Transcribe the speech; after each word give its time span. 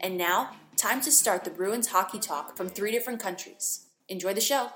And 0.00 0.16
now, 0.16 0.52
time 0.76 1.00
to 1.02 1.10
start 1.10 1.44
the 1.44 1.50
Bruins 1.50 1.88
hockey 1.88 2.18
talk 2.18 2.56
from 2.56 2.68
three 2.68 2.90
different 2.92 3.20
countries. 3.20 3.86
Enjoy 4.08 4.34
the 4.34 4.40
show. 4.40 4.70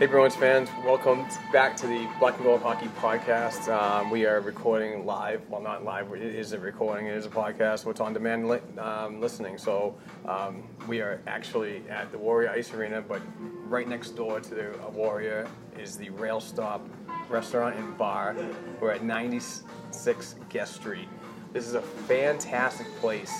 Hey 0.00 0.06
Bruins 0.06 0.34
fans, 0.34 0.70
welcome 0.82 1.26
back 1.52 1.76
to 1.76 1.86
the 1.86 2.08
Black 2.18 2.34
and 2.36 2.44
Gold 2.44 2.62
Hockey 2.62 2.88
Podcast. 3.02 3.68
Um, 3.68 4.08
we 4.08 4.24
are 4.24 4.40
recording 4.40 5.04
live. 5.04 5.46
Well, 5.50 5.60
not 5.60 5.84
live. 5.84 6.10
It 6.14 6.22
is 6.22 6.54
a 6.54 6.58
recording. 6.58 7.08
It 7.08 7.14
is 7.18 7.26
a 7.26 7.28
podcast. 7.28 7.84
What's 7.84 8.00
on 8.00 8.14
demand 8.14 8.48
li- 8.48 8.60
um, 8.78 9.20
listening. 9.20 9.58
So 9.58 9.94
um, 10.26 10.62
we 10.88 11.02
are 11.02 11.20
actually 11.26 11.82
at 11.90 12.10
the 12.12 12.16
Warrior 12.16 12.48
Ice 12.48 12.72
Arena, 12.72 13.02
but 13.02 13.20
right 13.68 13.86
next 13.86 14.12
door 14.12 14.40
to 14.40 14.54
the 14.54 14.70
uh, 14.82 14.88
Warrior 14.88 15.46
is 15.78 15.98
the 15.98 16.08
Rail 16.08 16.40
Stop 16.40 16.88
Restaurant 17.28 17.76
and 17.76 17.98
Bar. 17.98 18.34
We're 18.80 18.92
at 18.92 19.04
96 19.04 20.34
Guest 20.48 20.76
Street. 20.76 21.08
This 21.52 21.66
is 21.66 21.74
a 21.74 21.82
fantastic 21.82 22.86
place 23.00 23.38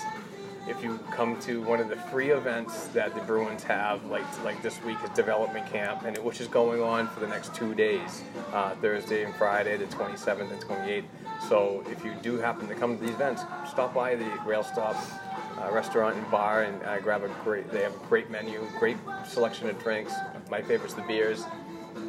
if 0.67 0.83
you 0.83 0.99
come 1.11 1.39
to 1.41 1.61
one 1.63 1.79
of 1.79 1.89
the 1.89 1.95
free 1.95 2.31
events 2.31 2.87
that 2.87 3.15
the 3.15 3.21
Bruins 3.21 3.63
have, 3.63 4.05
like 4.05 4.25
like 4.43 4.61
this 4.61 4.81
week 4.83 4.97
is 5.03 5.09
development 5.11 5.65
camp, 5.67 6.03
and 6.03 6.15
it, 6.15 6.23
which 6.23 6.39
is 6.39 6.47
going 6.47 6.81
on 6.81 7.07
for 7.07 7.19
the 7.19 7.27
next 7.27 7.53
two 7.55 7.73
days, 7.73 8.23
uh, 8.53 8.75
Thursday 8.75 9.23
and 9.23 9.33
Friday, 9.35 9.77
the 9.77 9.85
27th 9.85 10.51
and 10.51 10.61
28th. 10.61 11.05
So 11.49 11.83
if 11.89 12.05
you 12.05 12.13
do 12.21 12.37
happen 12.37 12.67
to 12.67 12.75
come 12.75 12.97
to 12.97 13.03
these 13.03 13.15
events, 13.15 13.43
stop 13.69 13.93
by 13.93 14.15
the 14.15 14.29
Rail 14.45 14.63
Stop 14.63 14.95
uh, 15.59 15.71
restaurant 15.71 16.15
and 16.15 16.29
bar 16.31 16.63
and 16.63 16.81
uh, 16.83 16.99
grab 16.99 17.23
a 17.23 17.29
great. 17.43 17.69
They 17.71 17.81
have 17.81 17.95
a 17.95 18.05
great 18.07 18.29
menu, 18.29 18.65
great 18.79 18.97
selection 19.25 19.69
of 19.69 19.81
drinks. 19.81 20.13
My 20.49 20.61
favorite's 20.61 20.93
the 20.93 21.03
beers. 21.03 21.43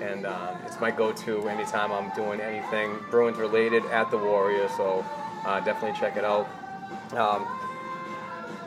And 0.00 0.26
um, 0.26 0.56
it's 0.64 0.78
my 0.80 0.92
go-to 0.92 1.48
anytime 1.48 1.90
I'm 1.90 2.14
doing 2.14 2.40
anything 2.40 2.96
Bruins 3.10 3.36
related 3.36 3.84
at 3.86 4.10
the 4.12 4.18
Warrior. 4.18 4.68
So 4.76 5.04
uh, 5.44 5.58
definitely 5.60 5.98
check 5.98 6.16
it 6.16 6.24
out. 6.24 6.48
Um, 7.12 7.46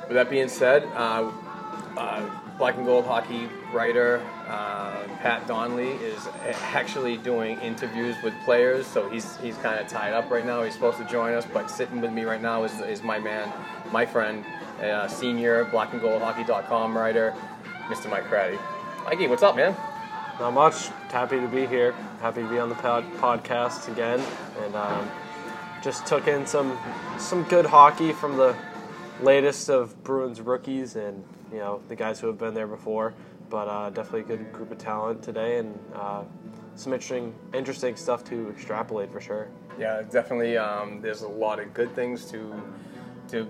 with 0.08 0.16
that 0.16 0.30
being 0.30 0.48
said, 0.48 0.84
uh, 0.96 1.32
uh, 1.98 2.30
Black 2.58 2.78
and 2.78 2.86
Gold 2.86 3.06
hockey 3.06 3.50
writer 3.74 4.22
uh, 4.48 5.04
Pat 5.22 5.48
Donnelly 5.48 5.92
is 5.94 6.28
actually 6.74 7.18
doing 7.18 7.60
interviews 7.62 8.16
with 8.24 8.34
players, 8.46 8.86
so 8.86 9.10
he's 9.10 9.38
he's 9.38 9.58
kind 9.58 9.80
of 9.80 9.88
tied 9.88 10.14
up 10.14 10.30
right 10.30 10.46
now. 10.46 10.64
He's 10.64 10.74
supposed 10.74 10.98
to 11.00 11.06
join 11.06 11.34
us, 11.34 11.46
but 11.52 11.70
sitting 11.70 12.00
with 12.00 12.12
me 12.12 12.24
right 12.24 12.42
now 12.42 12.64
is, 12.64 12.80
is 12.82 13.02
my 13.02 13.18
man, 13.18 13.52
my 13.92 14.06
friend, 14.06 14.46
uh, 14.82 15.08
senior 15.08 15.66
Black 15.66 15.94
and 15.94 16.02
Gold 16.02 16.22
Hockey.com 16.22 16.96
writer, 16.96 17.34
Mr. 17.88 18.10
Mike 18.10 18.26
Craddy. 18.26 18.60
Mikey, 19.06 19.28
what's 19.28 19.44
up, 19.44 19.56
man? 19.56 19.76
Not 20.40 20.52
much. 20.52 20.90
Happy 21.10 21.40
to 21.40 21.48
be 21.48 21.66
here. 21.66 21.94
Happy 22.22 22.42
to 22.42 22.50
be 22.50 22.60
on 22.60 22.70
the 22.70 22.76
pod- 22.76 23.12
podcast 23.14 23.92
again, 23.92 24.22
and 24.64 24.76
um, 24.76 25.10
just 25.82 26.06
took 26.06 26.28
in 26.28 26.46
some 26.46 26.78
some 27.18 27.44
good 27.44 27.66
hockey 27.66 28.14
from 28.14 28.38
the 28.38 28.56
latest 29.22 29.70
of 29.70 30.04
Bruins 30.04 30.42
rookies 30.42 30.96
and 30.96 31.24
you 31.52 31.60
know 31.60 31.82
the 31.88 31.96
guys 31.96 32.20
who 32.20 32.28
have 32.28 32.38
been 32.38 32.54
there 32.54 32.68
before. 32.68 33.14
But 33.50 33.68
uh, 33.68 33.90
definitely 33.92 34.22
a 34.22 34.38
good 34.38 34.52
group 34.52 34.72
of 34.72 34.78
talent 34.80 35.22
today, 35.22 35.60
and 35.60 35.78
uh, 35.94 36.24
some 36.76 36.94
interesting 36.94 37.34
interesting 37.54 37.96
stuff 37.96 38.24
to 38.26 38.50
extrapolate 38.50 39.12
for 39.12 39.22
sure. 39.22 39.48
Yeah, 39.80 40.02
definitely. 40.10 40.58
Um, 40.58 41.02
there's 41.02 41.22
a 41.22 41.28
lot 41.28 41.60
of 41.60 41.74
good 41.74 41.94
things 41.96 42.26
to 42.32 42.62
to 43.30 43.48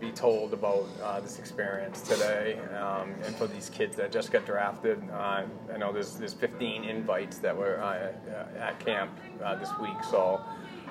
be 0.00 0.10
told 0.10 0.52
about 0.52 0.86
uh, 1.02 1.18
this 1.20 1.38
experience 1.38 2.02
today, 2.02 2.58
um, 2.78 3.14
and 3.24 3.34
for 3.36 3.46
these 3.46 3.70
kids 3.70 3.96
that 3.96 4.12
just 4.12 4.30
got 4.30 4.44
drafted. 4.44 5.02
Uh, 5.10 5.44
I 5.72 5.76
know 5.78 5.92
there's 5.92 6.16
there's 6.16 6.34
15 6.34 6.84
invites 6.84 7.38
that 7.38 7.56
were 7.56 7.80
uh, 7.80 8.12
at 8.58 8.78
camp 8.80 9.10
uh, 9.42 9.54
this 9.56 9.70
week, 9.80 9.96
so. 10.10 10.40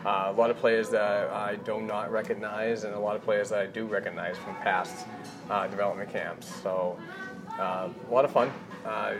Uh, 0.05 0.27
a 0.27 0.33
lot 0.33 0.49
of 0.49 0.57
players 0.57 0.89
that 0.89 1.29
I 1.31 1.55
do 1.55 1.81
not 1.81 2.11
recognize, 2.11 2.83
and 2.83 2.93
a 2.93 2.99
lot 2.99 3.15
of 3.15 3.23
players 3.23 3.49
that 3.49 3.59
I 3.59 3.65
do 3.65 3.85
recognize 3.85 4.37
from 4.37 4.55
past 4.57 5.05
uh, 5.49 5.67
development 5.67 6.11
camps. 6.11 6.47
So, 6.61 6.97
uh, 7.59 7.89
a 8.09 8.13
lot 8.13 8.23
of 8.23 8.31
fun. 8.31 8.51
Uh, 8.85 9.15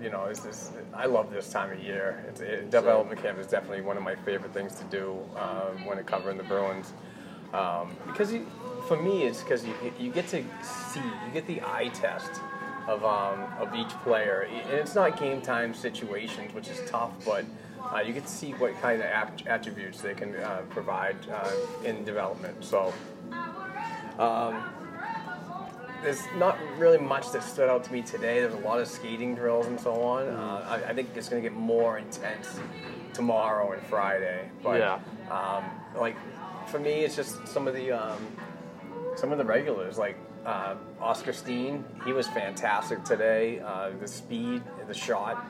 you 0.00 0.10
know, 0.10 0.24
it's, 0.24 0.44
it's, 0.44 0.72
I 0.94 1.06
love 1.06 1.30
this 1.30 1.50
time 1.50 1.72
of 1.72 1.80
year. 1.80 2.24
It's, 2.28 2.40
it, 2.40 2.70
development 2.70 3.22
camp 3.22 3.38
is 3.38 3.46
definitely 3.46 3.82
one 3.82 3.96
of 3.96 4.02
my 4.02 4.14
favorite 4.14 4.52
things 4.52 4.74
to 4.76 4.84
do 4.84 5.18
um, 5.36 5.84
when 5.84 6.02
covering 6.04 6.36
the 6.36 6.44
Bruins. 6.44 6.92
Um, 7.52 7.96
because 8.06 8.32
you, 8.32 8.46
for 8.86 9.00
me, 9.00 9.24
it's 9.24 9.42
because 9.42 9.64
you, 9.64 9.74
you 9.98 10.10
get 10.10 10.28
to 10.28 10.44
see, 10.62 11.00
you 11.00 11.32
get 11.32 11.46
the 11.46 11.60
eye 11.62 11.90
test 11.94 12.30
of, 12.86 13.04
um, 13.04 13.44
of 13.58 13.74
each 13.74 13.90
player. 14.02 14.48
And 14.50 14.72
it's 14.72 14.94
not 14.94 15.18
game 15.18 15.40
time 15.40 15.74
situations, 15.74 16.54
which 16.54 16.68
is 16.68 16.88
tough, 16.88 17.12
but 17.24 17.44
uh, 17.92 18.00
you 18.00 18.12
get 18.12 18.24
to 18.24 18.32
see 18.32 18.52
what 18.52 18.80
kind 18.80 19.00
of 19.00 19.08
attributes 19.46 20.00
they 20.00 20.14
can 20.14 20.34
uh, 20.36 20.62
provide 20.70 21.16
uh, 21.30 21.50
in 21.84 22.04
development. 22.04 22.64
So 22.64 22.92
um, 24.18 24.62
there's 26.02 26.22
not 26.36 26.58
really 26.78 26.98
much 26.98 27.32
that 27.32 27.42
stood 27.42 27.68
out 27.68 27.84
to 27.84 27.92
me 27.92 28.02
today. 28.02 28.40
There's 28.40 28.54
a 28.54 28.58
lot 28.58 28.80
of 28.80 28.88
skating 28.88 29.34
drills 29.34 29.66
and 29.66 29.80
so 29.80 30.02
on. 30.02 30.28
Uh, 30.28 30.66
I, 30.86 30.90
I, 30.90 30.94
think 30.94 31.10
it's 31.14 31.28
going 31.28 31.42
to 31.42 31.48
get 31.48 31.56
more 31.56 31.98
intense 31.98 32.60
tomorrow 33.12 33.72
and 33.72 33.82
Friday. 33.82 34.48
But 34.62 34.80
yeah. 34.80 35.00
um, 35.30 35.64
like 35.98 36.16
for 36.68 36.78
me, 36.78 37.04
it's 37.04 37.16
just 37.16 37.46
some 37.48 37.66
of 37.66 37.74
the 37.74 37.92
um, 37.92 38.26
some 39.16 39.32
of 39.32 39.38
the 39.38 39.44
regulars 39.44 39.98
like 39.98 40.16
uh, 40.44 40.76
Oskar 41.00 41.32
Steen. 41.32 41.84
He 42.04 42.12
was 42.12 42.28
fantastic 42.28 43.04
today. 43.04 43.60
Uh, 43.60 43.90
the 44.00 44.08
speed, 44.08 44.62
the 44.86 44.94
shot. 44.94 45.44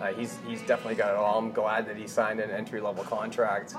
Uh, 0.00 0.12
he's 0.12 0.38
he's 0.46 0.60
definitely 0.62 0.94
got 0.94 1.10
it 1.10 1.16
all. 1.16 1.38
I'm 1.38 1.52
glad 1.52 1.86
that 1.88 1.96
he 1.96 2.06
signed 2.06 2.40
an 2.40 2.50
entry 2.50 2.80
level 2.80 3.04
contract 3.04 3.74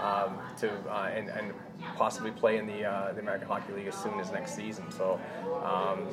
um, 0.00 0.38
to 0.58 0.70
uh, 0.90 1.10
and, 1.14 1.28
and 1.28 1.52
possibly 1.96 2.30
play 2.30 2.58
in 2.58 2.66
the 2.66 2.84
uh, 2.84 3.12
the 3.12 3.20
American 3.20 3.48
Hockey 3.48 3.72
League 3.72 3.86
as 3.86 3.96
soon 3.96 4.18
as 4.20 4.30
next 4.32 4.54
season. 4.54 4.90
So 4.90 5.20
um, 5.64 6.06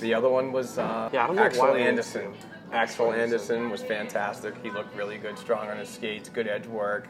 the 0.00 0.14
other 0.14 0.28
one 0.28 0.52
was 0.52 0.78
uh, 0.78 1.10
yeah, 1.12 1.30
Axel 1.30 1.74
Andersson. 1.74 2.34
Axel 2.72 3.12
Andersson 3.12 3.70
was 3.70 3.82
fantastic. 3.82 4.54
He 4.62 4.70
looked 4.70 4.96
really 4.96 5.18
good, 5.18 5.38
strong 5.38 5.68
on 5.68 5.78
his 5.78 5.88
skates, 5.88 6.28
good 6.28 6.48
edge 6.48 6.66
work. 6.66 7.06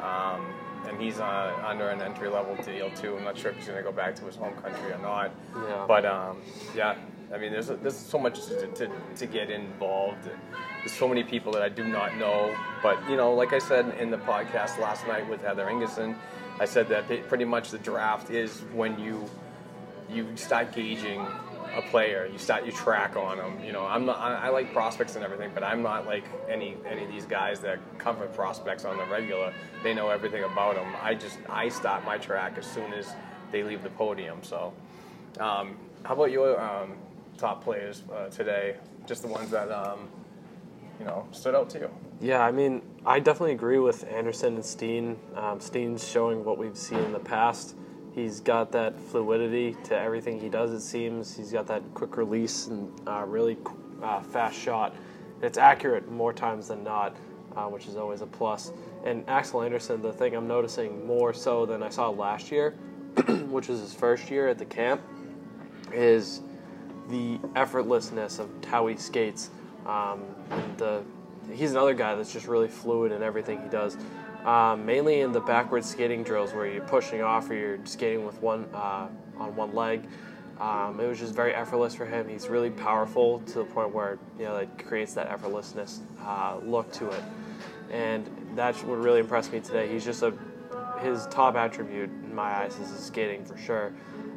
Um, 0.00 0.44
and 0.86 1.00
he's 1.00 1.18
uh, 1.18 1.54
under 1.64 1.88
an 1.88 2.00
entry 2.00 2.28
level 2.28 2.54
deal 2.62 2.90
too. 2.90 3.16
I'm 3.16 3.24
not 3.24 3.36
sure 3.36 3.50
if 3.50 3.56
he's 3.56 3.66
going 3.66 3.78
to 3.78 3.82
go 3.82 3.92
back 3.92 4.14
to 4.16 4.24
his 4.24 4.36
home 4.36 4.54
country 4.56 4.92
or 4.92 4.98
not. 4.98 5.32
Yeah. 5.54 5.84
But 5.88 6.04
um, 6.04 6.42
yeah, 6.74 6.96
I 7.32 7.38
mean, 7.38 7.52
there's 7.52 7.68
there's 7.68 7.96
so 7.96 8.18
much 8.18 8.46
to, 8.46 8.66
to, 8.66 8.90
to, 9.16 9.26
get 9.26 9.50
involved. 9.50 10.24
There's 10.24 10.92
so 10.92 11.08
many 11.08 11.24
people 11.24 11.52
that 11.52 11.62
I 11.62 11.68
do 11.68 11.86
not 11.86 12.16
know. 12.16 12.56
But 12.82 12.98
you 13.10 13.16
know, 13.16 13.34
like 13.34 13.52
I 13.52 13.58
said 13.58 13.98
in 13.98 14.10
the 14.10 14.18
podcast 14.18 14.78
last 14.78 15.06
night 15.08 15.28
with 15.28 15.42
Heather 15.42 15.66
Ingerson, 15.66 16.16
I 16.60 16.64
said 16.66 16.88
that 16.88 17.08
pretty 17.28 17.44
much 17.44 17.70
the 17.70 17.78
draft 17.78 18.30
is 18.30 18.60
when 18.72 18.98
you 18.98 19.28
you 20.08 20.36
start 20.36 20.72
gauging 20.72 21.26
a 21.74 21.82
player. 21.82 22.28
You 22.30 22.38
start 22.38 22.64
you 22.64 22.72
track 22.72 23.16
on 23.16 23.38
them. 23.38 23.62
You 23.64 23.72
know, 23.72 23.84
I'm 23.84 24.06
not. 24.06 24.18
I, 24.18 24.46
I, 24.46 24.48
like 24.50 24.72
prospects 24.72 25.16
and 25.16 25.24
everything, 25.24 25.50
but 25.52 25.64
I'm 25.64 25.82
not 25.82 26.06
like 26.06 26.24
any 26.48 26.76
any 26.86 27.04
of 27.04 27.10
these 27.10 27.26
guys 27.26 27.60
that 27.60 27.80
come 27.98 28.16
cover 28.16 28.26
prospects 28.28 28.84
on 28.84 28.96
the 28.96 29.04
regular. 29.06 29.52
They 29.82 29.94
know 29.94 30.10
everything 30.10 30.44
about 30.44 30.76
them. 30.76 30.94
I 31.02 31.14
just 31.14 31.38
I 31.48 31.68
start 31.68 32.04
my 32.04 32.18
track 32.18 32.56
as 32.56 32.66
soon 32.66 32.92
as 32.92 33.12
they 33.50 33.62
leave 33.62 33.82
the 33.82 33.90
podium. 33.90 34.38
So, 34.42 34.72
um, 35.40 35.76
how 36.04 36.14
about 36.14 36.30
your 36.30 36.60
um, 36.60 36.94
top 37.36 37.62
players 37.62 38.02
uh, 38.12 38.28
today? 38.28 38.76
Just 39.06 39.22
the 39.22 39.28
ones 39.28 39.50
that 39.50 39.70
um, 39.70 40.08
you 40.98 41.04
know 41.04 41.26
stood 41.32 41.54
out 41.54 41.70
to 41.70 41.78
you. 41.78 41.90
Yeah, 42.20 42.40
I 42.40 42.50
mean, 42.50 42.82
I 43.04 43.20
definitely 43.20 43.52
agree 43.52 43.78
with 43.78 44.04
Andersson 44.04 44.54
and 44.54 44.64
Steen. 44.64 45.18
Um, 45.34 45.60
Steen's 45.60 46.06
showing 46.06 46.44
what 46.44 46.58
we've 46.58 46.76
seen 46.76 46.98
in 46.98 47.12
the 47.12 47.18
past. 47.18 47.76
He's 48.14 48.40
got 48.40 48.72
that 48.72 48.98
fluidity 48.98 49.76
to 49.84 49.98
everything 49.98 50.40
he 50.40 50.48
does. 50.48 50.72
It 50.72 50.80
seems 50.80 51.36
he's 51.36 51.52
got 51.52 51.66
that 51.66 51.82
quick 51.92 52.16
release 52.16 52.68
and 52.68 52.90
uh, 53.06 53.24
really 53.26 53.58
uh, 54.02 54.22
fast 54.22 54.58
shot. 54.58 54.94
It's 55.42 55.58
accurate 55.58 56.10
more 56.10 56.32
times 56.32 56.68
than 56.68 56.82
not, 56.82 57.14
uh, 57.54 57.66
which 57.66 57.86
is 57.86 57.96
always 57.96 58.22
a 58.22 58.26
plus. 58.26 58.72
And 59.04 59.22
Axel 59.28 59.60
Andersson, 59.60 60.00
the 60.00 60.12
thing 60.12 60.34
I'm 60.34 60.48
noticing 60.48 61.06
more 61.06 61.34
so 61.34 61.66
than 61.66 61.82
I 61.82 61.90
saw 61.90 62.08
last 62.08 62.50
year, 62.50 62.70
which 63.50 63.68
was 63.68 63.80
his 63.80 63.92
first 63.92 64.30
year 64.30 64.48
at 64.48 64.56
the 64.56 64.64
camp, 64.64 65.02
is 65.92 66.40
the 67.08 67.38
effortlessness 67.54 68.38
of 68.38 68.50
how 68.64 68.86
he 68.86 68.96
skates. 68.96 69.50
Um, 69.86 70.22
the 70.76 71.02
he's 71.52 71.70
another 71.70 71.94
guy 71.94 72.14
that's 72.14 72.32
just 72.32 72.48
really 72.48 72.68
fluid 72.68 73.12
in 73.12 73.22
everything 73.22 73.62
he 73.62 73.68
does. 73.68 73.96
Um, 74.44 74.86
mainly 74.86 75.20
in 75.20 75.32
the 75.32 75.40
backward 75.40 75.84
skating 75.84 76.22
drills 76.22 76.52
where 76.52 76.66
you're 76.66 76.84
pushing 76.84 77.20
off 77.20 77.50
or 77.50 77.54
you're 77.54 77.78
skating 77.84 78.24
with 78.24 78.40
one 78.40 78.66
uh, 78.72 79.08
on 79.38 79.56
one 79.56 79.74
leg. 79.74 80.06
Um, 80.60 80.98
it 81.00 81.06
was 81.06 81.18
just 81.18 81.34
very 81.34 81.54
effortless 81.54 81.94
for 81.94 82.06
him. 82.06 82.28
He's 82.28 82.48
really 82.48 82.70
powerful 82.70 83.40
to 83.40 83.58
the 83.58 83.64
point 83.64 83.92
where 83.92 84.18
you 84.38 84.44
know 84.44 84.56
it 84.56 84.68
creates 84.86 85.14
that 85.14 85.28
effortlessness 85.28 86.00
uh, 86.22 86.58
look 86.62 86.90
to 86.92 87.10
it, 87.10 87.22
and 87.90 88.28
that's 88.54 88.82
what 88.82 88.98
really 88.98 89.20
impressed 89.20 89.52
me 89.52 89.60
today. 89.60 89.88
He's 89.88 90.04
just 90.04 90.22
a 90.22 90.32
his 91.00 91.26
top 91.26 91.56
attribute 91.56 92.08
in 92.08 92.34
my 92.34 92.50
eyes 92.62 92.78
is 92.78 92.90
his 92.90 93.00
skating 93.00 93.44
for 93.44 93.56
sure. 93.58 93.92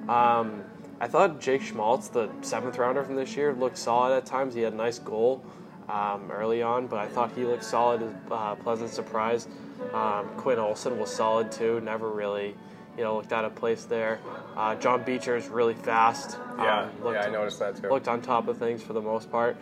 Um, 0.10 0.64
I 1.02 1.08
thought 1.08 1.40
Jake 1.40 1.62
Schmaltz, 1.62 2.10
the 2.10 2.30
seventh 2.42 2.78
rounder 2.78 3.04
from 3.04 3.16
this 3.16 3.36
year, 3.36 3.54
looked 3.54 3.78
solid 3.78 4.16
at 4.16 4.26
times. 4.26 4.54
He 4.54 4.62
had 4.62 4.74
a 4.74 4.76
nice 4.76 5.00
goal 5.00 5.44
um, 5.88 6.30
early 6.32 6.62
on, 6.62 6.88
but 6.88 7.00
I 7.00 7.08
thought 7.08 7.32
he 7.36 7.46
looked 7.46 7.64
solid. 7.64 8.04
As 8.04 8.14
a 8.30 8.34
uh, 8.34 8.56
pleasant 8.56 8.90
surprise. 8.90 9.48
Um, 9.94 10.28
Quinn 10.36 10.60
Olson 10.60 11.00
was 11.00 11.14
solid 11.14 11.52
too. 11.52 11.80
Never 11.82 12.10
really, 12.10 12.56
you 12.98 13.04
know, 13.04 13.16
looked 13.16 13.32
out 13.32 13.46
of 13.46 13.56
place 13.56 13.86
there. 13.86 14.20
Uh, 14.58 14.76
John 14.76 15.04
Beecher 15.04 15.38
is 15.38 15.48
really 15.48 15.74
fast. 15.74 16.38
Yeah, 16.58 16.82
um, 16.82 17.04
looked, 17.04 17.16
yeah, 17.16 17.28
I 17.28 17.30
noticed 17.30 17.60
that 17.60 17.78
too. 17.78 17.90
Looked 17.90 18.10
on 18.10 18.22
top 18.22 18.50
of 18.50 18.58
things 18.58 18.84
for 18.84 18.92
the 18.92 19.02
most 19.02 19.32
part. 19.32 19.56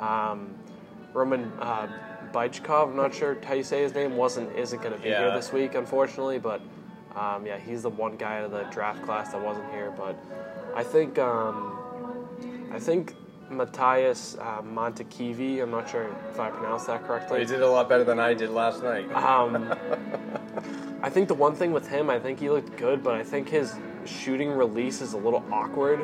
Um, 0.00 0.52
Roman 1.12 1.52
uh, 1.60 1.86
Bychkov, 2.32 2.90
I'm 2.90 2.96
not 2.96 3.14
sure 3.14 3.38
how 3.44 3.54
you 3.54 3.62
say 3.62 3.82
his 3.82 3.94
name, 3.94 4.16
wasn't 4.16 4.54
isn't 4.56 4.82
going 4.82 4.94
to 4.94 4.98
be 4.98 5.10
yeah. 5.10 5.20
here 5.20 5.30
this 5.30 5.52
week, 5.52 5.76
unfortunately. 5.76 6.40
But 6.40 6.60
um, 7.14 7.46
yeah, 7.46 7.58
he's 7.58 7.82
the 7.82 7.90
one 7.90 8.16
guy 8.16 8.38
out 8.38 8.46
of 8.46 8.50
the 8.50 8.64
draft 8.64 9.02
class 9.04 9.30
that 9.32 9.40
wasn't 9.40 9.70
here. 9.70 9.92
But 9.96 10.16
I 10.74 10.82
think 10.82 11.18
um, 11.18 11.78
I 12.72 12.78
think 12.78 13.14
Matthias 13.50 14.36
uh, 14.40 14.62
Mantykivi. 14.62 15.62
I'm 15.62 15.70
not 15.70 15.88
sure 15.88 16.14
if 16.30 16.40
I 16.40 16.50
pronounced 16.50 16.86
that 16.86 17.04
correctly. 17.04 17.40
He 17.40 17.44
did 17.44 17.62
a 17.62 17.68
lot 17.68 17.88
better 17.88 18.04
than 18.04 18.18
I 18.18 18.34
did 18.34 18.50
last 18.50 18.82
night. 18.82 19.10
Um, 19.12 19.74
I 21.02 21.10
think 21.10 21.28
the 21.28 21.34
one 21.34 21.54
thing 21.54 21.72
with 21.72 21.88
him, 21.88 22.08
I 22.08 22.18
think 22.18 22.38
he 22.38 22.48
looked 22.48 22.76
good, 22.76 23.02
but 23.02 23.14
I 23.14 23.24
think 23.24 23.48
his 23.48 23.74
shooting 24.04 24.50
release 24.50 25.00
is 25.00 25.12
a 25.12 25.18
little 25.18 25.44
awkward. 25.50 26.00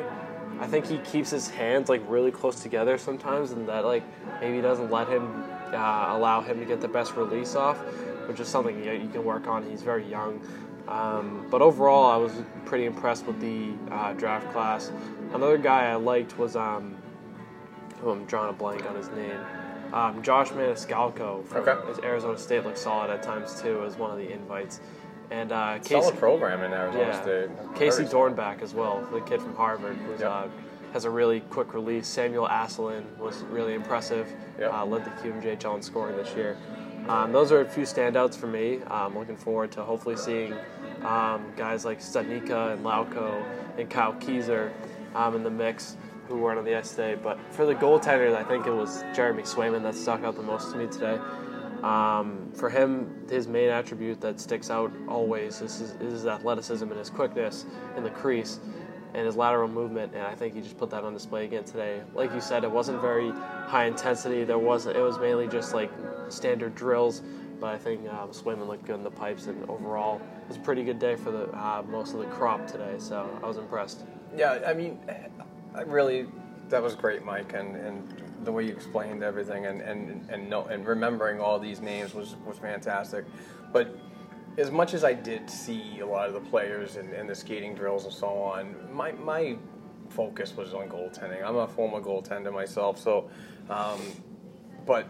I 0.59 0.67
think 0.67 0.85
he 0.85 0.97
keeps 0.99 1.29
his 1.29 1.49
hands 1.49 1.87
like 1.89 2.01
really 2.07 2.31
close 2.31 2.61
together 2.61 2.97
sometimes, 2.97 3.51
and 3.51 3.67
that 3.69 3.85
like 3.85 4.03
maybe 4.41 4.61
doesn't 4.61 4.91
let 4.91 5.07
him 5.07 5.43
uh, 5.73 6.07
allow 6.09 6.41
him 6.41 6.59
to 6.59 6.65
get 6.65 6.81
the 6.81 6.87
best 6.87 7.15
release 7.15 7.55
off, 7.55 7.77
which 8.27 8.39
is 8.39 8.47
something 8.47 8.83
you, 8.83 8.91
you 8.91 9.07
can 9.07 9.23
work 9.23 9.47
on. 9.47 9.67
He's 9.69 9.81
very 9.81 10.05
young. 10.05 10.41
Um, 10.89 11.45
but 11.51 11.61
overall, 11.61 12.05
I 12.09 12.17
was 12.17 12.33
pretty 12.65 12.85
impressed 12.85 13.27
with 13.27 13.39
the 13.39 13.73
uh, 13.91 14.13
draft 14.13 14.51
class. 14.51 14.91
Another 15.33 15.57
guy 15.57 15.91
I 15.91 15.95
liked 15.95 16.37
was 16.39 16.55
um, 16.55 16.97
who 18.01 18.09
I'm 18.09 18.25
drawing 18.25 18.49
a 18.49 18.53
blank 18.53 18.89
on 18.89 18.95
his 18.95 19.09
name. 19.09 19.39
Um, 19.93 20.21
Josh 20.23 20.49
Maniscalco 20.49 21.45
from 21.45 21.67
okay. 21.67 22.05
Arizona 22.05 22.37
State 22.37 22.63
looks 22.63 22.81
solid 22.81 23.11
at 23.11 23.21
times 23.21 23.61
too 23.61 23.83
as 23.85 23.97
one 23.97 24.11
of 24.11 24.17
the 24.17 24.31
invites. 24.31 24.81
And 25.31 25.51
uh, 25.51 25.77
Casey, 25.79 26.01
solid 26.01 26.17
program 26.17 26.63
in 26.63 26.73
Arizona 26.73 27.03
yeah, 27.03 27.21
State. 27.21 27.49
Casey 27.75 28.03
Dornbach 28.03 28.63
as 28.63 28.73
well, 28.73 29.07
the 29.11 29.21
kid 29.21 29.41
from 29.41 29.55
Harvard, 29.55 29.97
who's, 29.97 30.21
yep. 30.21 30.31
uh, 30.31 30.47
has 30.93 31.05
a 31.05 31.09
really 31.09 31.41
quick 31.41 31.75
release. 31.75 32.07
Samuel 32.07 32.47
Asselin 32.47 33.05
was 33.17 33.43
really 33.43 33.75
impressive. 33.75 34.27
Yep. 34.57 34.73
Uh, 34.73 34.85
led 34.85 35.05
the 35.05 35.11
QMJHL 35.11 35.75
in 35.75 35.81
scoring 35.83 36.17
this 36.17 36.35
year. 36.35 36.57
Um, 37.09 37.31
those 37.31 37.51
are 37.51 37.61
a 37.61 37.65
few 37.65 37.85
standouts 37.85 38.35
for 38.35 38.45
me. 38.45 38.81
I'm 38.85 39.17
looking 39.17 39.35
forward 39.35 39.71
to 39.71 39.81
hopefully 39.81 40.15
seeing 40.15 40.53
um, 41.03 41.51
guys 41.57 41.83
like 41.83 42.01
Studnicka 42.01 42.73
and 42.73 42.85
Lauko 42.85 43.43
and 43.79 43.89
Kyle 43.89 44.13
Keyser 44.13 44.71
um, 45.15 45.35
in 45.35 45.41
the 45.41 45.49
mix 45.49 45.97
who 46.27 46.37
weren't 46.37 46.59
on 46.59 46.65
the 46.65 46.75
ice 46.75 46.91
today. 46.91 47.15
But 47.15 47.39
for 47.49 47.65
the 47.65 47.73
goaltender, 47.73 48.35
I 48.35 48.43
think 48.43 48.67
it 48.67 48.71
was 48.71 49.03
Jeremy 49.15 49.41
Swayman 49.41 49.81
that 49.81 49.95
stuck 49.95 50.23
out 50.23 50.35
the 50.35 50.43
most 50.43 50.71
to 50.71 50.77
me 50.77 50.85
today. 50.85 51.17
Um, 51.81 52.51
for 52.53 52.69
him, 52.69 53.25
his 53.27 53.47
main 53.47 53.69
attribute 53.69 54.21
that 54.21 54.39
sticks 54.39 54.69
out 54.69 54.91
always 55.07 55.61
is 55.61 55.79
his, 55.79 55.91
is 55.93 56.11
his, 56.11 56.25
athleticism 56.27 56.87
and 56.87 56.99
his 56.99 57.09
quickness 57.09 57.65
in 57.97 58.03
the 58.03 58.11
crease 58.11 58.59
and 59.13 59.25
his 59.25 59.35
lateral 59.35 59.67
movement. 59.67 60.13
And 60.13 60.23
I 60.23 60.35
think 60.35 60.53
he 60.55 60.61
just 60.61 60.77
put 60.77 60.89
that 60.91 61.03
on 61.03 61.13
display 61.13 61.45
again 61.45 61.63
today. 61.63 62.01
Like 62.13 62.33
you 62.33 62.41
said, 62.41 62.63
it 62.63 62.71
wasn't 62.71 63.01
very 63.01 63.31
high 63.31 63.85
intensity. 63.85 64.43
There 64.43 64.57
wasn't. 64.59 64.97
It 64.97 65.01
was 65.01 65.17
mainly 65.19 65.47
just 65.47 65.73
like 65.73 65.91
standard 66.29 66.75
drills. 66.75 67.21
But 67.59 67.73
I 67.73 67.77
think 67.77 68.07
um, 68.09 68.29
Swayman 68.29 68.67
looked 68.67 68.85
good 68.85 68.95
in 68.95 69.03
the 69.03 69.11
pipes, 69.11 69.47
and 69.47 69.69
overall, 69.69 70.21
it 70.43 70.47
was 70.47 70.57
a 70.57 70.61
pretty 70.61 70.83
good 70.83 70.97
day 70.97 71.15
for 71.15 71.31
the 71.31 71.49
uh, 71.51 71.83
most 71.89 72.13
of 72.13 72.19
the 72.19 72.25
crop 72.27 72.65
today. 72.67 72.95
So 72.99 73.29
I 73.43 73.47
was 73.47 73.57
impressed. 73.57 74.05
Yeah, 74.35 74.59
I 74.65 74.73
mean, 74.73 74.97
I 75.75 75.81
really, 75.81 76.27
that 76.69 76.81
was 76.81 76.95
great, 76.95 77.25
Mike, 77.25 77.53
and, 77.53 77.75
and 77.75 78.23
the 78.45 78.51
way 78.51 78.63
you 78.63 78.71
explained 78.71 79.23
everything 79.23 79.65
and 79.65 79.81
and 79.81 80.29
and, 80.29 80.49
no, 80.49 80.65
and 80.65 80.87
remembering 80.87 81.41
all 81.41 81.59
these 81.59 81.81
names 81.81 82.13
was 82.13 82.35
was 82.45 82.57
fantastic. 82.57 83.25
But 83.73 83.97
as 84.59 84.71
much 84.71 84.93
as 84.93 85.03
I 85.03 85.13
did 85.13 85.49
see 85.49 85.99
a 86.01 86.05
lot 86.05 86.27
of 86.27 86.33
the 86.33 86.41
players 86.41 86.97
and, 86.97 87.13
and 87.13 87.29
the 87.29 87.35
skating 87.35 87.73
drills 87.73 88.03
and 88.03 88.13
so 88.13 88.27
on, 88.27 88.75
my 88.93 89.13
my 89.13 89.57
focus 90.09 90.55
was 90.55 90.73
on 90.73 90.89
goaltending. 90.89 91.43
I'm 91.43 91.55
a 91.55 91.67
former 91.67 92.01
goaltender 92.01 92.53
myself, 92.53 92.99
so. 92.99 93.29
Um, 93.69 94.01
but 94.85 95.07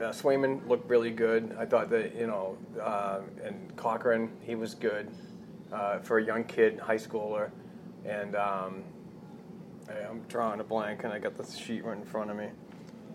uh, 0.00 0.10
Swayman 0.10 0.66
looked 0.68 0.88
really 0.90 1.10
good. 1.10 1.56
I 1.58 1.64
thought 1.64 1.88
that 1.90 2.14
you 2.14 2.26
know, 2.26 2.56
uh, 2.80 3.20
and 3.42 3.74
Cochran 3.76 4.30
he 4.42 4.54
was 4.54 4.74
good 4.74 5.08
uh, 5.72 5.98
for 6.00 6.18
a 6.18 6.24
young 6.24 6.44
kid, 6.44 6.78
high 6.78 6.98
schooler, 6.98 7.50
and 8.04 8.36
um, 8.36 8.84
I- 9.88 10.06
I'm 10.08 10.20
drawing 10.28 10.60
a 10.60 10.64
blank, 10.64 11.04
and 11.04 11.12
I 11.12 11.18
got 11.18 11.36
the 11.36 11.44
sheet 11.44 11.84
right 11.84 11.96
in 11.96 12.04
front 12.04 12.30
of 12.30 12.36
me. 12.36 12.48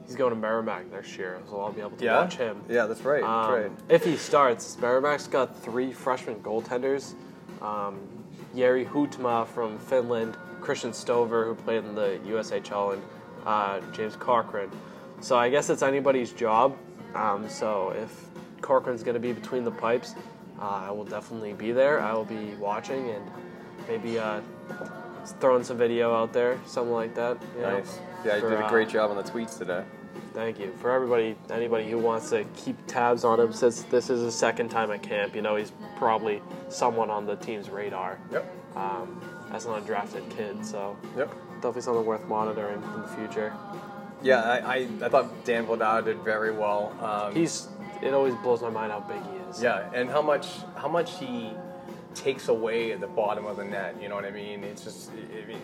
He's 0.06 0.16
going 0.16 0.32
to 0.32 0.36
Merrimack 0.40 0.92
next 0.92 1.18
year, 1.18 1.40
so 1.50 1.60
I'll 1.62 1.72
be 1.72 1.82
able 1.82 1.92
to 1.92 2.04
Yeah, 2.06 2.22
watch 2.22 2.36
him. 2.36 2.62
Yeah, 2.70 2.86
that's 2.86 3.02
right. 3.02 3.24
Um, 3.24 3.52
right. 3.54 3.72
If 3.90 4.04
he 4.04 4.18
starts, 4.18 4.78
Merrimack's 4.80 5.28
got 5.28 5.58
three 5.62 5.92
freshman 5.94 6.36
goaltenders. 6.42 7.14
Um, 7.62 8.00
Hutma 8.56 9.48
from 9.48 9.80
Finland, 9.80 10.36
Christian 10.60 10.94
Stover, 10.94 11.46
who 11.46 11.56
played 11.56 11.86
in 11.86 11.96
the 11.96 12.20
USHL, 12.28 12.94
and 12.94 13.02
uh, 13.46 13.80
James 13.92 14.16
Cochran. 14.16 14.70
So 15.22 15.38
I 15.38 15.50
guess 15.50 15.70
it's 15.70 15.82
anybody's 15.82 16.32
job. 16.32 16.78
Um, 17.16 17.48
so 17.48 17.92
if 17.92 18.26
Cochran's 18.62 19.04
going 19.04 19.14
to 19.14 19.20
be 19.20 19.34
between 19.34 19.64
the 19.64 19.72
pipes, 19.72 20.16
uh, 20.60 20.88
I 20.88 20.92
will 20.92 21.06
definitely 21.06 21.54
be 21.54 21.72
there. 21.72 22.00
I 22.02 22.14
will 22.14 22.26
be 22.26 22.56
watching 22.56 23.10
and 23.10 23.24
maybe 23.88 24.20
uh, 24.20 24.42
throwing 25.40 25.64
some 25.64 25.78
video 25.78 26.14
out 26.14 26.34
there, 26.34 26.60
something 26.66 26.94
like 26.94 27.16
that. 27.16 27.38
you 27.56 27.62
know, 27.62 27.78
Nice. 27.80 28.00
Yeah, 28.26 28.36
you 28.36 28.42
for, 28.42 28.50
did 28.50 28.60
a 28.60 28.66
uh, 28.66 28.70
great 28.70 28.90
job 28.90 29.12
on 29.12 29.18
the 29.18 29.24
tweets 29.24 29.58
today. 29.58 29.84
Thank 30.34 30.60
you. 30.60 30.74
For 30.80 30.92
everybody, 30.92 31.36
anybody 31.50 31.90
who 31.90 31.98
wants 31.98 32.30
to 32.30 32.46
keep 32.56 32.76
tabs 32.88 33.24
on 33.24 33.40
him, 33.40 33.52
since 33.52 33.84
this 33.84 34.10
is 34.10 34.22
his 34.22 34.36
second 34.36 34.70
time 34.70 34.92
at 34.92 35.04
camp, 35.04 35.36
you 35.36 35.42
know 35.42 35.56
he's 35.56 35.72
probably 35.98 36.42
someone 36.70 37.10
on 37.10 37.26
the 37.26 37.36
team's 37.38 37.70
radar 37.70 38.18
Yep. 38.32 38.78
um, 38.78 39.22
as 39.52 39.66
an 39.66 39.74
undrafted 39.74 40.30
kid. 40.36 40.66
So 40.66 40.98
Yep. 41.18 41.30
definitely 41.56 41.82
something 41.82 42.06
worth 42.06 42.28
monitoring 42.28 42.82
in 42.82 43.02
the 43.02 43.08
future. 43.10 43.54
Yeah, 44.24 44.42
I, 44.42 44.58
I, 44.58 44.76
I 45.04 45.10
thought 45.10 45.46
Dan 45.46 45.66
Vladar 45.66 46.06
did 46.06 46.18
very 46.20 46.52
well. 46.52 46.94
Um, 47.02 47.36
He's 47.36 47.68
it 48.02 48.14
always 48.14 48.34
blows 48.36 48.62
my 48.62 48.70
mind 48.70 48.92
how 48.92 49.00
big 49.02 49.22
he 49.24 49.50
is. 49.50 49.62
Yeah, 49.62 49.90
and 49.94 50.10
how 50.10 50.22
much 50.22 50.48
how 50.76 50.88
much 50.88 51.18
he 51.20 51.52
takes 52.16 52.48
away 52.48 52.92
at 52.92 53.00
the 53.00 53.08
bottom 53.08 53.46
of 53.46 53.58
the 53.58 53.64
net. 53.66 53.96
You 54.02 54.10
know 54.10 54.16
what 54.16 54.26
I 54.26 54.32
mean? 54.32 54.64
It's 54.64 54.84
just, 54.84 55.12
I 55.12 55.48
mean, 55.48 55.62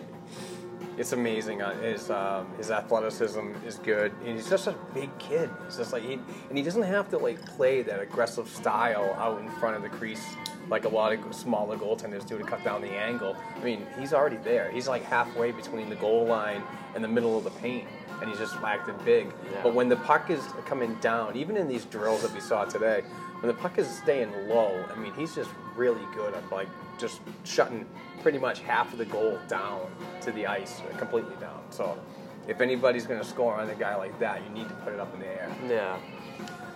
it's 0.96 1.12
amazing. 1.12 1.62
Uh, 1.62 1.74
His 1.80 2.10
um, 2.10 2.46
his 2.56 2.70
athleticism 2.70 3.52
is 3.66 3.76
good, 3.76 4.12
and 4.24 4.36
he's 4.36 4.48
just 4.48 4.66
a 4.66 4.74
big 4.94 5.16
kid. 5.18 5.50
He's 5.66 5.76
just 5.76 5.92
like 5.92 6.02
he, 6.02 6.14
and 6.48 6.56
he 6.58 6.62
doesn't 6.62 6.82
have 6.82 7.08
to 7.10 7.18
like 7.18 7.44
play 7.56 7.82
that 7.82 8.00
aggressive 8.00 8.48
style 8.48 9.14
out 9.18 9.40
in 9.40 9.48
front 9.52 9.76
of 9.76 9.82
the 9.82 9.88
crease 9.88 10.24
like 10.70 10.84
a 10.84 10.88
lot 10.88 11.12
of 11.12 11.34
smaller 11.34 11.76
goaltenders 11.76 12.26
do 12.26 12.38
to 12.38 12.44
cut 12.44 12.62
down 12.62 12.82
the 12.82 12.90
angle. 12.90 13.36
I 13.56 13.64
mean, 13.64 13.86
he's 13.98 14.12
already 14.12 14.36
there. 14.38 14.70
He's 14.70 14.88
like 14.88 15.02
halfway 15.02 15.52
between 15.52 15.88
the 15.88 15.96
goal 15.96 16.26
line 16.26 16.62
and 16.94 17.02
the 17.02 17.08
middle 17.08 17.38
of 17.38 17.44
the 17.44 17.50
paint, 17.50 17.86
and 18.20 18.28
he's 18.28 18.38
just 18.38 18.54
acting 18.56 18.94
big. 19.04 19.26
Yeah. 19.26 19.60
But 19.62 19.74
when 19.74 19.88
the 19.88 19.96
puck 19.96 20.30
is 20.30 20.40
coming 20.66 20.94
down, 20.96 21.36
even 21.36 21.56
in 21.56 21.68
these 21.68 21.84
drills 21.86 22.22
that 22.22 22.32
we 22.34 22.40
saw 22.40 22.64
today, 22.64 23.02
when 23.40 23.48
the 23.48 23.60
puck 23.60 23.78
is 23.78 23.88
staying 23.88 24.32
low, 24.48 24.84
I 24.90 24.96
mean, 24.96 25.12
he's 25.14 25.34
just 25.34 25.50
really 25.76 26.04
good 26.14 26.34
at 26.34 26.50
like 26.50 26.68
just 26.98 27.20
shutting 27.44 27.86
pretty 28.22 28.38
much 28.38 28.60
half 28.60 28.92
of 28.92 28.98
the 28.98 29.04
goal 29.04 29.38
down 29.48 29.88
to 30.22 30.32
the 30.32 30.46
ice, 30.46 30.80
uh, 30.80 30.96
completely 30.96 31.36
down. 31.36 31.62
So, 31.70 31.98
if 32.48 32.60
anybody's 32.60 33.06
going 33.06 33.20
to 33.20 33.26
score 33.26 33.54
on 33.54 33.68
a 33.68 33.74
guy 33.74 33.94
like 33.94 34.18
that, 34.18 34.42
you 34.42 34.50
need 34.50 34.68
to 34.68 34.74
put 34.76 34.92
it 34.92 34.98
up 34.98 35.12
in 35.14 35.20
the 35.20 35.26
air. 35.26 35.54
Yeah. 35.68 35.98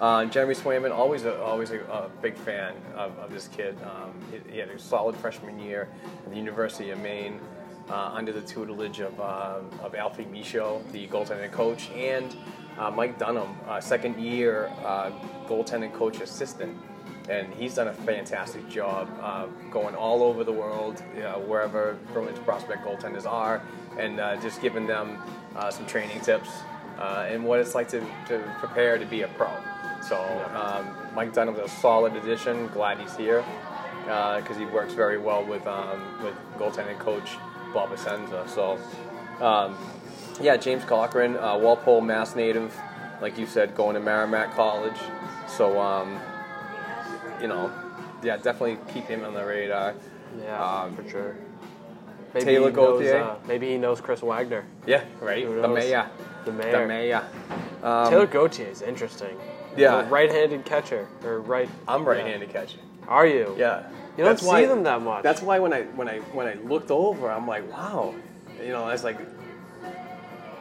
Uh, 0.00 0.24
Jeremy 0.26 0.54
Swayman, 0.54 0.92
always 0.92 1.24
a, 1.24 1.40
always 1.40 1.70
a, 1.70 1.80
a 1.84 2.10
big 2.20 2.36
fan 2.36 2.74
of, 2.94 3.16
of 3.18 3.32
this 3.32 3.48
kid. 3.48 3.76
Um, 3.82 4.12
he, 4.30 4.52
he 4.52 4.58
had 4.58 4.68
a 4.68 4.78
solid 4.78 5.16
freshman 5.16 5.58
year 5.58 5.88
at 6.24 6.30
the 6.30 6.36
University 6.36 6.90
of 6.90 7.00
Maine 7.00 7.40
uh, 7.88 8.10
under 8.12 8.32
the 8.32 8.40
tutelage 8.40 9.00
of, 9.00 9.18
uh, 9.20 9.60
of 9.82 9.94
Alfie 9.94 10.26
Michaud, 10.26 10.82
the 10.92 11.06
goaltending 11.08 11.50
coach, 11.52 11.88
and 11.90 12.36
uh, 12.78 12.90
Mike 12.90 13.18
Dunham, 13.18 13.56
uh, 13.68 13.80
second 13.80 14.18
year 14.18 14.72
uh, 14.84 15.10
goaltending 15.46 15.92
coach 15.92 16.20
assistant. 16.20 16.76
And 17.28 17.54
he's 17.54 17.76
done 17.76 17.86
a 17.86 17.92
fantastic 17.92 18.68
job 18.68 19.08
uh, 19.22 19.46
going 19.70 19.94
all 19.94 20.24
over 20.24 20.42
the 20.42 20.52
world, 20.52 21.00
you 21.14 21.22
know, 21.22 21.38
wherever 21.46 21.96
Bruins 22.12 22.38
prospect 22.40 22.84
goaltenders 22.84 23.26
are, 23.26 23.62
and 23.96 24.18
uh, 24.18 24.40
just 24.40 24.60
giving 24.60 24.88
them 24.88 25.22
uh, 25.54 25.70
some 25.70 25.86
training 25.86 26.20
tips 26.20 26.50
uh, 26.98 27.26
and 27.28 27.44
what 27.44 27.60
it's 27.60 27.76
like 27.76 27.88
to, 27.88 28.00
to 28.26 28.56
prepare 28.58 28.98
to 28.98 29.06
be 29.06 29.22
a 29.22 29.28
pro. 29.28 29.50
So 30.02 30.18
um, 30.54 31.14
Mike 31.14 31.32
Dunham's 31.32 31.60
a 31.60 31.68
solid 31.68 32.16
addition. 32.16 32.66
Glad 32.68 32.98
he's 32.98 33.16
here 33.16 33.44
because 34.04 34.56
he 34.56 34.64
works 34.66 34.92
very 34.92 35.18
well 35.18 35.44
with 35.44 35.64
um, 35.66 36.02
with 36.24 36.34
goaltending 36.58 36.98
coach 36.98 37.36
Bob 37.72 37.90
Essensa. 37.90 38.48
So 38.48 38.78
um, 39.44 39.76
yeah, 40.40 40.56
James 40.56 40.84
Cochran, 40.84 41.36
uh, 41.36 41.56
Walpole, 41.58 42.00
Mass 42.00 42.34
native, 42.36 42.76
like 43.20 43.38
you 43.38 43.46
said, 43.46 43.74
going 43.74 43.94
to 43.94 44.00
Merrimack 44.00 44.54
College. 44.54 44.96
So 45.48 45.78
um, 45.80 46.18
you 47.40 47.48
know, 47.48 47.70
yeah, 48.22 48.36
definitely 48.36 48.78
keep 48.92 49.04
him 49.04 49.24
on 49.24 49.34
the 49.34 49.44
radar. 49.44 49.94
Yeah, 50.40 50.62
Um, 50.82 50.96
for 50.96 51.08
sure. 51.08 51.36
Maybe 52.32 52.46
Taylor 52.46 52.70
he 52.70 52.76
knows, 52.76 52.92
Gauthier. 53.02 53.18
uh, 53.22 53.34
maybe 53.46 53.68
he 53.68 53.76
knows 53.76 54.00
Chris 54.00 54.22
Wagner. 54.22 54.64
Yeah, 54.86 55.04
right. 55.20 55.44
The 55.46 55.68
mayor. 55.68 56.06
The 56.46 56.52
mayor. 56.52 56.80
The 56.80 56.86
mayor. 56.86 57.22
Um, 57.82 58.08
Taylor 58.08 58.26
Gauthier 58.26 58.68
is 58.68 58.80
interesting. 58.80 59.36
Yeah. 59.76 60.08
Right-handed 60.08 60.64
catcher 60.64 61.06
or 61.24 61.40
right. 61.40 61.68
I'm 61.86 62.04
right-handed 62.06 62.48
catcher. 62.50 62.78
Are 63.06 63.26
you? 63.26 63.54
Yeah. 63.58 63.86
You 64.16 64.24
don't 64.24 64.26
That's 64.32 64.40
see 64.42 64.46
why- 64.48 64.64
them 64.66 64.82
that 64.84 65.02
much. 65.02 65.22
That's 65.22 65.42
why 65.42 65.58
when 65.58 65.72
I 65.74 65.82
when 65.82 66.08
I 66.08 66.18
when 66.32 66.46
I 66.46 66.54
looked 66.54 66.90
over, 66.90 67.30
I'm 67.30 67.46
like, 67.46 67.70
wow, 67.70 68.14
you 68.62 68.68
know, 68.68 68.84
I 68.84 68.92
was 68.92 69.04
like, 69.04 69.18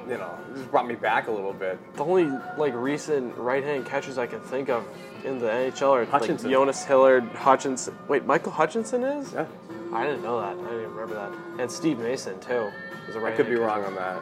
you 0.08 0.18
know, 0.18 0.38
just 0.56 0.70
brought 0.72 0.88
me 0.88 0.96
back 0.96 1.28
a 1.28 1.32
little 1.32 1.54
bit. 1.54 1.78
The 1.96 2.04
only 2.04 2.26
like 2.58 2.74
recent 2.76 3.36
right-hand 3.38 3.86
catchers 3.86 4.18
I 4.18 4.28
can 4.28 4.40
think 4.42 4.70
of 4.70 4.86
in 5.24 5.40
the 5.40 5.48
NHL 5.48 5.92
are 5.92 6.06
Hutchinson. 6.06 6.50
like 6.50 6.54
Jonas 6.54 6.84
Hillard, 6.86 7.24
Hutchinson. 7.34 7.96
Wait, 8.08 8.26
Michael 8.26 8.52
Hutchinson 8.52 9.04
is? 9.04 9.34
Yeah, 9.34 9.46
I 9.94 10.06
didn't 10.06 10.24
know 10.24 10.40
that. 10.42 10.58
I 10.58 10.62
didn't 10.70 10.80
even 10.82 10.94
remember 10.96 11.16
that. 11.16 11.32
And 11.62 11.72
Steve 11.72 12.00
Mason 12.00 12.40
too. 12.40 12.70
Is 13.10 13.16
a 13.16 13.20
I 13.20 13.24
right 13.24 13.36
could 13.36 13.48
be 13.48 13.56
wrong 13.56 13.84
on 13.84 13.96
that. 13.96 14.22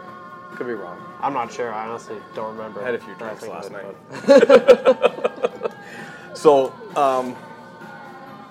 Could 0.55 0.67
be 0.67 0.73
wrong. 0.73 0.99
I'm 1.21 1.33
not 1.33 1.51
sure. 1.53 1.71
I 1.73 1.87
honestly 1.87 2.15
don't 2.33 2.55
remember. 2.55 2.81
I 2.81 2.85
had 2.85 2.95
a 2.95 2.99
few 2.99 3.13
drinks 3.15 3.45
last 3.47 3.71
night. 3.71 3.85
So, 6.33 6.73
um, 6.95 7.35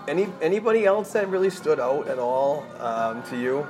any 0.09 0.29
anybody 0.43 0.85
else 0.85 1.13
that 1.13 1.29
really 1.29 1.49
stood 1.49 1.81
out 1.81 2.07
at 2.09 2.19
all 2.19 2.67
um, 2.81 3.23
to 3.31 3.37
you? 3.41 3.67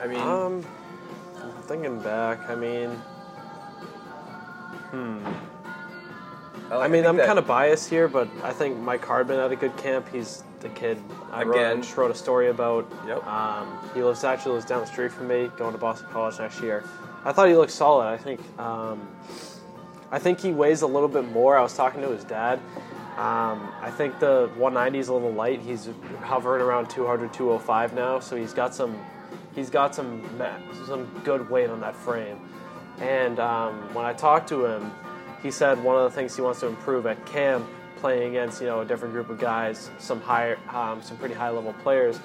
I 0.00 0.06
mean, 0.06 0.20
Um, 0.20 0.64
thinking 1.66 2.00
back, 2.00 2.48
I 2.48 2.54
mean, 2.54 2.90
hmm. 4.90 5.26
I 6.70 6.88
mean, 6.88 7.06
I'm 7.06 7.16
kind 7.18 7.38
of 7.38 7.46
biased 7.46 7.88
here, 7.88 8.08
but 8.08 8.28
I 8.42 8.52
think 8.52 8.76
Mike 8.78 9.04
Hardman 9.04 9.38
had 9.38 9.52
a 9.52 9.56
good 9.56 9.76
camp. 9.76 10.08
He's 10.12 10.42
the 10.60 10.68
kid 10.70 10.98
I 11.30 11.44
wrote, 11.44 11.56
Again. 11.56 11.82
just 11.82 11.96
wrote 11.96 12.10
a 12.10 12.14
story 12.14 12.48
about. 12.48 12.90
Yep. 13.06 13.24
Um, 13.26 13.78
he 13.94 14.02
lives 14.02 14.24
actually 14.24 14.54
lives 14.54 14.66
down 14.66 14.80
the 14.80 14.86
street 14.86 15.12
from 15.12 15.28
me, 15.28 15.50
going 15.56 15.72
to 15.72 15.78
Boston 15.78 16.08
College 16.10 16.38
next 16.38 16.60
year. 16.60 16.84
I 17.24 17.32
thought 17.32 17.48
he 17.48 17.54
looked 17.54 17.72
solid. 17.72 18.06
I 18.06 18.16
think, 18.16 18.40
um, 18.58 19.08
I 20.10 20.18
think 20.18 20.40
he 20.40 20.52
weighs 20.52 20.82
a 20.82 20.86
little 20.86 21.08
bit 21.08 21.30
more. 21.30 21.56
I 21.56 21.62
was 21.62 21.76
talking 21.76 22.00
to 22.02 22.08
his 22.08 22.24
dad. 22.24 22.60
Um, 23.16 23.72
I 23.80 23.90
think 23.90 24.18
the 24.18 24.50
190 24.56 24.98
is 24.98 25.08
a 25.08 25.12
little 25.12 25.32
light. 25.32 25.60
He's 25.60 25.88
hovering 26.22 26.62
around 26.62 26.90
200, 26.90 27.32
205 27.32 27.94
now, 27.94 28.20
so 28.20 28.36
he's 28.36 28.52
got 28.52 28.74
some, 28.74 28.98
he's 29.56 29.70
got 29.70 29.94
some 29.94 30.22
some 30.86 31.06
good 31.24 31.50
weight 31.50 31.68
on 31.68 31.80
that 31.80 31.96
frame. 31.96 32.38
And 33.00 33.40
um, 33.40 33.92
when 33.92 34.04
I 34.04 34.12
talked 34.12 34.48
to 34.50 34.64
him, 34.64 34.92
he 35.42 35.50
said 35.50 35.82
one 35.82 35.96
of 35.96 36.04
the 36.04 36.14
things 36.14 36.36
he 36.36 36.42
wants 36.42 36.60
to 36.60 36.66
improve 36.66 37.06
at 37.06 37.26
camp, 37.26 37.66
playing 37.96 38.30
against 38.30 38.60
you 38.60 38.68
know 38.68 38.82
a 38.82 38.84
different 38.84 39.12
group 39.12 39.28
of 39.30 39.40
guys, 39.40 39.90
some 39.98 40.20
higher, 40.20 40.58
um, 40.72 41.02
some 41.02 41.16
pretty 41.16 41.34
high 41.34 41.50
level 41.50 41.72
players, 41.82 42.20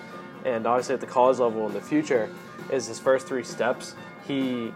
and 0.45 0.67
obviously 0.67 0.93
at 0.93 1.01
the 1.01 1.07
college 1.07 1.39
level 1.39 1.65
in 1.65 1.73
the 1.73 1.81
future, 1.81 2.29
is 2.71 2.85
his 2.85 2.99
first 2.99 3.27
three 3.27 3.43
steps. 3.43 3.95
He 4.27 4.71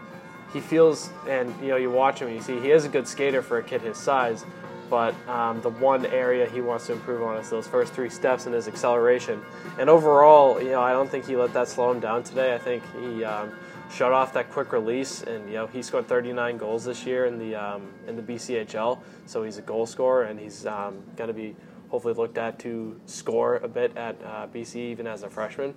he 0.52 0.60
feels, 0.60 1.10
and 1.28 1.54
you 1.60 1.68
know 1.68 1.76
you 1.76 1.90
watch 1.90 2.20
him, 2.20 2.28
and 2.28 2.36
you 2.36 2.42
see 2.42 2.58
he 2.58 2.70
is 2.70 2.84
a 2.84 2.88
good 2.88 3.06
skater 3.06 3.42
for 3.42 3.58
a 3.58 3.62
kid 3.62 3.82
his 3.82 3.96
size, 3.96 4.44
but 4.88 5.14
um, 5.28 5.60
the 5.60 5.70
one 5.70 6.06
area 6.06 6.48
he 6.48 6.60
wants 6.60 6.86
to 6.86 6.92
improve 6.92 7.22
on 7.22 7.36
is 7.38 7.50
those 7.50 7.66
first 7.66 7.92
three 7.92 8.10
steps 8.10 8.46
and 8.46 8.54
his 8.54 8.68
acceleration. 8.68 9.42
And 9.78 9.90
overall, 9.90 10.60
you 10.60 10.70
know, 10.70 10.82
I 10.82 10.92
don't 10.92 11.10
think 11.10 11.26
he 11.26 11.36
let 11.36 11.52
that 11.54 11.68
slow 11.68 11.90
him 11.90 12.00
down 12.00 12.22
today. 12.22 12.54
I 12.54 12.58
think 12.58 12.82
he 13.00 13.24
um, 13.24 13.52
shut 13.92 14.12
off 14.12 14.32
that 14.34 14.50
quick 14.50 14.72
release, 14.72 15.22
and 15.22 15.46
you 15.48 15.54
know, 15.54 15.66
he 15.66 15.82
scored 15.82 16.08
39 16.08 16.56
goals 16.58 16.84
this 16.84 17.04
year 17.06 17.26
in 17.26 17.38
the 17.38 17.54
um, 17.54 17.92
in 18.06 18.16
the 18.16 18.22
BCHL. 18.22 18.98
So 19.26 19.42
he's 19.42 19.58
a 19.58 19.62
goal 19.62 19.86
scorer, 19.86 20.24
and 20.24 20.38
he's 20.38 20.66
um, 20.66 21.02
going 21.16 21.28
to 21.28 21.34
be 21.34 21.56
hopefully 21.88 22.14
looked 22.14 22.38
at 22.38 22.58
to 22.58 23.00
score 23.06 23.56
a 23.56 23.68
bit 23.68 23.96
at 23.96 24.16
uh, 24.24 24.46
BC 24.48 24.76
even 24.76 25.06
as 25.06 25.22
a 25.22 25.30
freshman. 25.30 25.74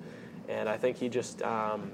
And 0.48 0.68
I 0.68 0.78
think 0.78 0.98
he 0.98 1.10
just 1.10 1.44
um, 1.44 1.92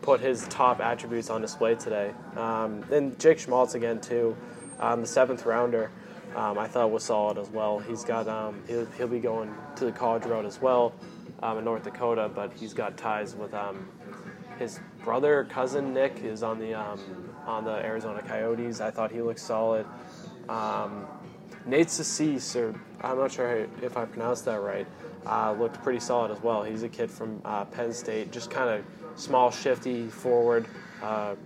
put 0.00 0.20
his 0.20 0.48
top 0.48 0.80
attributes 0.80 1.30
on 1.30 1.40
display 1.40 1.76
today. 1.76 2.12
Um, 2.36 2.84
and 2.90 3.16
Jake 3.20 3.38
Schmaltz 3.38 3.74
again 3.74 4.00
too, 4.00 4.36
the 4.80 5.06
seventh 5.06 5.46
rounder. 5.46 5.92
Um, 6.34 6.58
I 6.58 6.66
thought 6.66 6.90
was 6.90 7.04
solid 7.04 7.38
as 7.38 7.50
well. 7.50 7.78
He's 7.78 8.04
got 8.04 8.26
um, 8.28 8.62
he'll, 8.66 8.86
he'll 8.92 9.08
be 9.08 9.18
going 9.18 9.54
to 9.76 9.84
the 9.84 9.92
college 9.92 10.24
road 10.24 10.46
as 10.46 10.60
well 10.60 10.94
um, 11.42 11.58
in 11.58 11.64
North 11.64 11.82
Dakota, 11.82 12.30
but 12.34 12.52
he's 12.54 12.72
got 12.72 12.96
ties 12.96 13.34
with 13.34 13.52
um, 13.52 13.88
his 14.58 14.80
brother 15.04 15.44
cousin 15.44 15.92
Nick 15.92 16.20
is 16.22 16.42
on 16.42 16.58
the 16.58 16.74
um, 16.74 17.00
on 17.46 17.64
the 17.64 17.84
Arizona 17.84 18.22
Coyotes. 18.22 18.80
I 18.80 18.90
thought 18.90 19.10
he 19.10 19.20
looked 19.20 19.40
solid. 19.40 19.86
Um, 20.48 21.06
Nate 21.66 21.90
Sucese, 21.90 22.56
or 22.56 22.74
I'm 23.02 23.18
not 23.18 23.32
sure 23.32 23.68
if 23.82 23.96
I 23.96 24.04
pronounced 24.04 24.44
that 24.46 24.60
right, 24.60 24.86
uh, 25.26 25.52
looked 25.52 25.82
pretty 25.82 26.00
solid 26.00 26.30
as 26.30 26.42
well. 26.42 26.62
He's 26.62 26.82
a 26.82 26.88
kid 26.88 27.10
from 27.10 27.40
uh, 27.44 27.64
Penn 27.66 27.92
State, 27.92 28.32
just 28.32 28.50
kind 28.50 28.68
of 28.70 29.20
small, 29.20 29.50
shifty 29.50 30.08
forward. 30.08 30.66
Uh, 31.02 31.36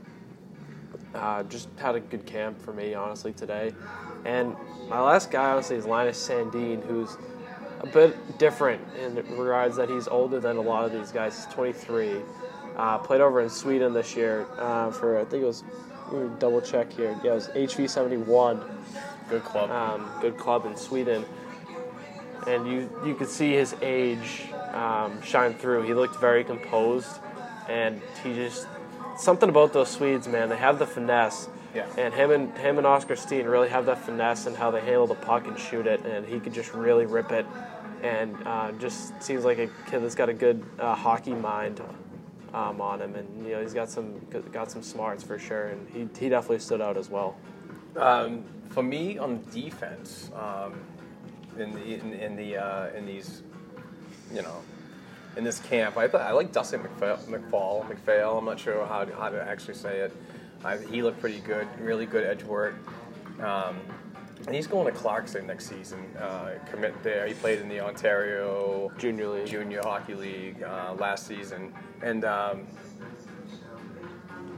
uh, 1.14 1.43
just 1.45 1.69
had 1.76 1.95
a 1.95 2.00
good 2.00 2.26
camp 2.26 2.61
for 2.61 2.73
me, 2.73 2.95
honestly, 2.95 3.33
today. 3.33 3.73
And 4.25 4.56
my 4.88 5.00
last 5.00 5.30
guy, 5.30 5.50
obviously, 5.50 5.76
is 5.76 5.87
Linus 5.87 6.28
Sandin, 6.28 6.85
who's 6.87 7.16
a 7.80 7.87
bit 7.87 8.38
different 8.38 8.82
in 8.96 9.16
regards 9.37 9.76
that 9.76 9.88
he's 9.88 10.08
older 10.08 10.40
than 10.40 10.56
a 10.56 10.61
lot 10.61 10.85
of 10.85 10.92
these 10.92 11.12
guys. 11.12 11.37
He's 11.44 11.54
23. 11.54 12.16
Uh, 12.76 12.99
played 12.99 13.20
over 13.20 13.40
in 13.40 13.49
Sweden 13.49 13.94
this 13.94 14.14
year 14.14 14.46
uh, 14.58 14.90
for, 14.90 15.18
I 15.18 15.25
think 15.25 15.42
it 15.42 15.46
was, 15.46 15.64
double 16.38 16.61
check 16.61 16.92
here. 16.92 17.18
Yeah, 17.25 17.32
it 17.32 17.35
was 17.35 17.49
HV 17.49 17.88
71. 17.88 18.61
Good 19.28 19.44
club. 19.44 19.70
Um, 19.70 20.11
good 20.20 20.37
club 20.37 20.66
in 20.66 20.76
Sweden. 20.76 21.25
And 22.46 22.66
you, 22.66 22.88
you 23.04 23.14
could 23.14 23.28
see 23.28 23.52
his 23.52 23.75
age 23.82 24.49
um, 24.73 25.20
shine 25.23 25.54
through. 25.54 25.82
He 25.82 25.94
looked 25.94 26.20
very 26.20 26.44
composed, 26.44 27.18
and 27.68 28.00
he 28.23 28.35
just 28.35 28.68
something 29.16 29.49
about 29.49 29.73
those 29.73 29.90
Swedes, 29.90 30.28
man. 30.28 30.49
They 30.49 30.56
have 30.56 30.78
the 30.78 30.87
finesse. 30.87 31.49
Yeah. 31.76 31.87
And 31.99 32.14
him 32.14 32.30
and 32.30 32.56
him 32.56 32.78
and 32.78 32.87
Oskar 32.87 33.16
Steen 33.16 33.45
really 33.45 33.68
have 33.68 33.85
that 33.85 33.99
finesse 33.99 34.47
and 34.47 34.56
how 34.56 34.71
they 34.71 34.80
handle 34.80 35.06
the 35.06 35.14
puck 35.14 35.47
and 35.47 35.59
shoot 35.59 35.87
it, 35.87 36.04
and 36.06 36.26
he 36.26 36.40
could 36.40 36.54
just 36.54 36.73
really 36.73 37.04
rip 37.04 37.33
it, 37.33 37.45
and 38.02 38.35
uh, 38.47 38.73
just 38.73 39.23
seems 39.23 39.45
like 39.45 39.59
a 39.59 39.66
kid 39.90 40.00
that's 40.00 40.14
got 40.14 40.30
a 40.30 40.35
good 40.35 40.64
uh, 40.78 40.95
hockey 40.95 41.35
mind 41.35 41.83
um, 42.54 42.80
on 42.80 43.02
him, 43.02 43.14
and 43.14 43.47
you 43.47 43.52
know 43.52 43.61
he's 43.61 43.75
got 43.75 43.90
some 43.90 44.18
got 44.52 44.71
some 44.71 44.83
smarts 44.83 45.23
for 45.23 45.38
sure, 45.38 45.66
and 45.66 45.87
he 45.90 46.09
he 46.18 46.30
definitely 46.30 46.61
stood 46.61 46.80
out 46.80 46.97
as 46.97 47.11
well. 47.11 47.37
Um, 47.97 48.45
for 48.71 48.83
me 48.83 49.18
on 49.18 49.45
defense, 49.52 50.30
um, 50.35 50.80
in 51.59 51.73
the 51.73 51.95
in, 51.95 52.12
in 52.14 52.37
the 52.37 52.56
uh, 52.56 52.88
in 52.97 53.04
these, 53.04 53.42
you 54.33 54.40
know, 54.40 54.62
in 55.37 55.45
this 55.45 55.59
camp. 55.59 55.99
I 55.99 56.04
I 56.04 56.30
like 56.30 56.52
Dustin 56.52 56.80
McPhail, 56.80 57.23
McFall, 57.26 57.87
McPhail. 57.87 58.38
I'm 58.38 58.47
not 58.47 58.59
sure 58.59 58.87
how 58.87 59.04
how 59.12 59.28
to 59.28 59.42
actually 59.42 59.75
say 59.75 59.99
it. 59.99 60.16
I, 60.66 60.78
he 60.78 61.02
looked 61.02 61.20
pretty 61.20 61.38
good, 61.40 61.68
really 61.80 62.06
good 62.06 62.25
edge 62.25 62.42
work. 62.42 62.75
Um, 63.40 63.78
and 64.46 64.54
he's 64.54 64.66
going 64.66 64.92
to 64.92 64.99
Clarkson 64.99 65.46
next 65.46 65.66
season. 65.68 66.04
Uh, 66.18 66.50
commit 66.70 67.00
there. 67.02 67.26
He 67.26 67.35
played 67.35 67.61
in 67.61 67.68
the 67.68 67.80
Ontario 67.80 68.92
Junior 68.99 69.28
League. 69.28 69.46
Junior 69.46 69.80
Hockey 69.82 70.14
League 70.14 70.62
uh, 70.62 70.94
last 70.99 71.26
season, 71.26 71.73
and 72.02 72.25
um, 72.25 72.66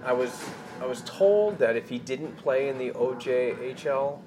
I 0.05 0.13
was 0.13 0.33
I 0.81 0.87
was 0.87 1.03
told 1.03 1.59
that 1.59 1.77
if 1.77 1.89
he 1.89 1.99
didn't 1.99 2.37
play 2.37 2.69
in 2.69 2.77
the 2.79 2.91
OJHL 2.91 4.19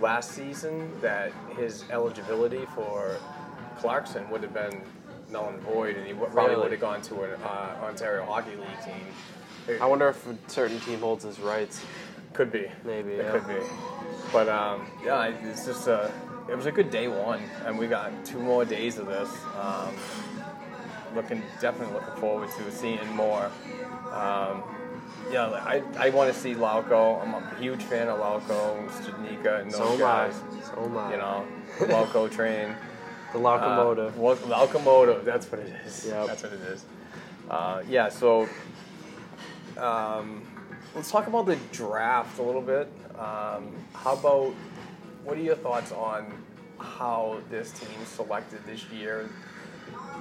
last 0.00 0.32
season, 0.32 0.90
that 1.00 1.32
his 1.56 1.84
eligibility 1.90 2.64
for 2.74 3.16
Clarkson 3.78 4.28
would 4.30 4.42
have 4.42 4.54
been 4.54 4.80
null 5.30 5.48
and 5.50 5.60
void, 5.60 5.96
and 5.96 6.06
he 6.06 6.12
w- 6.12 6.30
probably 6.32 6.50
Really? 6.54 6.62
would 6.62 6.72
have 6.72 6.80
gone 6.80 7.02
to 7.02 7.22
an 7.22 7.42
uh, 7.42 7.76
Ontario 7.84 8.24
Hockey 8.24 8.52
League 8.56 8.84
team. 8.84 9.06
I 9.80 9.86
wonder 9.86 10.08
if 10.08 10.26
a 10.26 10.36
certain 10.48 10.80
team 10.80 11.00
holds 11.00 11.24
his 11.24 11.38
rights. 11.40 11.84
Could 12.32 12.50
be. 12.52 12.66
Maybe, 12.84 13.12
It 13.12 13.24
yeah. 13.24 13.32
could 13.32 13.48
be. 13.48 13.66
But 14.32 14.48
um, 14.48 14.86
yeah, 15.04 15.24
it- 15.26 15.36
it's 15.44 15.66
just 15.66 15.86
a. 15.88 16.10
It 16.48 16.56
was 16.56 16.64
a 16.66 16.72
good 16.72 16.90
day 16.90 17.08
one, 17.08 17.42
and 17.66 17.78
we 17.78 17.86
got 17.88 18.10
two 18.24 18.38
more 18.38 18.64
days 18.64 18.96
of 18.96 19.06
this. 19.06 19.28
Um, 19.60 19.94
looking 21.14 21.42
definitely 21.60 21.94
looking 21.94 22.14
forward 22.20 22.48
to 22.56 22.72
seeing 22.72 23.06
more. 23.14 23.50
Um, 24.12 24.62
yeah, 25.30 25.46
I, 25.48 25.82
I 25.98 26.08
want 26.10 26.32
to 26.32 26.38
see 26.38 26.54
Lauko. 26.54 27.20
I'm 27.22 27.34
a 27.34 27.54
huge 27.60 27.82
fan 27.82 28.08
of 28.08 28.18
Lauko, 28.18 28.88
Studnicka, 28.88 29.60
and 29.60 29.70
those 29.70 29.78
So 29.78 29.98
guys. 29.98 30.40
So 30.64 30.84
am 30.84 30.96
I. 30.96 31.10
You 31.12 31.16
know, 31.18 31.46
Lauko 31.80 32.30
train. 32.34 32.74
The 33.32 33.38
locomotive. 33.38 34.18
Uh, 34.18 34.46
locomotive. 34.46 35.24
That's 35.26 35.50
what 35.52 35.60
it 35.60 35.74
is. 35.86 36.06
Yep. 36.06 36.26
That's 36.28 36.42
what 36.44 36.52
it 36.54 36.60
is. 36.60 36.84
Uh, 37.50 37.82
yeah. 37.90 38.08
So 38.08 38.48
um, 39.78 40.42
let's 40.94 41.10
talk 41.10 41.26
about 41.26 41.46
the 41.46 41.56
draft 41.72 42.38
a 42.38 42.42
little 42.42 42.62
bit. 42.62 42.88
Um, 43.18 43.72
how 43.94 44.12
about 44.14 44.52
what 45.24 45.36
are 45.36 45.42
your 45.42 45.56
thoughts 45.56 45.92
on 45.92 46.32
how 46.78 47.40
this 47.50 47.72
team 47.72 48.04
selected 48.04 48.64
this 48.66 48.84
year? 48.90 49.28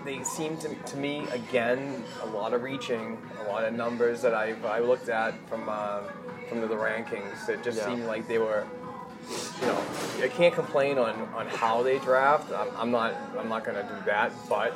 They 0.05 0.23
seem 0.23 0.57
to, 0.57 0.73
to 0.73 0.97
me 0.97 1.25
again 1.31 2.03
a 2.21 2.25
lot 2.27 2.53
of 2.53 2.63
reaching, 2.63 3.17
a 3.45 3.49
lot 3.49 3.65
of 3.65 3.73
numbers 3.73 4.21
that 4.21 4.33
I've 4.33 4.63
I 4.65 4.79
looked 4.79 5.09
at 5.09 5.33
from 5.49 5.67
uh, 5.67 6.01
from 6.49 6.61
the, 6.61 6.67
the 6.67 6.75
rankings. 6.75 7.49
It 7.49 7.63
just 7.63 7.77
Yeah. 7.79 7.87
seemed 7.87 8.05
like 8.05 8.27
they 8.27 8.37
were 8.37 8.65
you 9.61 9.67
know, 9.67 9.77
I 10.21 10.29
can't 10.29 10.53
complain 10.55 10.97
on, 10.97 11.13
on 11.35 11.47
how 11.47 11.83
they 11.83 11.99
draft. 11.99 12.51
I'm, 12.53 12.69
I'm 12.77 12.91
not 12.91 13.13
I'm 13.37 13.49
not 13.49 13.65
going 13.65 13.75
to 13.75 13.83
do 13.83 14.05
that, 14.05 14.31
but 14.47 14.73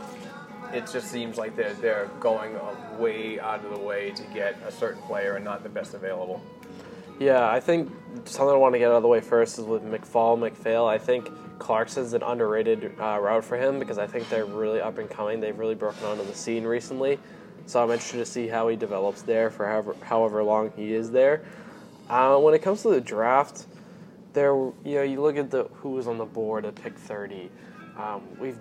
it 0.73 0.89
just 0.91 1.07
seems 1.07 1.37
like 1.37 1.55
they're 1.55 1.73
they're 1.73 2.09
going 2.19 2.55
way 2.97 3.39
out 3.39 3.63
of 3.65 3.71
the 3.71 3.79
way 3.79 4.11
to 4.11 4.23
get 4.33 4.55
a 4.65 4.71
certain 4.71 5.01
player 5.03 5.35
and 5.35 5.45
not 5.45 5.63
the 5.63 5.69
best 5.69 5.93
available. 5.93 6.41
Yeah, 7.19 7.47
I 7.47 7.59
think 7.59 7.91
something 8.25 8.55
I 8.55 8.57
want 8.57 8.73
to 8.73 8.79
get 8.79 8.89
out 8.89 8.95
of 8.95 9.03
the 9.03 9.07
way 9.07 9.21
first 9.21 9.59
is 9.59 9.65
with 9.65 9.83
McFall, 9.83 10.39
McPhail. 10.39 10.89
I 10.89 10.97
think 10.97 11.29
Clarkson's 11.59 12.13
an 12.13 12.23
underrated 12.23 12.95
uh, 12.99 13.19
route 13.19 13.45
for 13.45 13.57
him 13.57 13.77
because 13.77 13.99
I 13.99 14.07
think 14.07 14.27
they're 14.29 14.45
really 14.45 14.81
up 14.81 14.97
and 14.97 15.07
coming. 15.07 15.39
They've 15.39 15.57
really 15.57 15.75
broken 15.75 16.03
onto 16.05 16.25
the 16.25 16.33
scene 16.33 16.63
recently. 16.63 17.19
So 17.67 17.83
I'm 17.83 17.91
interested 17.91 18.17
to 18.17 18.25
see 18.25 18.47
how 18.47 18.67
he 18.69 18.75
develops 18.75 19.21
there 19.21 19.51
for 19.51 19.67
however, 19.67 19.95
however 20.01 20.43
long 20.43 20.73
he 20.75 20.93
is 20.93 21.11
there. 21.11 21.43
Uh, 22.09 22.37
when 22.37 22.55
it 22.55 22.63
comes 22.63 22.81
to 22.81 22.89
the 22.89 22.99
draft, 22.99 23.67
there 24.33 24.53
you 24.53 24.95
know 24.95 25.03
you 25.03 25.21
look 25.21 25.37
at 25.37 25.51
the 25.51 25.65
who 25.75 25.91
was 25.91 26.07
on 26.07 26.17
the 26.17 26.25
board 26.25 26.65
at 26.65 26.75
pick 26.75 26.97
30. 26.97 27.51
Um, 27.97 28.23
we've 28.39 28.57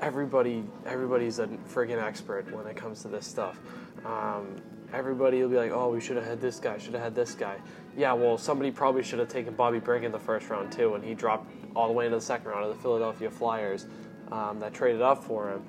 everybody 0.00 0.64
everybody's 0.86 1.38
a 1.38 1.46
friggin' 1.46 2.02
expert 2.02 2.50
when 2.52 2.66
it 2.66 2.76
comes 2.76 3.02
to 3.02 3.08
this 3.08 3.26
stuff. 3.26 3.58
Um, 4.04 4.56
everybody 4.92 5.42
will 5.42 5.48
be 5.48 5.56
like, 5.56 5.72
oh, 5.72 5.90
we 5.90 6.00
should 6.00 6.16
have 6.16 6.26
had 6.26 6.40
this 6.40 6.60
guy, 6.60 6.78
should 6.78 6.94
have 6.94 7.02
had 7.02 7.14
this 7.14 7.34
guy. 7.34 7.58
Yeah, 7.96 8.12
well, 8.12 8.38
somebody 8.38 8.70
probably 8.70 9.02
should 9.02 9.18
have 9.18 9.28
taken 9.28 9.54
Bobby 9.54 9.78
Brink 9.78 10.04
in 10.04 10.12
the 10.12 10.18
first 10.18 10.48
round 10.48 10.72
too, 10.72 10.94
and 10.94 11.04
he 11.04 11.14
dropped 11.14 11.50
all 11.74 11.88
the 11.88 11.92
way 11.92 12.06
into 12.06 12.16
the 12.16 12.24
second 12.24 12.48
round 12.48 12.64
of 12.64 12.76
the 12.76 12.82
Philadelphia 12.82 13.30
Flyers 13.30 13.86
um, 14.30 14.60
that 14.60 14.72
traded 14.72 15.02
up 15.02 15.24
for 15.24 15.50
him. 15.50 15.64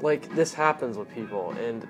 Like 0.00 0.34
this 0.34 0.54
happens 0.54 0.96
with 0.96 1.12
people, 1.12 1.50
and 1.52 1.86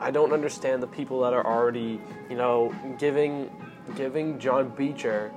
I 0.00 0.10
don't 0.10 0.32
understand 0.32 0.82
the 0.82 0.86
people 0.86 1.20
that 1.22 1.32
are 1.32 1.44
already, 1.44 2.00
you 2.30 2.36
know, 2.36 2.74
giving 2.98 3.50
giving 3.96 4.38
John 4.38 4.68
Beecher 4.70 5.32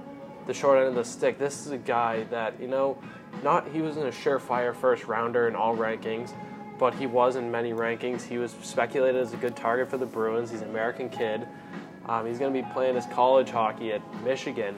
the 0.45 0.53
short 0.53 0.77
end 0.79 0.87
of 0.87 0.95
the 0.95 1.05
stick. 1.05 1.39
This 1.39 1.65
is 1.65 1.71
a 1.71 1.77
guy 1.77 2.23
that 2.25 2.59
you 2.61 2.67
know, 2.67 2.97
not 3.43 3.67
he 3.69 3.81
wasn't 3.81 4.05
a 4.05 4.11
surefire 4.11 4.75
first 4.75 5.05
rounder 5.05 5.47
in 5.47 5.55
all 5.55 5.75
rankings, 5.75 6.31
but 6.77 6.93
he 6.93 7.05
was 7.05 7.35
in 7.35 7.51
many 7.51 7.71
rankings. 7.73 8.23
He 8.23 8.37
was 8.37 8.55
speculated 8.61 9.21
as 9.21 9.33
a 9.33 9.37
good 9.37 9.55
target 9.55 9.89
for 9.89 9.97
the 9.97 10.05
Bruins. 10.05 10.51
He's 10.51 10.61
an 10.61 10.69
American 10.69 11.09
kid. 11.09 11.47
Um, 12.07 12.25
he's 12.25 12.39
going 12.39 12.53
to 12.53 12.61
be 12.61 12.67
playing 12.73 12.95
his 12.95 13.05
college 13.07 13.49
hockey 13.49 13.93
at 13.93 14.01
Michigan, 14.23 14.75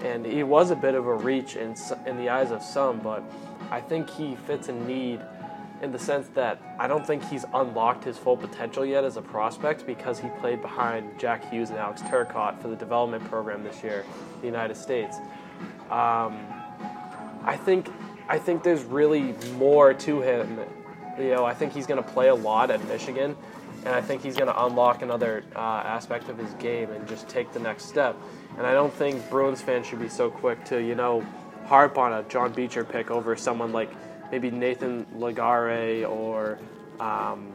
and 0.00 0.24
he 0.24 0.42
was 0.42 0.70
a 0.70 0.76
bit 0.76 0.94
of 0.94 1.06
a 1.06 1.14
reach 1.14 1.56
in 1.56 1.74
in 2.06 2.16
the 2.16 2.28
eyes 2.28 2.50
of 2.50 2.62
some, 2.62 3.00
but 3.00 3.22
I 3.70 3.80
think 3.80 4.08
he 4.10 4.36
fits 4.46 4.68
a 4.68 4.72
need 4.72 5.20
in 5.82 5.92
the 5.92 5.98
sense 5.98 6.28
that 6.34 6.60
I 6.78 6.88
don't 6.88 7.06
think 7.06 7.24
he's 7.28 7.44
unlocked 7.54 8.04
his 8.04 8.18
full 8.18 8.36
potential 8.36 8.84
yet 8.84 9.04
as 9.04 9.16
a 9.16 9.22
prospect 9.22 9.86
because 9.86 10.18
he 10.18 10.28
played 10.40 10.60
behind 10.60 11.18
Jack 11.18 11.48
Hughes 11.50 11.70
and 11.70 11.78
Alex 11.78 12.02
Turcotte 12.02 12.60
for 12.60 12.68
the 12.68 12.76
development 12.76 13.24
program 13.24 13.62
this 13.62 13.82
year 13.82 14.04
in 14.34 14.40
the 14.40 14.46
United 14.46 14.76
States. 14.76 15.16
Um, 15.90 16.38
I 17.44 17.56
think 17.56 17.88
I 18.28 18.38
think 18.38 18.62
there's 18.62 18.84
really 18.84 19.34
more 19.54 19.94
to 19.94 20.20
him. 20.20 20.60
You 21.18 21.30
know, 21.30 21.44
I 21.44 21.54
think 21.54 21.72
he's 21.72 21.86
going 21.86 22.02
to 22.02 22.08
play 22.08 22.28
a 22.28 22.34
lot 22.34 22.70
at 22.70 22.86
Michigan, 22.86 23.34
and 23.84 23.94
I 23.94 24.00
think 24.00 24.22
he's 24.22 24.36
going 24.36 24.52
to 24.52 24.64
unlock 24.64 25.02
another 25.02 25.44
uh, 25.56 25.58
aspect 25.58 26.28
of 26.28 26.38
his 26.38 26.52
game 26.54 26.90
and 26.90 27.08
just 27.08 27.28
take 27.28 27.52
the 27.52 27.58
next 27.58 27.86
step. 27.86 28.16
And 28.56 28.66
I 28.66 28.72
don't 28.72 28.92
think 28.92 29.28
Bruins 29.30 29.60
fans 29.60 29.86
should 29.86 30.00
be 30.00 30.08
so 30.08 30.30
quick 30.30 30.64
to 30.66 30.78
you 30.82 30.94
know 30.94 31.24
harp 31.66 31.98
on 31.98 32.12
a 32.12 32.22
John 32.24 32.52
Beecher 32.52 32.84
pick 32.84 33.10
over 33.10 33.36
someone 33.36 33.72
like 33.72 33.90
maybe 34.30 34.50
Nathan 34.50 35.06
Legare 35.16 36.08
or 36.08 36.58
um, 37.00 37.52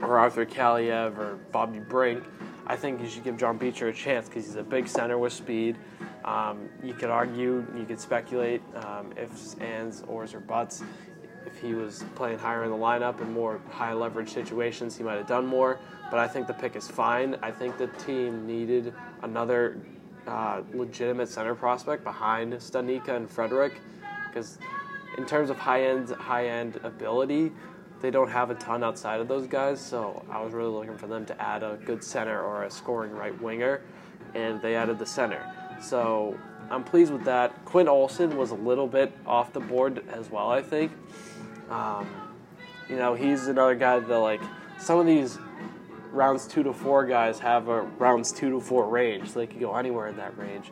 or 0.00 0.18
Arthur 0.18 0.46
Kaliev 0.46 1.16
or 1.18 1.36
Bobby 1.52 1.80
Brink. 1.80 2.22
I 2.68 2.76
think 2.76 3.00
you 3.00 3.08
should 3.08 3.24
give 3.24 3.38
John 3.38 3.56
Beecher 3.56 3.88
a 3.88 3.92
chance 3.94 4.28
because 4.28 4.44
he's 4.44 4.56
a 4.56 4.62
big 4.62 4.86
center 4.88 5.16
with 5.16 5.32
speed. 5.32 5.78
Um, 6.24 6.68
you 6.82 6.92
could 6.92 7.08
argue, 7.08 7.66
you 7.74 7.84
could 7.86 7.98
speculate 7.98 8.60
um, 8.76 9.12
ifs, 9.16 9.56
ands, 9.60 10.04
ors, 10.06 10.34
or 10.34 10.40
buts. 10.40 10.82
If 11.46 11.58
he 11.62 11.72
was 11.72 12.04
playing 12.14 12.38
higher 12.38 12.64
in 12.64 12.70
the 12.70 12.76
lineup 12.76 13.22
in 13.22 13.32
more 13.32 13.58
high 13.70 13.94
leverage 13.94 14.28
situations, 14.28 14.98
he 14.98 15.02
might 15.02 15.16
have 15.16 15.26
done 15.26 15.46
more. 15.46 15.80
But 16.10 16.20
I 16.20 16.28
think 16.28 16.46
the 16.46 16.52
pick 16.52 16.76
is 16.76 16.86
fine. 16.86 17.38
I 17.42 17.50
think 17.50 17.78
the 17.78 17.86
team 17.86 18.46
needed 18.46 18.92
another 19.22 19.80
uh, 20.26 20.60
legitimate 20.74 21.30
center 21.30 21.54
prospect 21.54 22.04
behind 22.04 22.52
Studnicka 22.52 23.08
and 23.08 23.30
Frederic 23.30 23.80
because 24.26 24.58
in 25.16 25.24
terms 25.24 25.48
of 25.48 25.56
high 25.56 25.84
end 25.84 26.10
high 26.10 26.48
end 26.48 26.78
ability, 26.82 27.50
they 28.00 28.10
don't 28.10 28.30
have 28.30 28.50
a 28.50 28.54
ton 28.54 28.84
outside 28.84 29.20
of 29.20 29.28
those 29.28 29.46
guys. 29.46 29.80
So 29.80 30.24
I 30.30 30.40
was 30.42 30.52
really 30.52 30.70
looking 30.70 30.96
for 30.96 31.06
them 31.06 31.26
to 31.26 31.42
add 31.42 31.62
a 31.62 31.78
good 31.84 32.02
center 32.02 32.42
or 32.42 32.64
a 32.64 32.70
scoring 32.70 33.12
right 33.12 33.38
winger, 33.40 33.82
and 34.34 34.60
they 34.62 34.76
added 34.76 34.98
the 34.98 35.06
center. 35.06 35.44
So 35.80 36.38
I'm 36.70 36.84
pleased 36.84 37.12
with 37.12 37.24
that. 37.24 37.64
Quinn 37.64 37.88
Olson 37.88 38.36
was 38.36 38.50
a 38.50 38.56
little 38.56 38.86
bit 38.86 39.12
off 39.26 39.52
the 39.52 39.60
board 39.60 40.04
as 40.10 40.30
well, 40.30 40.50
I 40.50 40.62
think. 40.62 40.92
Um, 41.70 42.08
you 42.88 42.96
know, 42.96 43.14
he's 43.14 43.48
another 43.48 43.74
guy 43.74 43.98
that 43.98 44.18
like 44.18 44.40
some 44.78 44.98
of 44.98 45.06
these 45.06 45.38
rounds 46.10 46.46
two 46.46 46.62
to 46.62 46.72
four 46.72 47.04
guys 47.06 47.38
have 47.38 47.68
a 47.68 47.82
rounds 47.82 48.32
two 48.32 48.50
to 48.50 48.60
four 48.60 48.88
range, 48.88 49.30
so 49.30 49.40
they 49.40 49.46
could 49.46 49.60
go 49.60 49.74
anywhere 49.76 50.08
in 50.08 50.16
that 50.16 50.36
range. 50.38 50.70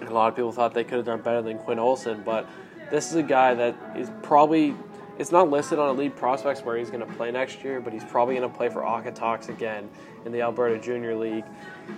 And 0.00 0.08
a 0.08 0.12
lot 0.12 0.28
of 0.28 0.36
people 0.36 0.52
thought 0.52 0.74
they 0.74 0.84
could 0.84 0.98
have 0.98 1.06
done 1.06 1.22
better 1.22 1.40
than 1.42 1.58
Quinn 1.58 1.78
Olson, 1.78 2.22
but 2.24 2.48
this 2.90 3.10
is 3.10 3.16
a 3.16 3.22
guy 3.22 3.54
that 3.54 3.76
is 3.96 4.10
probably 4.22 4.74
it's 5.18 5.32
not 5.32 5.50
listed 5.50 5.78
on 5.78 5.90
Elite 5.96 6.14
Prospects 6.16 6.62
where 6.62 6.76
he's 6.76 6.90
going 6.90 7.06
to 7.06 7.12
play 7.14 7.30
next 7.30 7.64
year, 7.64 7.80
but 7.80 7.92
he's 7.92 8.04
probably 8.04 8.36
going 8.36 8.50
to 8.50 8.56
play 8.56 8.68
for 8.68 8.82
Okotoks 8.82 9.48
again 9.48 9.88
in 10.24 10.32
the 10.32 10.42
Alberta 10.42 10.78
Junior 10.78 11.14
League. 11.16 11.44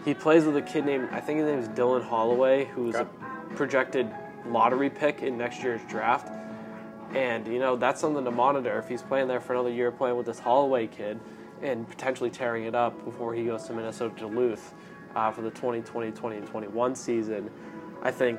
He 0.05 0.15
plays 0.15 0.45
with 0.45 0.57
a 0.57 0.63
kid 0.63 0.87
named 0.87 1.09
I 1.11 1.21
think 1.21 1.39
his 1.41 1.49
name 1.49 1.59
is 1.59 1.69
Dylan 1.69 2.03
Holloway, 2.05 2.67
who's 2.67 2.95
Okay. 2.95 3.09
a 3.51 3.55
projected 3.55 4.11
lottery 4.47 4.91
pick 4.91 5.23
in 5.23 5.37
next 5.37 5.63
year's 5.63 5.81
draft. 5.89 6.31
And 7.15 7.47
you 7.47 7.59
know 7.59 7.75
that's 7.77 8.01
something 8.01 8.25
to 8.25 8.31
monitor 8.31 8.79
if 8.79 8.87
he's 8.89 9.03
playing 9.03 9.29
there 9.29 9.41
for 9.41 9.55
another 9.55 9.71
year, 9.71 9.91
playing 9.91 10.17
with 10.17 10.27
this 10.27 10.39
Holloway 10.39 10.87
kid, 10.87 11.19
and 11.63 11.89
potentially 11.89 12.31
tearing 12.31 12.65
it 12.65 12.75
up 12.75 13.03
before 13.05 13.35
he 13.35 13.47
goes 13.47 13.65
to 13.65 13.73
Minnesota 13.73 14.15
Duluth 14.17 14.75
uh, 15.17 15.31
for 15.31 15.41
the 15.43 15.51
2020, 15.51 16.11
2021 16.11 16.95
season. 16.95 17.51
I 18.03 18.11
think 18.11 18.39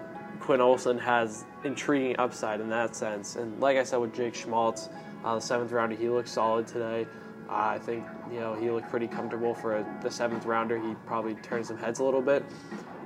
Quinn 0.50 0.62
Olson 0.62 0.98
has 0.98 1.46
intriguing 1.64 2.16
upside 2.18 2.60
in 2.60 2.70
that 2.70 2.96
sense. 2.96 3.36
And 3.36 3.60
like 3.62 3.78
I 3.78 3.84
said 3.84 3.98
with 3.98 4.16
Jake 4.16 4.34
Schmaltz, 4.34 4.90
uh, 5.24 5.36
the 5.36 5.40
seventh 5.40 5.72
rounder, 5.72 5.96
he 5.96 6.10
looked 6.10 6.28
solid 6.28 6.66
today. 6.66 7.06
Uh, 7.48 7.54
I 7.54 7.78
think 7.78 8.04
you 8.34 8.40
know 8.40 8.56
he 8.56 8.72
looked 8.72 8.90
pretty 8.90 9.06
comfortable 9.06 9.54
for 9.54 9.76
a, 9.76 10.00
the 10.02 10.10
seventh 10.10 10.48
rounder. 10.48 10.80
He 10.80 10.96
probably 11.06 11.36
turned 11.36 11.68
some 11.68 11.78
heads 11.78 12.00
a 12.00 12.04
little 12.04 12.24
bit. 12.24 12.44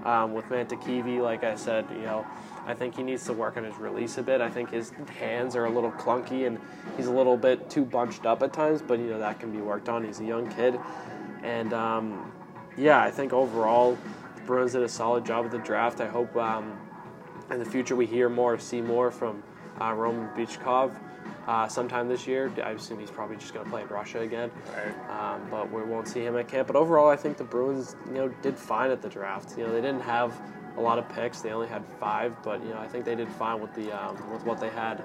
Um, 0.06 0.34
with 0.34 0.46
Mantykivi, 0.46 1.22
like 1.22 1.44
I 1.44 1.56
said, 1.56 1.86
you 1.92 2.04
know, 2.04 2.26
I 2.66 2.74
think 2.74 2.96
he 2.96 3.04
needs 3.04 3.26
to 3.26 3.34
work 3.34 3.58
on 3.58 3.66
his 3.66 3.76
release 3.76 4.18
a 4.18 4.24
bit. 4.24 4.40
I 4.40 4.50
think 4.50 4.72
his 4.72 4.94
hands 5.20 5.58
are 5.58 5.66
a 5.66 5.70
little 5.70 5.92
clunky 5.92 6.48
and 6.48 6.58
he's 6.96 7.08
a 7.08 7.14
little 7.14 7.36
bit 7.36 7.70
too 7.70 7.84
bunched 7.84 8.26
up 8.26 8.42
at 8.42 8.54
times, 8.54 8.82
but 8.82 9.00
you 9.00 9.08
know 9.08 9.20
that 9.20 9.42
can 9.42 9.52
be 9.52 9.60
worked 9.60 9.90
on. 9.90 10.06
He's 10.06 10.22
a 10.22 10.26
young 10.26 10.50
kid, 10.50 10.80
and 11.44 11.74
um, 11.74 12.32
yeah, 12.78 13.02
I 13.02 13.12
think 13.12 13.34
overall 13.34 13.98
the 14.38 14.42
Bruins 14.44 14.72
did 14.72 14.84
a 14.84 14.88
solid 14.88 15.26
job 15.26 15.44
at 15.44 15.52
the 15.52 15.58
draft. 15.58 16.00
I 16.00 16.08
hope 16.08 16.34
um, 16.38 16.80
in 17.52 17.60
the 17.60 17.66
future 17.66 17.96
we 17.96 18.06
hear 18.06 18.30
more, 18.30 18.58
see 18.60 18.82
more 18.82 19.12
from 19.12 19.44
uh, 19.80 19.94
Roman 19.94 20.28
Bychkov. 20.36 20.92
Uh, 21.48 21.68
sometime 21.68 22.08
this 22.08 22.26
year, 22.26 22.52
I 22.64 22.72
assume 22.72 23.00
he's 23.00 23.12
probably 23.12 23.36
just 23.36 23.54
going 23.54 23.66
to 23.66 23.72
play 23.72 23.82
in 23.82 23.88
Russia 23.90 24.22
again. 24.22 24.50
Um, 25.10 25.46
but 25.52 25.72
we 25.72 25.82
won't 25.84 26.08
see 26.08 26.22
him 26.22 26.38
at 26.38 26.48
camp. 26.48 26.68
But 26.68 26.78
overall, 26.78 27.10
I 27.10 27.18
think 27.18 27.38
the 27.38 27.44
Bruins, 27.44 27.98
you 28.08 28.14
know, 28.14 28.28
did 28.42 28.58
fine 28.58 28.92
at 28.92 29.02
the 29.02 29.10
draft. 29.10 29.58
You 29.58 29.66
know, 29.66 29.74
they 29.74 29.82
didn't 29.82 30.02
have 30.02 30.40
a 30.78 30.82
lot 30.82 30.98
of 30.98 31.08
picks; 31.10 31.42
they 31.42 31.52
only 31.52 31.68
had 31.68 31.84
five. 32.00 32.42
But 32.44 32.64
you 32.64 32.70
know, 32.70 32.80
I 32.80 32.88
think 32.88 33.04
they 33.04 33.16
did 33.16 33.30
fine 33.34 33.62
with 33.62 33.74
the 33.74 33.92
um, 33.92 34.16
with 34.32 34.46
what 34.46 34.60
they 34.60 34.70
had 34.70 35.02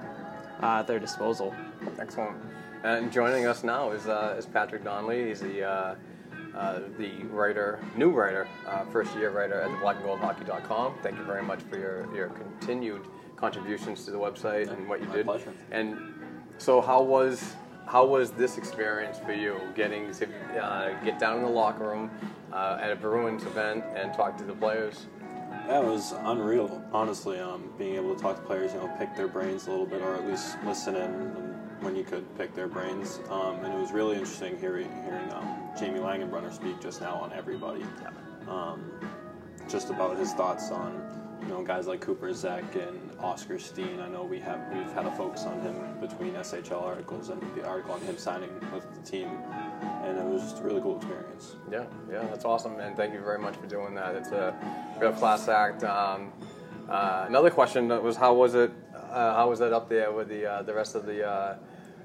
uh, 0.61 0.79
at 0.79 0.87
their 0.87 0.99
disposal. 0.99 1.53
Excellent. 1.99 2.37
And 2.83 3.11
joining 3.11 3.45
us 3.45 3.63
now 3.65 3.91
is 3.91 4.07
uh, 4.07 4.35
is 4.37 4.45
Patrick 4.45 4.85
Donnelly. 4.85 5.27
He's 5.27 5.41
the 5.41 5.97
uh, 6.55 6.79
the 6.97 7.23
writer, 7.25 7.79
new 7.95 8.11
writer, 8.11 8.47
uh, 8.67 8.85
first 8.85 9.15
year 9.15 9.31
writer 9.31 9.61
at 9.61 9.69
the 9.69 9.77
blackandgoldhockey.com. 9.77 10.95
Thank 11.01 11.17
you 11.17 11.23
very 11.23 11.43
much 11.43 11.61
for 11.63 11.77
your, 11.77 12.13
your 12.15 12.29
continued 12.29 13.03
contributions 13.35 14.05
to 14.05 14.11
the 14.11 14.17
website 14.17 14.69
and 14.69 14.87
what 14.87 14.99
you 15.01 15.07
my 15.07 15.15
did. 15.15 15.25
pleasure. 15.25 15.53
And 15.71 15.97
so, 16.57 16.81
how 16.81 17.01
was 17.01 17.55
how 17.87 18.05
was 18.05 18.31
this 18.31 18.57
experience 18.57 19.17
for 19.17 19.33
you? 19.33 19.59
Getting 19.75 20.11
to 20.13 20.27
uh, 20.61 21.03
get 21.03 21.17
down 21.17 21.37
in 21.37 21.43
the 21.43 21.49
locker 21.49 21.87
room 21.87 22.11
uh, 22.53 22.77
at 22.79 22.91
a 22.91 22.95
Bruins 22.95 23.43
event 23.43 23.83
and 23.95 24.13
talk 24.13 24.37
to 24.37 24.43
the 24.43 24.53
players. 24.53 25.07
Yeah, 25.67 25.81
it 25.81 25.85
was 25.85 26.13
unreal, 26.23 26.83
honestly. 26.91 27.39
Um, 27.39 27.71
being 27.77 27.95
able 27.95 28.15
to 28.15 28.21
talk 28.21 28.35
to 28.35 28.41
players, 28.41 28.73
you 28.73 28.79
know, 28.79 28.87
pick 28.97 29.15
their 29.15 29.27
brains 29.27 29.67
a 29.67 29.71
little 29.71 29.85
bit, 29.85 30.01
or 30.01 30.15
at 30.15 30.27
least 30.27 30.57
listen 30.65 30.95
in 30.95 31.09
when 31.81 31.95
you 31.95 32.03
could 32.03 32.25
pick 32.37 32.53
their 32.55 32.67
brains. 32.67 33.19
Um, 33.29 33.63
and 33.63 33.73
it 33.73 33.79
was 33.79 33.91
really 33.91 34.13
interesting 34.17 34.57
hearing, 34.59 34.89
hearing 35.03 35.31
um, 35.31 35.68
Jamie 35.77 35.99
Langenbrunner 35.99 36.53
speak 36.53 36.79
just 36.79 37.01
now 37.01 37.15
on 37.15 37.33
everybody. 37.33 37.83
Um, 38.47 38.91
just 39.69 39.89
about 39.89 40.17
his 40.17 40.33
thoughts 40.33 40.71
on, 40.71 41.01
you 41.41 41.47
know, 41.47 41.63
guys 41.63 41.87
like 41.87 42.01
Cooper 42.01 42.33
Zech 42.33 42.75
and 42.75 43.11
Oskar 43.19 43.59
Steen. 43.59 43.99
I 43.99 44.07
know 44.07 44.23
we 44.23 44.39
have 44.39 44.59
we've 44.73 44.91
had 44.93 45.05
a 45.05 45.11
focus 45.11 45.43
on 45.43 45.59
him 45.61 45.75
between 45.99 46.33
SHL 46.33 46.81
articles 46.81 47.29
and 47.29 47.41
the 47.55 47.65
article 47.65 47.93
on 47.93 48.01
him 48.01 48.17
signing 48.17 48.49
with 48.73 48.91
the 48.93 49.01
team, 49.09 49.29
and 50.03 50.17
it 50.17 50.25
was 50.25 50.41
just 50.41 50.59
a 50.59 50.63
really 50.63 50.81
cool 50.81 50.97
experience. 50.97 51.55
Yeah, 51.71 51.85
yeah, 52.11 52.23
that's 52.23 52.45
awesome, 52.45 52.79
and 52.79 52.95
thank 52.95 53.13
you 53.13 53.21
very 53.21 53.39
much 53.39 53.55
for 53.57 53.67
doing 53.67 53.93
that. 53.95 54.15
It's 54.15 54.29
a 54.29 54.55
real 54.99 55.13
class 55.13 55.47
act. 55.47 55.83
Um, 55.83 56.31
uh, 56.89 57.25
another 57.27 57.51
question 57.51 57.87
that 57.89 58.01
was 58.01 58.15
how 58.15 58.33
was 58.33 58.55
it? 58.55 58.71
Uh, 58.95 59.35
how 59.35 59.49
was 59.49 59.61
it 59.61 59.73
up 59.73 59.89
there 59.89 60.11
with 60.11 60.29
the 60.29 60.45
uh, 60.45 60.61
the 60.63 60.73
rest 60.73 60.95
of 60.95 61.05
the 61.05 61.27
uh, 61.27 61.57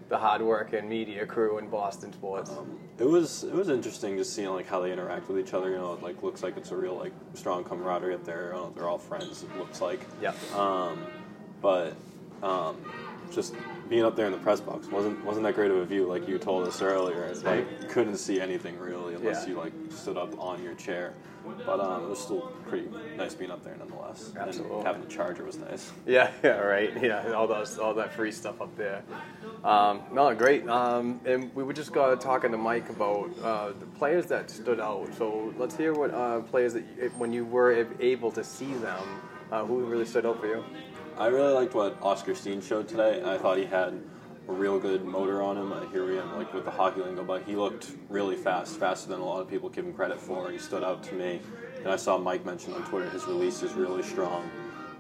the 0.09 0.19
hard 0.19 0.43
work 0.43 0.73
and 0.73 0.89
media 0.89 1.27
crew 1.27 1.59
in 1.59 1.69
Boston 1.69 2.13
sports? 2.13 2.51
It 2.99 3.09
was 3.09 3.45
it 3.45 3.53
was 3.53 3.69
interesting 3.69 4.17
just 4.17 4.35
seeing 4.35 4.51
like 4.51 4.67
how 4.67 4.81
they 4.81 4.93
interact 4.93 5.29
with 5.29 5.39
each 5.39 5.55
other. 5.55 5.71
You 5.71 5.77
know, 5.77 5.93
it 5.95 6.03
like 6.03 6.23
looks 6.23 6.43
like 6.43 6.57
it's 6.57 6.71
a 6.71 6.77
real 6.77 6.97
like 6.97 7.13
strong 7.35 7.65
camaraderie 7.65 8.15
up 8.15 8.25
there. 8.25 8.55
They're 8.75 8.89
all 8.89 8.99
friends. 8.99 9.43
It 9.43 9.57
looks 9.59 9.81
like. 9.81 10.01
Yep. 10.21 10.53
Um, 10.55 11.07
but 11.61 11.97
um, 12.43 12.77
just 13.33 13.55
being 13.89 14.05
up 14.05 14.17
there 14.17 14.27
in 14.27 14.33
the 14.33 14.39
press 14.39 14.61
box 14.61 14.87
wasn't 14.89 15.25
wasn't 15.25 15.45
that 15.45 15.55
great 15.55 15.71
of 15.71 15.77
a 15.77 15.85
view. 15.85 16.07
Like 16.07 16.29
you 16.29 16.39
told 16.39 16.67
us 16.67 16.81
earlier, 16.83 17.25
it's 17.25 17.43
like 17.45 17.89
couldn't 17.91 18.17
see 18.17 18.41
anything 18.41 18.79
really 18.79 19.15
unless 19.15 19.43
Yeah. 19.45 19.51
you 19.51 19.59
like 19.59 19.73
stood 19.91 20.17
up 20.17 20.39
on 20.39 20.63
your 20.63 20.75
chair. 20.75 21.15
But 21.67 21.79
um, 21.79 22.05
it 22.05 22.09
was 22.09 22.19
still 22.21 22.41
pretty 22.69 22.89
nice 23.19 23.35
being 23.35 23.51
up 23.51 23.63
there 23.63 23.77
nonetheless. 23.77 24.33
Absolutely. 24.35 24.79
And 24.79 24.87
having 24.87 25.03
the 25.03 25.09
charger 25.09 25.45
was 25.45 25.59
nice. 25.59 25.93
Yeah, 26.07 26.31
yeah, 26.43 26.53
right. 26.59 26.91
Yeah, 27.03 27.33
all 27.33 27.47
those, 27.47 27.79
all 27.79 27.93
that 27.95 28.15
free 28.15 28.33
stuff 28.33 28.63
up 28.63 28.75
there. 28.79 29.03
Um, 29.63 30.01
no, 30.11 30.35
great. 30.35 30.67
Um, 30.67 31.21
and 31.27 31.55
we 31.55 31.63
were 31.63 31.75
just 31.75 31.95
uh, 31.95 32.17
talking 32.17 32.51
to 32.53 32.57
Mike 32.57 32.89
about 32.89 33.31
uh, 33.43 33.69
the 33.79 33.85
players 33.99 34.25
that 34.29 34.51
stood 34.51 34.81
out. 34.81 35.13
So 35.19 35.53
let's 35.59 35.77
hear 35.77 35.93
what 35.93 36.15
uh, 36.15 36.41
players 36.41 36.73
that 36.73 36.85
you, 36.99 37.13
when 37.19 37.31
you 37.31 37.45
were 37.45 37.87
able 38.01 38.31
to 38.33 38.43
see 38.43 38.73
them, 38.75 39.03
uh, 39.53 39.67
who 39.67 39.85
really 39.85 40.07
stood 40.07 40.25
out 40.25 40.41
for 40.41 40.47
you. 40.47 40.65
I 41.17 41.29
really 41.29 41.53
liked 41.53 41.75
what 41.75 41.97
Oskar 42.03 42.35
Steen 42.35 42.61
showed 42.61 42.89
today. 42.89 43.23
I 43.25 43.39
thought 43.39 43.57
he 43.57 43.65
had 43.65 44.03
a 44.49 44.53
real 44.53 44.81
good 44.81 45.05
motor 45.05 45.43
on 45.43 45.57
him. 45.57 45.73
Here 45.93 46.05
we 46.05 46.19
am, 46.19 46.37
like 46.37 46.53
with 46.53 46.65
the 46.65 46.73
hockey 46.73 47.03
lingo, 47.03 47.23
but 47.23 47.45
he 47.45 47.55
looked 47.55 47.93
really 48.09 48.35
fast, 48.35 48.79
faster 48.81 49.09
than 49.09 49.21
a 49.21 49.25
lot 49.25 49.41
of 49.41 49.49
people 49.49 49.69
give 49.69 49.85
him 49.85 49.95
credit 49.95 50.21
for. 50.21 50.51
He 50.51 50.59
stood 50.59 50.83
out 50.83 51.05
to 51.05 51.15
me. 51.15 51.41
And 51.79 51.89
I 51.89 51.97
saw 51.97 52.19
Mike 52.19 52.45
mention 52.45 52.73
on 52.73 52.83
Twitter 52.85 53.09
his 53.11 53.27
release 53.27 53.63
is 53.63 53.75
really 53.75 54.03
strong. 54.03 54.51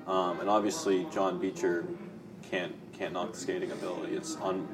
Um, 0.06 0.38
and 0.38 0.48
obviously, 0.48 1.04
John 1.12 1.40
Beecher 1.40 1.84
can't 2.42 2.74
can't 2.92 3.12
knock 3.12 3.32
the 3.32 3.38
skating 3.38 3.72
ability. 3.72 4.14
It's 4.14 4.36
on. 4.36 4.68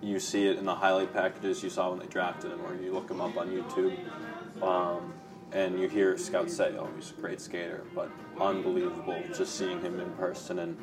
You 0.00 0.18
see 0.18 0.48
it 0.48 0.58
in 0.58 0.64
the 0.64 0.74
highlight 0.74 1.12
packages 1.12 1.62
you 1.62 1.70
saw 1.70 1.90
when 1.90 2.00
they 2.00 2.06
drafted 2.06 2.50
him, 2.50 2.60
or 2.66 2.74
you 2.74 2.92
look 2.92 3.08
him 3.08 3.20
up 3.20 3.36
on 3.36 3.50
YouTube. 3.50 3.96
Um, 4.60 5.12
and 5.52 5.78
you 5.78 5.88
hear 5.88 6.16
scouts 6.16 6.54
say, 6.56 6.74
"Oh, 6.78 6.88
he's 6.96 7.10
a 7.16 7.20
great 7.20 7.40
skater," 7.40 7.82
but 7.94 8.10
unbelievable 8.40 9.22
just 9.36 9.54
seeing 9.56 9.80
him 9.80 10.00
in 10.00 10.10
person 10.12 10.58
and 10.60 10.76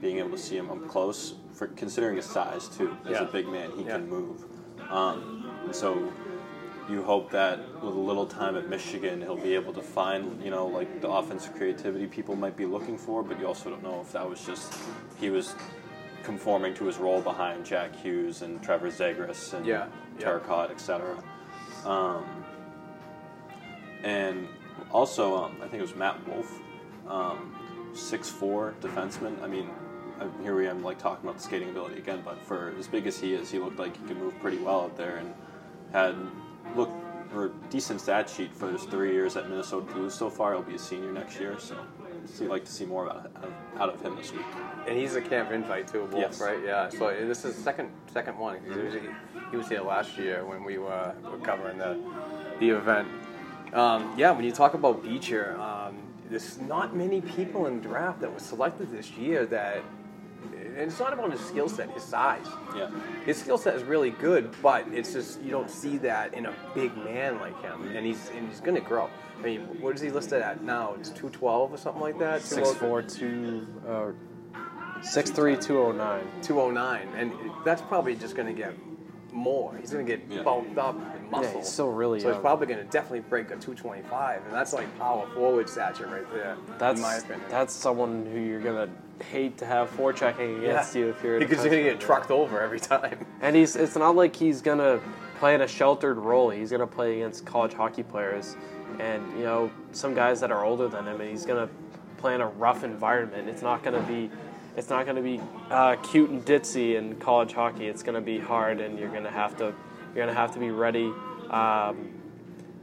being 0.00 0.18
able 0.18 0.30
to 0.30 0.38
see 0.38 0.56
him 0.56 0.70
up 0.70 0.86
close. 0.88 1.34
For 1.52 1.68
considering 1.68 2.16
his 2.16 2.26
size 2.26 2.68
too, 2.68 2.96
as 3.06 3.12
Yeah. 3.12 3.22
a 3.22 3.32
big 3.32 3.48
man, 3.48 3.70
he 3.72 3.82
Yeah. 3.84 3.92
can 3.96 4.08
move. 4.10 4.44
Um, 4.90 5.50
and 5.64 5.74
so 5.74 6.12
you 6.88 7.02
hope 7.02 7.30
that 7.30 7.58
with 7.82 7.94
a 7.94 7.98
little 7.98 8.26
time 8.26 8.56
at 8.56 8.68
Michigan, 8.68 9.20
he'll 9.22 9.36
be 9.36 9.54
able 9.54 9.72
to 9.72 9.80
find, 9.82 10.40
you 10.42 10.50
know, 10.50 10.66
like 10.66 11.00
the 11.00 11.08
offensive 11.10 11.54
creativity 11.56 12.06
people 12.06 12.36
might 12.36 12.56
be 12.56 12.66
looking 12.66 12.96
for. 12.98 13.22
But 13.22 13.40
you 13.40 13.46
also 13.46 13.70
don't 13.70 13.82
know 13.82 14.00
if 14.00 14.12
that 14.12 14.28
was 14.28 14.44
just 14.44 14.74
he 15.18 15.30
was 15.30 15.54
conforming 16.22 16.74
to 16.74 16.84
his 16.84 16.98
role 16.98 17.20
behind 17.20 17.64
Jack 17.64 17.94
Hughes 17.96 18.42
and 18.42 18.62
Trevor 18.62 18.88
Zegras 18.88 19.54
and 19.54 19.64
Yeah, 19.64 19.86
yeah. 20.18 20.26
Turcotte, 20.26 20.70
etc. 20.70 21.16
Um, 21.84 22.24
and 24.02 24.48
also, 24.92 25.36
um, 25.36 25.56
I 25.62 25.68
think 25.68 25.74
it 25.74 25.82
was 25.82 25.94
Matt 25.96 26.26
Wolf, 26.28 26.60
um, 27.08 27.54
6'4 27.94 28.74
defenseman. 28.80 29.40
I 29.42 29.46
mean, 29.46 29.70
uh, 30.20 30.28
here 30.42 30.56
we 30.56 30.66
am 30.68 30.82
like 30.82 30.98
talking 30.98 31.24
about 31.24 31.36
the 31.38 31.42
skating 31.42 31.70
ability 31.70 31.98
again, 31.98 32.22
but 32.24 32.42
for 32.44 32.74
as 32.78 32.86
big 32.88 33.06
as 33.06 33.18
he 33.18 33.34
is, 33.34 33.50
he 33.50 33.58
looked 33.58 33.78
like 33.78 33.96
he 33.96 34.06
could 34.06 34.18
move 34.18 34.38
pretty 34.40 34.58
well 34.58 34.82
out 34.82 34.96
there 34.96 35.16
and 35.16 35.34
had 35.92 36.14
looked 36.74 36.92
or 37.34 37.50
decent 37.70 38.00
stat 38.00 38.30
sheet 38.30 38.54
for 38.54 38.70
his 38.70 38.84
three 38.84 39.12
years 39.12 39.36
at 39.36 39.48
Minnesota 39.50 39.84
Blues 39.92 40.14
so 40.14 40.30
far. 40.30 40.52
He'll 40.54 40.62
be 40.62 40.76
a 40.76 40.78
senior 40.78 41.12
next 41.12 41.40
year, 41.40 41.58
so 41.58 41.76
I'd 42.40 42.46
like 42.48 42.64
to 42.64 42.72
see 42.72 42.86
more 42.86 43.04
about, 43.06 43.30
out 43.78 43.92
of 43.92 44.00
him 44.00 44.16
this 44.16 44.32
week. 44.32 44.44
And 44.86 44.96
he's 44.96 45.16
a 45.16 45.20
camp 45.20 45.50
invite 45.50 45.88
too, 45.88 46.02
Wolf, 46.04 46.14
Yes. 46.16 46.40
right? 46.40 46.58
Yeah. 46.64 46.88
So 46.88 47.08
this 47.26 47.44
is 47.44 47.56
second 47.56 47.90
second 48.12 48.38
one. 48.38 48.58
He 48.64 48.70
was, 48.78 48.94
he 49.50 49.56
was 49.56 49.68
here 49.68 49.80
last 49.82 50.16
year 50.16 50.44
when 50.46 50.62
we 50.64 50.78
were, 50.78 51.12
were 51.24 51.38
covering 51.38 51.78
the 51.78 51.98
the 52.60 52.70
event. 52.70 53.08
Um, 53.72 54.14
yeah, 54.16 54.30
when 54.30 54.44
you 54.44 54.52
talk 54.52 54.74
about 54.74 55.02
Beecher, 55.02 55.58
um, 55.60 55.96
there's 56.30 56.58
not 56.60 56.96
many 56.96 57.20
people 57.20 57.66
in 57.66 57.80
draft 57.80 58.20
that 58.20 58.32
was 58.32 58.42
selected 58.42 58.90
this 58.90 59.10
year 59.12 59.46
that 59.46 59.82
and 60.76 60.90
it's 60.90 61.00
not 61.00 61.12
about 61.12 61.32
his 61.32 61.40
skill 61.40 61.68
set, 61.68 61.90
his 61.90 62.02
size. 62.02 62.46
Yeah. 62.76 62.90
His 63.24 63.38
skill 63.38 63.56
set 63.56 63.74
is 63.74 63.82
really 63.82 64.10
good, 64.10 64.54
but 64.62 64.86
it's 64.92 65.12
just 65.12 65.40
you 65.40 65.50
don't 65.50 65.70
see 65.70 65.96
that 65.98 66.34
in 66.34 66.46
a 66.46 66.54
big 66.74 66.94
man 66.98 67.40
like 67.40 67.60
him, 67.62 67.96
and 67.96 68.04
he's 68.04 68.30
and 68.36 68.48
he's 68.48 68.60
going 68.60 68.74
to 68.74 68.80
grow. 68.80 69.08
I 69.38 69.42
mean, 69.42 69.60
what 69.80 69.94
is 69.94 70.02
he 70.02 70.10
listed 70.10 70.42
at 70.42 70.62
now? 70.62 70.94
It's 70.98 71.10
two 71.10 71.30
twelve 71.30 71.72
or 71.72 71.78
something 71.78 72.02
like 72.02 72.18
that. 72.18 72.42
Six 72.42 72.74
four 72.74 73.02
two, 73.02 73.66
uh, 73.88 74.12
six 75.02 75.30
three 75.30 75.56
two 75.56 75.80
oh 75.80 75.92
nine. 75.92 76.26
209, 76.42 77.08
and 77.16 77.32
that's 77.64 77.82
probably 77.82 78.14
just 78.14 78.36
going 78.36 78.48
to 78.48 78.54
get 78.54 78.74
more. 79.36 79.74
He's 79.76 79.90
going 79.92 80.04
to 80.04 80.16
get 80.16 80.26
Yeah. 80.30 80.42
bulked 80.42 80.76
up 80.78 80.96
in 81.16 81.30
muscle. 81.30 81.58
he's 81.60 81.68
still 81.68 81.90
really 81.90 82.20
So 82.20 82.28
he's 82.28 82.38
uh, 82.38 82.40
probably 82.40 82.66
going 82.66 82.78
to 82.78 82.84
definitely 82.90 83.20
break 83.20 83.46
a 83.46 83.56
225, 83.56 84.44
and 84.46 84.52
that's 84.52 84.72
like 84.72 84.98
power 84.98 85.26
forward 85.34 85.68
stature 85.68 86.06
right 86.06 86.28
there. 86.32 86.56
That's 86.78 86.98
in 86.98 87.02
my 87.02 87.16
opinion. 87.16 87.42
that's 87.50 87.74
someone 87.74 88.26
who 88.26 88.40
you're 88.40 88.60
gonna 88.60 88.88
hate 89.30 89.56
to 89.58 89.66
have 89.66 89.90
forechecking 89.96 90.58
against 90.58 90.94
you 90.94 91.08
if 91.08 91.22
you're. 91.22 91.38
because 91.38 91.58
you're 91.64 91.70
going 91.72 91.84
to 91.84 91.90
get 91.90 92.00
trucked 92.00 92.30
over 92.30 92.60
every 92.60 92.80
time. 92.80 93.24
And 93.42 93.54
he's 93.54 93.76
it's 93.76 93.96
not 93.96 94.16
like 94.16 94.34
he's 94.34 94.60
gonna 94.62 94.98
play 95.38 95.54
in 95.54 95.60
a 95.60 95.68
sheltered 95.68 96.16
role. 96.16 96.50
He's 96.50 96.70
gonna 96.70 96.86
play 96.86 97.16
against 97.20 97.44
college 97.44 97.74
hockey 97.74 98.02
players, 98.02 98.56
and 98.98 99.22
you 99.36 99.44
know 99.44 99.70
some 99.92 100.14
guys 100.14 100.40
that 100.40 100.50
are 100.50 100.64
older 100.64 100.88
than 100.88 101.06
him, 101.06 101.20
and 101.20 101.30
he's 101.30 101.44
gonna 101.44 101.68
play 102.16 102.34
in 102.34 102.40
a 102.40 102.48
rough 102.48 102.82
environment. 102.82 103.48
It's 103.48 103.62
not 103.62 103.82
gonna 103.82 104.00
be. 104.02 104.30
It's 104.76 104.90
not 104.90 105.06
going 105.06 105.16
to 105.16 105.22
be 105.22 105.40
uh, 105.70 105.96
cute 105.96 106.28
and 106.30 106.44
ditzy 106.44 106.96
in 106.96 107.16
college 107.16 107.52
hockey. 107.52 107.86
It's 107.86 108.02
going 108.02 108.14
to 108.14 108.20
be 108.20 108.38
hard, 108.38 108.80
and 108.80 108.98
you're 108.98 109.10
going 109.10 109.24
to 109.24 109.30
have 109.30 109.56
to 109.58 109.64
you're 109.64 110.24
going 110.24 110.28
to 110.28 110.34
have 110.34 110.52
to 110.52 110.58
be 110.58 110.70
ready. 110.70 111.12
Um, 111.50 112.10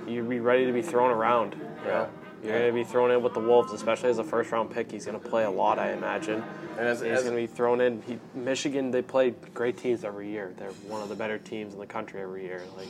you 0.08 0.24
be 0.24 0.40
ready 0.40 0.66
to 0.66 0.72
be 0.72 0.82
thrown 0.82 1.12
around. 1.12 1.54
You 1.54 1.88
know? 1.88 2.10
You're 2.44 2.60
going 2.60 2.72
to 2.72 2.74
be 2.74 2.84
thrown 2.84 3.10
in 3.12 3.24
with 3.24 3.34
the 3.34 3.40
Wolves, 3.40 3.72
especially 3.72 4.10
as 4.10 4.18
a 4.18 4.24
first 4.24 4.52
round 4.52 4.70
pick. 4.70 4.92
He's 4.92 5.06
going 5.06 5.20
to 5.20 5.30
play 5.30 5.46
a 5.46 5.50
lot, 5.50 5.80
I 5.80 5.94
imagine. 5.94 6.44
And 6.78 6.88
as- 6.88 7.00
he's 7.00 7.12
as- 7.12 7.24
going 7.24 7.36
to 7.36 7.42
be 7.42 7.48
thrown 7.48 7.80
in. 7.80 8.02
He, 8.02 8.20
Michigan, 8.36 8.92
they 8.92 9.02
play 9.02 9.34
great 9.54 9.78
teams 9.78 10.04
every 10.04 10.30
year. 10.30 10.54
They're 10.58 10.72
one 10.88 11.02
of 11.02 11.10
the 11.10 11.16
better 11.16 11.38
teams 11.38 11.74
in 11.74 11.80
the 11.80 11.86
country 11.86 12.22
every 12.22 12.44
year. 12.44 12.62
Like 12.76 12.90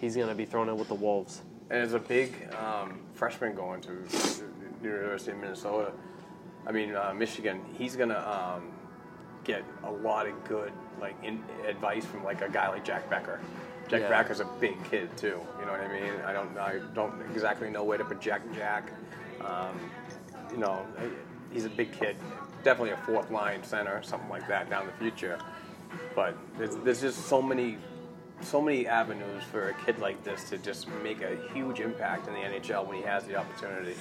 he's 0.00 0.16
going 0.16 0.28
to 0.28 0.34
be 0.34 0.46
thrown 0.46 0.68
in 0.68 0.78
with 0.78 0.88
the 0.88 0.94
Wolves. 0.94 1.42
And 1.68 1.82
as 1.82 1.92
a 1.92 1.98
big 1.98 2.48
um, 2.54 3.00
freshman 3.12 3.54
going 3.54 3.80
to 3.82 3.90
the 3.90 4.44
University 4.82 5.32
of 5.32 5.38
Minnesota, 5.38 5.92
I 6.66 6.72
mean 6.72 6.94
uh, 6.94 7.14
Michigan, 7.16 7.60
he's 7.78 7.96
gonna 7.96 8.18
um, 8.18 8.70
get 9.44 9.64
a 9.84 9.90
lot 9.90 10.26
of 10.26 10.44
good 10.44 10.72
like 11.00 11.14
in, 11.22 11.42
advice 11.66 12.04
from 12.04 12.24
like 12.24 12.42
a 12.42 12.48
guy 12.48 12.68
like 12.68 12.84
Jack 12.84 13.08
Becker. 13.08 13.40
Jack 13.88 14.02
Yeah. 14.02 14.08
Becker's 14.08 14.40
a 14.40 14.48
big 14.60 14.82
kid 14.90 15.16
too. 15.16 15.40
You 15.60 15.66
know 15.66 15.72
what 15.72 15.80
I 15.80 15.88
mean? 15.92 16.12
I 16.26 16.32
don't 16.32 16.58
I 16.58 16.80
don't 16.94 17.22
exactly 17.32 17.70
know 17.70 17.84
where 17.84 17.98
to 17.98 18.04
project 18.04 18.52
Jack. 18.54 18.92
Um, 19.40 19.78
you 20.50 20.58
know, 20.58 20.84
he's 21.52 21.64
a 21.64 21.70
big 21.70 21.92
kid. 21.92 22.16
Definitely 22.64 22.90
a 22.90 22.96
fourth 22.98 23.30
line 23.30 23.62
center, 23.62 24.02
something 24.02 24.28
like 24.28 24.48
that 24.48 24.68
down 24.68 24.86
the 24.86 24.92
future. 24.92 25.38
But 26.14 26.36
there's, 26.58 26.74
there's 26.76 27.00
just 27.00 27.26
so 27.26 27.40
many 27.40 27.78
so 28.42 28.60
many 28.60 28.86
avenues 28.86 29.42
for 29.50 29.70
a 29.70 29.74
kid 29.84 29.98
like 29.98 30.22
this 30.24 30.48
to 30.50 30.58
just 30.58 30.88
make 31.02 31.22
a 31.22 31.36
huge 31.54 31.80
impact 31.80 32.28
in 32.28 32.34
the 32.34 32.40
NHL 32.40 32.86
when 32.86 32.96
he 32.96 33.02
has 33.02 33.24
the 33.24 33.36
opportunity. 33.36 33.94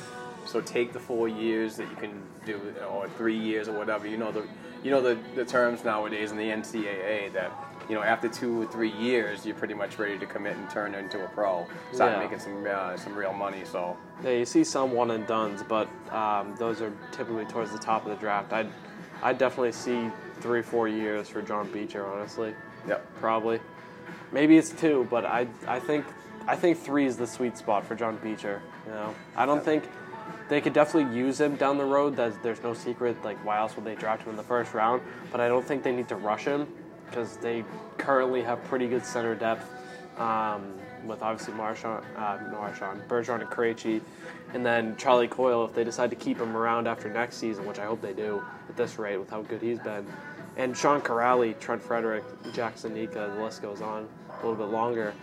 So 0.45 0.62
take 0.62 0.93
the 0.93 1.00
four 1.00 1.28
years 1.28 1.76
that 1.78 1.89
you 1.89 1.95
can 1.95 2.21
do, 2.45 2.60
or 2.91 3.10
three 3.10 3.38
years 3.38 3.67
or 3.67 3.78
whatever. 3.78 4.08
You 4.08 4.17
know 4.17 4.32
the, 4.32 4.45
you 4.84 4.91
know 4.91 5.02
the, 5.02 5.17
the 5.36 5.43
terms 5.45 5.84
nowadays 5.84 6.32
in 6.32 6.38
the 6.38 6.43
NCAA 6.43 7.34
that 7.34 7.52
you 7.89 7.95
know 7.95 8.04
after 8.04 8.28
two 8.28 8.62
or 8.62 8.65
three 8.67 8.91
years 8.91 9.45
you're 9.45 9.56
pretty 9.56 9.74
much 9.74 9.98
ready 9.98 10.19
to 10.19 10.26
commit 10.28 10.56
and 10.58 10.69
turn 10.69 10.93
into 10.93 11.24
a 11.24 11.28
pro, 11.30 11.65
start 11.93 12.12
Yeah. 12.12 12.19
making 12.19 12.39
some 12.39 12.65
uh, 12.69 12.95
some 12.98 13.15
real 13.15 13.34
money. 13.34 13.63
So 13.65 13.98
Yeah, 14.24 14.32
you 14.32 14.45
see 14.45 14.63
some 14.63 14.91
one 14.91 15.12
and 15.12 15.26
duns, 15.26 15.63
but 15.63 15.88
um, 16.12 16.56
those 16.60 16.82
are 16.82 16.91
typically 17.12 17.45
towards 17.45 17.71
the 17.71 17.80
top 17.80 18.04
of 18.06 18.12
the 18.12 18.17
draft. 18.17 18.54
I'd, 18.54 18.67
I'd 19.24 19.38
definitely 19.39 19.71
see 19.71 20.10
three, 20.41 20.62
four 20.62 20.88
years 20.88 21.28
for 21.30 21.41
John 21.41 21.71
Beecher, 21.71 22.06
honestly. 22.06 22.54
Yep. 22.88 23.15
Probably. 23.15 23.60
Maybe 24.31 24.57
it's 24.57 24.71
two, 24.71 25.07
but 25.09 25.25
I, 25.25 25.47
I 25.67 25.79
think, 25.79 26.05
I 26.47 26.55
think 26.55 26.77
three 26.77 27.05
is 27.05 27.17
the 27.17 27.27
sweet 27.27 27.57
spot 27.57 27.85
for 27.85 27.95
John 27.95 28.17
Beecher. 28.21 28.61
You 28.85 28.91
know, 28.91 29.15
I 29.35 29.45
don't 29.45 29.63
think 29.63 29.83
they 30.49 30.61
could 30.61 30.73
definitely 30.73 31.17
use 31.17 31.39
him 31.39 31.55
down 31.55 31.77
the 31.77 31.85
road. 31.85 32.15
That's, 32.15 32.37
there's 32.37 32.61
no 32.61 32.73
secret. 32.73 33.23
Like, 33.23 33.43
why 33.45 33.57
else 33.57 33.75
would 33.75 33.85
they 33.85 33.95
draft 33.95 34.23
him 34.23 34.31
in 34.31 34.35
the 34.35 34.43
first 34.43 34.73
round? 34.73 35.01
But 35.31 35.41
I 35.41 35.47
don't 35.47 35.65
think 35.65 35.83
they 35.83 35.95
need 35.95 36.09
to 36.09 36.15
rush 36.15 36.45
him 36.45 36.67
because 37.09 37.37
they 37.37 37.63
currently 37.97 38.41
have 38.41 38.63
pretty 38.65 38.87
good 38.87 39.05
center 39.05 39.35
depth. 39.35 39.71
Um, 40.17 40.73
with 41.05 41.21
obviously 41.21 41.53
Marchand, 41.53 42.03
uh, 42.15 42.39
Marchand, 42.51 43.01
Bergeron, 43.07 43.41
and 43.41 43.49
Krejci, 43.49 44.01
and 44.53 44.65
then 44.65 44.95
Charlie 44.97 45.27
Coyle. 45.27 45.65
If 45.65 45.73
they 45.73 45.83
decide 45.83 46.09
to 46.09 46.15
keep 46.15 46.39
him 46.39 46.55
around 46.55 46.87
after 46.87 47.09
next 47.09 47.37
season, 47.37 47.65
which 47.65 47.79
I 47.79 47.85
hope 47.85 48.01
they 48.01 48.13
do 48.13 48.43
at 48.69 48.75
this 48.75 48.97
rate 48.97 49.17
with 49.17 49.29
how 49.29 49.41
good 49.43 49.61
he's 49.61 49.79
been, 49.79 50.05
and 50.57 50.75
Sean 50.75 51.01
Kuraly, 51.01 51.59
Trent 51.59 51.81
Frederic, 51.81 52.23
Jack 52.53 52.75
Studnicka, 52.75 53.35
the 53.35 53.43
list 53.43 53.61
goes 53.61 53.81
on 53.81 54.07
a 54.31 54.35
little 54.47 54.55
bit 54.55 54.71
longer. 54.71 55.13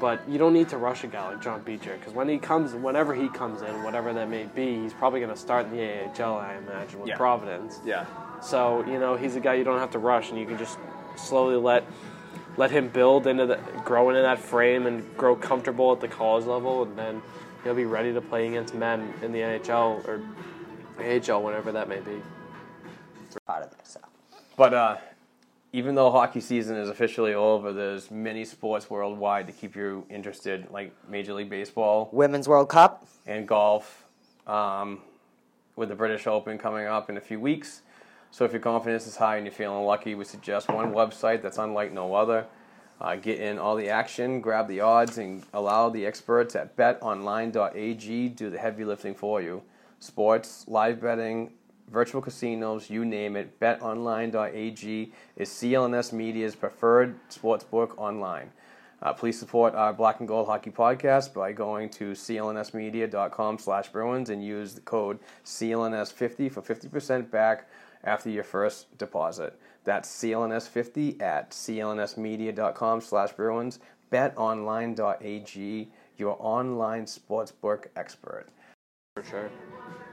But 0.00 0.28
you 0.28 0.38
don't 0.38 0.52
need 0.52 0.68
to 0.68 0.76
rush 0.76 1.02
a 1.02 1.08
guy 1.08 1.26
like 1.32 1.42
John 1.42 1.60
Beecher 1.62 1.96
because 1.98 2.12
when 2.14 2.28
he 2.28 2.38
comes, 2.38 2.72
whenever 2.72 3.14
he 3.14 3.28
comes 3.28 3.62
in, 3.62 3.82
whatever 3.82 4.12
that 4.12 4.28
may 4.30 4.44
be, 4.44 4.76
he's 4.80 4.92
probably 4.92 5.18
going 5.18 5.32
to 5.32 5.36
start 5.40 5.66
in 5.66 5.72
the 5.72 6.22
AHL, 6.22 6.36
I 6.38 6.54
imagine, 6.54 7.00
with 7.00 7.08
Yeah. 7.08 7.16
Providence. 7.16 7.80
yeah, 7.84 8.06
So 8.40 8.84
you 8.86 9.00
know 9.00 9.16
he's 9.16 9.34
a 9.34 9.40
guy 9.40 9.54
you 9.54 9.64
don't 9.64 9.80
have 9.80 9.90
to 9.92 9.98
rush, 9.98 10.30
and 10.30 10.38
you 10.38 10.46
can 10.46 10.56
just 10.56 10.78
slowly 11.16 11.56
let 11.56 11.84
let 12.56 12.70
him 12.70 12.88
build 12.88 13.26
into 13.26 13.46
the 13.46 13.56
grow 13.84 14.08
into 14.10 14.22
that 14.22 14.38
frame 14.38 14.86
and 14.86 15.04
grow 15.16 15.34
comfortable 15.34 15.90
at 15.92 16.00
the 16.00 16.06
college 16.08 16.44
level, 16.44 16.84
and 16.84 16.96
then 16.96 17.20
he'll 17.64 17.74
be 17.74 17.84
ready 17.84 18.12
to 18.12 18.20
play 18.20 18.46
against 18.46 18.74
men 18.74 19.12
in 19.22 19.32
the 19.32 19.40
NHL 19.40 20.06
or 20.06 20.20
AHL, 21.00 21.42
whenever 21.42 21.72
that 21.72 21.88
may 21.88 21.98
be. 21.98 22.22
part 23.46 23.64
of 23.64 23.76
this. 23.78 23.96
But 24.58 24.74
uh, 24.74 24.96
even 25.72 25.94
though 25.94 26.10
hockey 26.10 26.40
season 26.40 26.76
is 26.76 26.88
officially 26.88 27.32
over, 27.32 27.72
there's 27.72 28.10
many 28.10 28.44
sports 28.44 28.90
worldwide 28.90 29.46
to 29.46 29.52
keep 29.52 29.76
you 29.76 30.04
interested, 30.10 30.68
like 30.72 30.92
Major 31.08 31.32
League 31.32 31.48
Baseball 31.48 32.08
Women's 32.10 32.48
World 32.48 32.68
Cup. 32.68 33.06
and 33.24 33.46
golf, 33.46 34.04
um, 34.48 35.00
with 35.76 35.90
the 35.90 35.94
British 35.94 36.26
Open 36.26 36.58
coming 36.58 36.88
up 36.88 37.08
in 37.08 37.16
a 37.16 37.20
few 37.20 37.38
weeks. 37.38 37.82
So 38.32 38.44
if 38.44 38.50
your 38.50 38.60
confidence 38.60 39.06
is 39.06 39.14
high 39.14 39.36
and 39.36 39.46
you're 39.46 39.54
feeling 39.54 39.84
lucky, 39.84 40.16
we 40.16 40.24
suggest 40.24 40.68
one 40.68 40.92
website 40.92 41.40
that's 41.40 41.58
unlike 41.58 41.92
no 41.92 42.16
other. 42.16 42.44
Uh, 43.00 43.14
get 43.14 43.38
in 43.38 43.60
all 43.60 43.76
the 43.76 43.88
action, 43.88 44.40
grab 44.40 44.66
the 44.66 44.80
odds, 44.80 45.18
and 45.18 45.44
allow 45.54 45.88
the 45.88 46.04
experts 46.04 46.56
at 46.56 46.76
betonline.ag 46.76 48.28
do 48.30 48.50
the 48.50 48.58
heavy 48.58 48.84
lifting 48.84 49.14
for 49.14 49.40
you. 49.40 49.62
Sports, 50.00 50.64
live 50.66 51.00
betting, 51.00 51.52
virtual 51.90 52.20
casinos, 52.20 52.90
you 52.90 53.04
name 53.04 53.36
it, 53.36 53.58
betonline.ag 53.60 55.12
is 55.36 55.48
CLNS 55.48 56.12
Media's 56.12 56.54
preferred 56.54 57.18
sportsbook 57.30 57.96
online. 57.98 58.50
Uh, 59.00 59.12
please 59.12 59.38
support 59.38 59.74
our 59.74 59.92
Black 59.92 60.18
and 60.18 60.28
Gold 60.28 60.48
Hockey 60.48 60.70
Podcast 60.70 61.32
by 61.32 61.52
going 61.52 61.88
to 61.90 62.12
clnsmedia.com 62.12 63.58
slash 63.58 63.90
Bruins 63.90 64.30
and 64.30 64.44
use 64.44 64.74
the 64.74 64.80
code 64.80 65.20
CLNS50 65.44 66.50
for 66.50 66.62
50% 66.62 67.30
back 67.30 67.68
after 68.02 68.28
your 68.28 68.44
first 68.44 68.96
deposit. 68.98 69.58
That's 69.84 70.08
CLNS50 70.22 71.22
at 71.22 71.50
clnsmedia.com 71.50 73.00
slash 73.00 73.32
Bruins. 73.32 73.78
BetOnline.ag, 74.10 75.88
your 76.16 76.36
online 76.40 77.04
sportsbook 77.04 77.86
expert. 77.94 78.48
For 79.22 79.30
sure. 79.30 79.50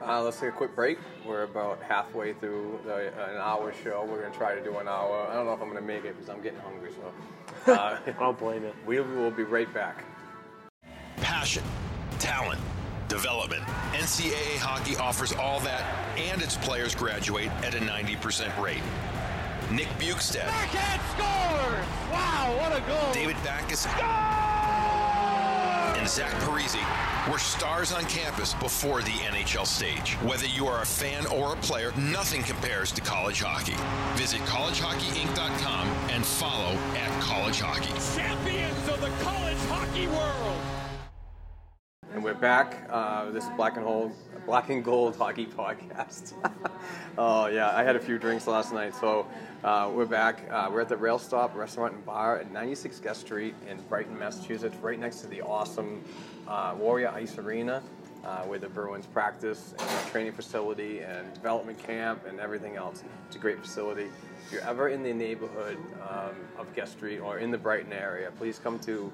Uh, 0.02 0.24
let's 0.24 0.40
take 0.40 0.50
a 0.50 0.52
quick 0.52 0.76
break. 0.76 0.98
We're 1.28 1.44
about 1.44 1.82
halfway 1.82 2.34
through 2.34 2.80
the, 2.86 3.08
an 3.08 3.38
hour 3.38 3.72
show. 3.84 4.04
We're 4.04 4.22
going 4.22 4.32
to 4.32 4.38
try 4.38 4.56
to 4.56 4.64
do 4.64 4.78
an 4.78 4.88
hour. 4.88 5.28
I 5.30 5.36
don't 5.36 5.46
know 5.46 5.54
if 5.54 5.62
I'm 5.62 5.70
going 5.70 5.82
to 5.82 5.88
make 5.88 6.06
it 6.06 6.16
because 6.16 6.28
I'm 6.28 6.42
getting 6.42 6.60
hungry. 6.60 6.92
So 7.66 7.72
uh, 7.74 8.00
I 8.06 8.12
don't 8.12 8.38
blame 8.38 8.64
you. 8.64 8.74
we 8.86 9.00
will 9.00 9.32
be 9.32 9.44
right 9.44 9.72
back. 9.74 10.04
Passion, 11.18 11.64
talent, 12.18 12.60
development. 13.08 13.62
NCAA 13.94 14.58
hockey 14.58 14.96
offers 14.98 15.34
all 15.34 15.60
that, 15.62 15.84
and 16.18 16.42
its 16.42 16.58
players 16.58 16.96
graduate 16.96 17.52
at 17.64 17.76
a 17.76 17.80
90% 17.80 18.60
rate. 18.62 18.82
Nick 19.72 19.88
Bjugstad. 20.00 20.48
Backhand 20.48 21.02
scores! 21.14 21.86
Wow, 22.12 22.56
what 22.60 22.76
a 22.76 22.82
goal! 22.88 23.14
David 23.14 23.38
Backes. 23.44 23.86
And 26.06 26.12
Zach 26.12 26.34
Parise 26.44 27.32
were 27.32 27.40
stars 27.40 27.92
on 27.92 28.04
campus 28.04 28.54
before 28.54 29.02
the 29.02 29.10
NHL 29.10 29.66
stage. 29.66 30.14
Whether 30.22 30.46
you 30.46 30.68
are 30.68 30.84
a 30.84 30.86
fan 30.86 31.26
or 31.26 31.54
a 31.54 31.56
player, 31.56 31.94
nothing 31.98 32.44
compares 32.44 32.92
to 32.92 33.02
college 33.02 33.42
hockey. 33.42 33.74
Visit 34.16 34.42
collegehockeyinc.com 34.42 35.88
and 36.12 36.24
follow 36.24 36.78
at 36.96 37.10
college 37.24 37.60
hockey. 37.60 37.90
Champions 38.16 38.88
of 38.88 39.02
the 39.02 39.10
college 39.24 39.58
hockey 39.68 40.06
world! 40.06 40.45
We're 42.26 42.34
back. 42.34 42.90
Uh, 42.90 43.30
this 43.30 43.44
is 43.44 43.52
Black 43.52 43.76
and 43.76 43.86
Gold, 43.86 44.12
Black 44.48 44.72
and 44.72 44.84
Gold 44.84 45.16
Hockey 45.16 45.46
Podcast. 45.46 46.34
oh 47.20 47.46
yeah, 47.46 47.70
I 47.78 47.84
had 47.84 47.96
a 47.96 48.00
few 48.00 48.18
drinks 48.18 48.48
last 48.48 48.74
night, 48.74 48.96
so 48.96 49.28
uh, 49.64 49.92
we're 49.94 50.08
back. 50.08 50.42
Uh, 50.50 50.68
we're 50.74 50.82
at 50.82 50.90
the 50.90 50.98
Rail 50.98 51.20
Stop 51.20 51.56
Restaurant 51.56 51.94
and 51.94 52.04
Bar 52.04 52.40
at 52.40 52.52
96 52.52 53.00
Guest 53.00 53.22
Street 53.22 53.54
in 53.70 53.80
Brighton, 53.82 54.18
Massachusetts, 54.18 54.76
right 54.78 55.00
next 55.00 55.20
to 55.20 55.28
the 55.28 55.44
awesome 55.44 56.04
uh, 56.48 56.74
Warrior 56.76 57.10
Ice 57.10 57.38
Arena. 57.38 57.84
uh, 58.24 58.42
where 58.46 58.58
the 58.58 58.70
Bruins 58.70 59.06
practice 59.06 59.76
and 59.78 60.08
training 60.08 60.34
facility 60.34 61.02
and 61.02 61.32
development 61.36 61.78
camp 61.78 62.26
and 62.26 62.40
everything 62.40 62.76
else. 62.76 63.04
It's 63.28 63.36
a 63.36 63.40
great 63.40 63.60
facility. 63.60 64.08
If 64.48 64.52
you're 64.52 64.62
ever 64.64 64.90
in 64.90 65.04
the 65.04 65.14
neighborhood 65.14 65.78
um, 66.10 66.36
of 66.58 66.74
Guest 66.74 66.94
Street 66.94 67.20
or 67.20 67.38
in 67.38 67.52
the 67.52 67.58
Brighton 67.60 67.94
area, 67.94 68.32
please 68.32 68.58
come 68.58 68.80
to 68.80 69.12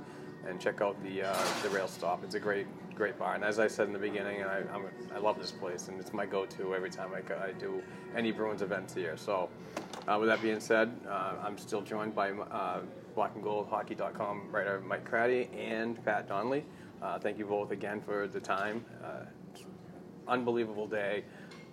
and 0.48 0.60
check 0.60 0.82
out 0.82 1.02
the 1.04 1.24
uh, 1.24 1.46
the 1.64 1.70
rail 1.70 1.88
stop. 1.88 2.24
It's 2.24 2.36
a 2.36 2.40
great 2.40 2.68
great 3.02 3.18
bar, 3.18 3.34
and 3.34 3.44
as 3.44 3.58
I 3.58 3.66
said 3.66 3.88
in 3.88 3.94
the 3.94 3.98
beginning, 3.98 4.44
I 4.44 4.60
I'm, 4.72 4.86
I 5.12 5.18
love 5.18 5.40
this 5.40 5.52
place, 5.52 5.88
and 5.88 6.00
it's 6.00 6.14
my 6.14 6.24
go-to 6.24 6.76
every 6.76 6.92
time 6.92 7.10
I, 7.16 7.48
I 7.48 7.52
do 7.52 7.82
any 8.16 8.32
Bruins 8.32 8.62
events 8.62 8.94
here. 8.94 9.18
So, 9.18 9.50
uh, 10.08 10.18
with 10.20 10.30
that 10.30 10.40
being 10.40 10.60
said, 10.60 10.96
uh, 11.10 11.34
I'm 11.42 11.58
still 11.58 11.82
joined 11.82 12.14
by 12.14 12.30
uh, 12.30 12.82
blackandgoldhockey.com 13.18 14.52
writer 14.52 14.84
Mike 14.86 15.10
Craddy 15.10 15.48
and 15.58 16.06
Pat 16.06 16.28
Donnelly. 16.28 16.64
Uh, 17.02 17.18
thank 17.18 17.40
you 17.40 17.46
both 17.48 17.72
again 17.72 18.02
for 18.02 18.28
the 18.28 18.40
time. 18.40 18.86
Uh, 19.04 19.26
unbelievable 20.28 20.86
day. 20.86 21.24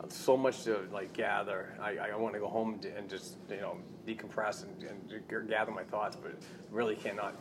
So 0.08 0.34
much 0.34 0.64
to 0.64 0.88
like 0.90 1.12
gather. 1.12 1.76
I, 1.78 1.98
I 1.98 2.16
want 2.16 2.32
to 2.36 2.40
go 2.40 2.48
home 2.48 2.80
and 2.96 3.06
just 3.06 3.36
you 3.50 3.60
know 3.60 3.76
decompress 4.06 4.64
and, 4.64 4.82
and 4.82 5.50
gather 5.50 5.72
my 5.72 5.84
thoughts, 5.84 6.16
but 6.16 6.32
really 6.70 6.96
cannot 6.96 7.34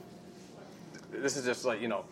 this 1.11 1.37
is 1.37 1.45
just 1.45 1.65
like 1.65 1.81
you 1.81 1.87
know 1.87 2.05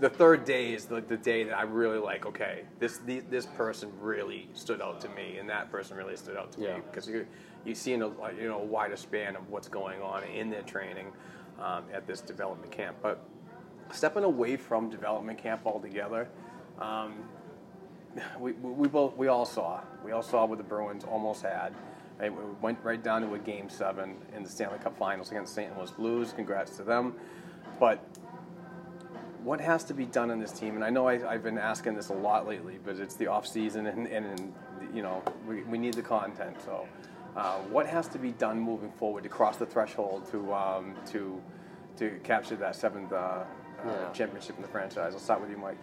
the 0.00 0.08
third 0.08 0.44
day 0.44 0.72
is 0.74 0.86
the, 0.86 1.00
the 1.00 1.16
day 1.16 1.44
that 1.44 1.56
I 1.56 1.62
really 1.62 1.98
like. 1.98 2.26
Okay, 2.26 2.62
this 2.78 2.98
the, 2.98 3.20
this 3.30 3.46
person 3.46 3.90
really 4.00 4.48
stood 4.54 4.80
out 4.80 5.00
to 5.02 5.08
me, 5.10 5.38
and 5.38 5.48
that 5.48 5.70
person 5.70 5.96
really 5.96 6.16
stood 6.16 6.36
out 6.36 6.52
to 6.52 6.60
Yeah. 6.60 6.76
me 6.76 6.82
because 6.90 7.08
you 7.08 7.26
you 7.64 7.74
see 7.74 7.92
in 7.92 8.02
a 8.02 8.08
you 8.32 8.48
know 8.48 8.60
a 8.60 8.64
wider 8.64 8.96
span 8.96 9.36
of 9.36 9.48
what's 9.50 9.68
going 9.68 10.00
on 10.02 10.22
in 10.24 10.50
their 10.50 10.62
training 10.62 11.12
um, 11.60 11.84
at 11.92 12.06
this 12.06 12.20
development 12.20 12.70
camp. 12.70 12.96
But 13.02 13.24
stepping 13.92 14.24
away 14.24 14.56
from 14.56 14.90
development 14.90 15.38
camp 15.38 15.62
altogether, 15.66 16.28
um, 16.80 17.14
we, 18.40 18.52
we 18.52 18.70
we 18.72 18.88
both 18.88 19.16
we 19.16 19.28
all 19.28 19.44
saw 19.44 19.80
we 20.04 20.12
all 20.12 20.22
saw 20.22 20.44
what 20.46 20.58
the 20.58 20.64
Bruins 20.64 21.04
almost 21.04 21.42
had. 21.42 21.74
We 22.20 22.30
went 22.60 22.78
right 22.82 23.00
down 23.00 23.22
to 23.22 23.34
a 23.34 23.38
game 23.38 23.68
seven 23.70 24.16
in 24.34 24.42
the 24.42 24.48
Stanley 24.48 24.78
Cup 24.78 24.98
Finals 24.98 25.30
against 25.30 25.54
the 25.54 25.62
St. 25.62 25.78
Louis 25.78 25.90
Blues. 25.92 26.32
Congrats 26.32 26.76
to 26.76 26.82
them. 26.82 27.14
But 27.78 28.04
what 29.48 29.62
has 29.62 29.82
to 29.82 29.94
be 29.94 30.04
done 30.04 30.30
in 30.30 30.38
this 30.38 30.52
team? 30.52 30.74
And 30.74 30.84
I 30.84 30.90
know 30.90 31.08
I, 31.08 31.26
I've 31.26 31.42
been 31.42 31.56
asking 31.56 31.94
this 31.94 32.10
a 32.10 32.12
lot 32.12 32.46
lately, 32.46 32.78
but 32.84 32.96
it's 32.96 33.14
the 33.14 33.28
off 33.28 33.46
season, 33.46 33.86
and, 33.86 34.06
and, 34.06 34.26
and 34.26 34.52
you 34.94 35.00
know 35.00 35.22
we, 35.48 35.62
we 35.62 35.78
need 35.78 35.94
the 35.94 36.02
content. 36.02 36.54
So, 36.62 36.86
uh, 37.34 37.56
what 37.70 37.86
has 37.86 38.08
to 38.08 38.18
be 38.18 38.32
done 38.32 38.60
moving 38.60 38.92
forward 38.92 39.22
to 39.22 39.30
cross 39.30 39.56
the 39.56 39.64
threshold 39.64 40.30
to 40.32 40.52
um, 40.52 40.94
to 41.12 41.40
to 41.96 42.20
capture 42.24 42.56
that 42.56 42.76
seventh 42.76 43.10
uh, 43.10 43.16
uh, 43.16 43.44
Yeah. 43.86 44.12
championship 44.12 44.56
in 44.56 44.62
the 44.62 44.68
franchise? 44.68 45.14
I'll 45.14 45.18
start 45.18 45.40
with 45.40 45.50
you, 45.50 45.56
Mike. 45.56 45.78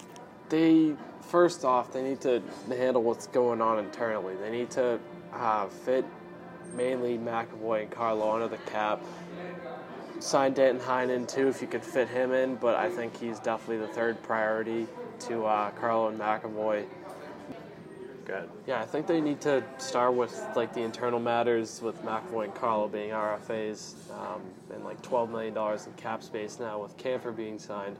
They 0.49 0.95
first 1.21 1.65
off, 1.65 1.91
they 1.91 2.04
need 2.04 2.21
to 2.21 2.43
handle 2.69 3.01
what's 3.01 3.25
going 3.25 3.62
on 3.62 3.80
internally. 3.80 4.36
They 4.36 4.51
need 4.51 4.69
to 4.71 4.99
uh, 5.34 5.65
fit 5.65 6.06
mainly 6.75 7.17
McAvoy 7.17 7.82
and 7.82 7.89
Carlo 7.89 8.32
under 8.32 8.47
the 8.47 8.62
cap. 8.69 9.01
Sign 10.25 10.53
Danton 10.53 10.83
Heinen 10.83 11.27
too, 11.27 11.49
if 11.49 11.61
you 11.61 11.67
could 11.67 11.83
fit 11.83 12.07
him 12.07 12.33
in, 12.33 12.55
but 12.55 12.73
I 12.75 12.89
think 12.89 13.15
he's 13.15 13.38
definitely 13.38 13.85
the 13.85 13.93
third 13.93 14.23
priority 14.23 14.88
to 15.19 15.45
uh, 15.45 15.69
Carlo 15.69 16.07
and 16.07 16.19
McAvoy. 16.19 16.88
Good. 18.25 18.49
Yeah, 18.65 18.81
I 18.81 18.85
think 18.85 19.05
they 19.05 19.21
need 19.21 19.39
to 19.41 19.63
start 19.77 20.15
with 20.15 20.43
like 20.55 20.73
the 20.73 20.81
internal 20.81 21.19
matters 21.19 21.79
with 21.79 22.03
McAvoy 22.03 22.45
and 22.45 22.55
Carlo 22.55 22.88
being 22.88 23.11
RFAs 23.11 23.93
um, 24.19 24.41
and 24.73 24.83
like 24.83 24.99
$12 25.03 25.29
million 25.29 25.55
in 25.55 25.93
cap 25.93 26.23
space 26.23 26.59
now 26.59 26.81
with 26.81 26.97
Kampfer 26.97 27.33
being 27.33 27.59
signed. 27.59 27.97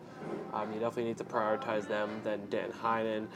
Um, 0.52 0.74
you 0.74 0.80
definitely 0.80 1.04
need 1.04 1.20
to 1.20 1.26
prioritize 1.26 1.88
them. 1.88 2.10
Then 2.24 2.42
Dan 2.50 2.72
Heinen. 2.72 3.28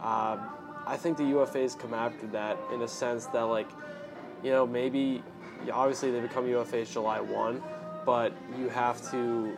Um, 0.00 0.48
I 0.86 0.96
think 0.96 1.16
the 1.16 1.24
UFAs 1.24 1.76
come 1.76 1.94
after 1.94 2.28
that 2.28 2.56
in 2.72 2.82
a 2.82 2.88
sense 2.88 3.26
that 3.26 3.42
like, 3.42 3.68
you 4.44 4.52
know, 4.52 4.68
maybe 4.68 5.24
obviously 5.72 6.12
they 6.12 6.20
become 6.20 6.44
UFAs 6.44 6.92
July 6.92 7.20
1, 7.20 7.60
but 8.06 8.32
you 8.58 8.70
have 8.70 9.10
to 9.10 9.56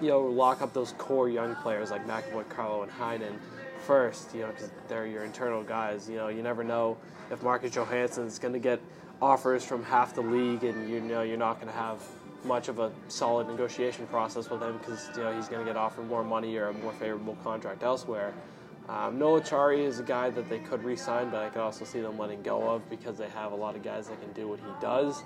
you 0.00 0.08
know, 0.08 0.20
lock 0.20 0.62
up 0.62 0.72
those 0.72 0.92
core 0.92 1.28
young 1.28 1.54
players 1.56 1.90
like 1.90 2.06
McAvoy, 2.06 2.48
Carlo, 2.48 2.82
and 2.82 2.92
Heinen 2.92 3.34
first, 3.86 4.34
you 4.34 4.40
know, 4.40 4.48
because 4.48 4.70
they're 4.88 5.06
your 5.06 5.24
internal 5.24 5.62
guys. 5.62 6.08
You 6.08 6.16
know, 6.16 6.28
you 6.28 6.42
never 6.42 6.64
know 6.64 6.96
if 7.30 7.42
Marcus 7.42 7.72
Johansson's 7.72 8.38
going 8.38 8.54
to 8.54 8.58
get 8.58 8.80
offers 9.20 9.64
from 9.64 9.84
half 9.84 10.14
the 10.14 10.22
league, 10.22 10.64
and 10.64 10.88
you 10.88 11.00
know 11.00 11.22
you're 11.22 11.36
not 11.36 11.56
going 11.56 11.68
to 11.68 11.78
have 11.78 12.02
much 12.44 12.68
of 12.68 12.78
a 12.78 12.90
solid 13.08 13.46
negotiation 13.46 14.06
process 14.06 14.48
with 14.48 14.62
him 14.62 14.78
because 14.78 15.10
you 15.14 15.22
know 15.22 15.34
he's 15.34 15.48
going 15.48 15.60
to 15.60 15.70
get 15.70 15.76
offered 15.76 16.08
more 16.08 16.24
money 16.24 16.56
or 16.56 16.68
a 16.68 16.72
more 16.74 16.92
favorable 16.94 17.36
contract 17.42 17.82
elsewhere. 17.82 18.32
Um, 18.88 19.18
Noel 19.18 19.40
Acciari 19.40 19.80
is 19.80 20.00
a 20.00 20.02
guy 20.02 20.30
that 20.30 20.48
they 20.48 20.58
could 20.58 20.82
re-sign, 20.82 21.30
but 21.30 21.42
I 21.42 21.50
could 21.50 21.60
also 21.60 21.84
see 21.84 22.00
them 22.00 22.18
letting 22.18 22.42
go 22.42 22.68
of 22.70 22.88
because 22.90 23.18
they 23.18 23.28
have 23.28 23.52
a 23.52 23.54
lot 23.54 23.76
of 23.76 23.84
guys 23.84 24.08
that 24.08 24.20
can 24.20 24.32
do 24.32 24.48
what 24.48 24.58
he 24.58 24.66
does. 24.80 25.22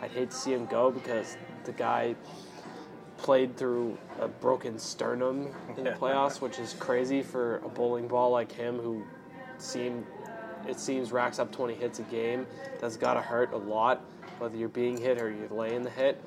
I'd 0.00 0.10
hate 0.10 0.30
to 0.30 0.36
see 0.36 0.52
him 0.52 0.66
go 0.66 0.90
because 0.90 1.36
the 1.64 1.72
guy 1.72 2.14
played 3.16 3.56
through 3.56 3.96
a 4.20 4.28
broken 4.28 4.78
sternum 4.78 5.48
in 5.76 5.84
the 5.84 5.90
playoffs, 5.90 6.40
which 6.40 6.58
is 6.58 6.74
crazy 6.74 7.22
for 7.22 7.58
a 7.58 7.68
bowling 7.68 8.06
ball 8.06 8.30
like 8.30 8.52
him 8.52 8.78
who 8.78 9.02
seemed 9.58 10.04
it 10.68 10.80
seems 10.80 11.12
racks 11.12 11.38
up 11.38 11.52
20 11.52 11.74
hits 11.74 11.98
a 11.98 12.02
game. 12.04 12.46
That's 12.80 12.96
got 12.96 13.14
to 13.14 13.20
hurt 13.20 13.52
a 13.52 13.56
lot, 13.56 14.02
whether 14.38 14.56
you're 14.56 14.68
being 14.68 14.96
hit 14.96 15.20
or 15.20 15.30
you're 15.30 15.48
laying 15.48 15.82
the 15.82 15.90
hit. 15.90 16.22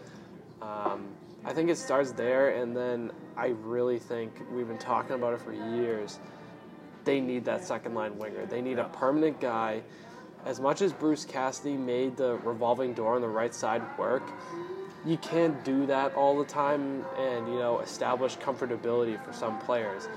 Um, 0.62 1.08
I 1.44 1.54
think 1.54 1.70
it 1.70 1.78
starts 1.78 2.12
there, 2.12 2.50
and 2.50 2.76
then 2.76 3.12
I 3.36 3.48
really 3.48 4.00
think 4.00 4.34
we've 4.52 4.68
been 4.68 4.78
talking 4.78 5.16
about 5.16 5.34
it 5.34 5.42
for 5.42 5.54
years. 5.54 6.20
They 7.04 7.22
need 7.22 7.46
that 7.46 7.64
second 7.64 7.96
line 7.96 8.18
winger. 8.18 8.46
They 8.46 8.62
need 8.62 8.80
a 8.80 8.86
permanent 8.86 9.40
guy. 9.40 9.82
As 10.48 10.62
much 10.62 10.82
as 10.82 10.94
Bruce 10.94 11.26
Cassidy 11.26 11.76
made 11.76 12.16
the 12.16 12.38
revolving 12.38 12.94
door 12.94 13.16
on 13.16 13.22
the 13.22 13.28
right 13.28 13.54
side 13.54 13.82
work, 13.98 14.24
you 15.06 15.18
can't 15.18 15.62
do 15.66 15.86
that 15.88 16.16
all 16.16 16.40
the 16.40 16.46
time 16.46 17.04
and 17.18 17.50
you 17.50 17.60
know 17.60 17.80
establish 17.80 18.38
comfortability 18.38 19.22
for 19.26 19.34
some 19.34 19.60
players. 19.60 20.08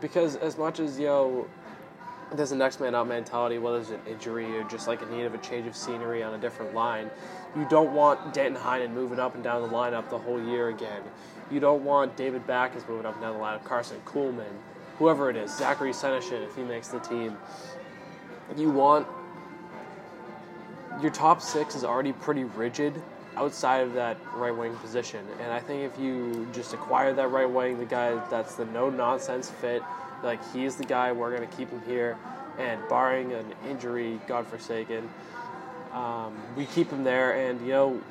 Because 0.00 0.34
as 0.34 0.58
much 0.58 0.80
as 0.80 0.98
you 0.98 1.06
know 1.06 1.46
there's 2.32 2.50
a 2.50 2.56
next 2.56 2.80
man 2.80 2.96
up 2.96 3.06
mentality 3.06 3.58
whether 3.58 3.78
it's 3.78 3.90
an 3.90 4.00
injury 4.10 4.58
or 4.58 4.64
just 4.64 4.88
like 4.88 5.00
a 5.02 5.06
need 5.06 5.22
of 5.22 5.34
a 5.34 5.38
change 5.38 5.68
of 5.68 5.76
scenery 5.76 6.24
on 6.24 6.34
a 6.34 6.38
different 6.38 6.74
line 6.74 7.08
you 7.54 7.64
don't 7.70 7.94
want 7.94 8.34
Danton 8.34 8.60
Heinen 8.60 8.90
moving 8.92 9.20
up 9.20 9.36
and 9.36 9.44
down 9.44 9.62
the 9.62 9.68
lineup 9.68 10.10
the 10.10 10.18
whole 10.18 10.42
year 10.42 10.70
again. 10.70 11.02
You 11.52 11.60
don't 11.60 11.84
want 11.84 12.16
David 12.16 12.44
Backes 12.44 12.82
moving 12.88 13.06
up 13.06 13.14
and 13.14 13.22
down 13.22 13.34
the 13.34 13.40
lineup 13.40 13.62
Carson 13.62 14.00
Kuhlman 14.04 14.50
whoever 14.98 15.30
it 15.30 15.36
is 15.36 15.56
Zachary 15.56 15.92
Senyshyn 15.92 16.44
if 16.44 16.56
he 16.56 16.62
makes 16.62 16.88
the 16.88 16.98
team. 16.98 17.36
You 18.56 18.70
want 18.70 19.06
your 21.00 21.10
top 21.10 21.42
six 21.42 21.74
is 21.74 21.84
already 21.84 22.12
pretty 22.12 22.44
rigid 22.44 23.02
outside 23.36 23.82
of 23.82 23.92
that 23.94 24.16
right 24.34 24.56
wing 24.56 24.74
position. 24.76 25.24
And 25.40 25.52
I 25.52 25.60
think 25.60 25.82
if 25.82 26.00
you 26.00 26.48
just 26.52 26.72
acquire 26.72 27.12
that 27.12 27.28
right 27.28 27.48
wing, 27.48 27.78
the 27.78 27.84
guy 27.84 28.14
that's 28.30 28.54
the 28.54 28.64
no 28.66 28.88
nonsense 28.88 29.50
fit, 29.50 29.82
like 30.22 30.40
he's 30.52 30.76
the 30.76 30.84
guy, 30.84 31.12
we're 31.12 31.34
going 31.36 31.46
to 31.46 31.56
keep 31.56 31.70
him 31.70 31.82
here. 31.86 32.16
And 32.58 32.80
barring 32.88 33.32
an 33.32 33.52
injury, 33.68 34.18
God 34.26 34.46
forsaken, 34.46 35.10
um, 35.92 36.34
we 36.56 36.64
keep 36.64 36.90
him 36.90 37.04
there. 37.04 37.32
And, 37.32 37.60
you 37.60 37.72
know, 37.72 38.02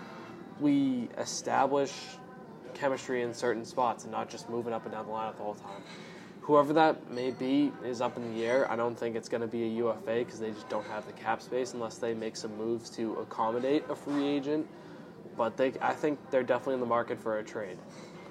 we 0.60 1.10
establish 1.18 1.92
chemistry 2.76 3.24
in 3.24 3.34
certain 3.34 3.66
spots 3.66 4.04
and 4.04 4.12
not 4.12 4.30
just 4.30 4.50
moving 4.50 4.74
up 4.74 4.84
and 4.84 4.94
down 4.94 5.08
the 5.08 5.12
lineup 5.12 5.38
the 5.38 5.44
whole 5.44 5.56
time. 5.56 5.82
Whoever 6.46 6.74
that 6.74 7.12
may 7.12 7.32
be 7.32 7.72
is 7.84 8.02
up 8.02 8.18
in 8.18 8.36
the 8.36 8.46
air. 8.46 8.72
I 8.72 8.76
don't 8.76 8.98
think 8.98 9.16
it's 9.16 9.30
going 9.30 9.42
to 9.42 9.48
be 9.48 9.64
a 9.64 9.68
UFA 9.68 10.24
because 10.24 10.40
they 10.40 10.52
just 10.52 10.70
don't 10.70 10.86
have 10.88 11.06
the 11.06 11.14
cap 11.14 11.42
space 11.42 11.74
unless 11.74 11.98
they 11.98 12.14
make 12.14 12.36
some 12.36 12.56
moves 12.58 12.90
to 12.92 13.16
accommodate 13.16 13.84
a 13.90 13.96
free 13.96 14.26
agent 14.28 14.68
but 15.38 15.58
they, 15.58 15.74
I 15.82 15.94
think 15.94 16.20
they're 16.32 16.44
definitely 16.44 16.76
in 16.76 16.80
the 16.80 16.86
market 16.86 17.20
for 17.20 17.40
a 17.40 17.44
trade. 17.44 17.78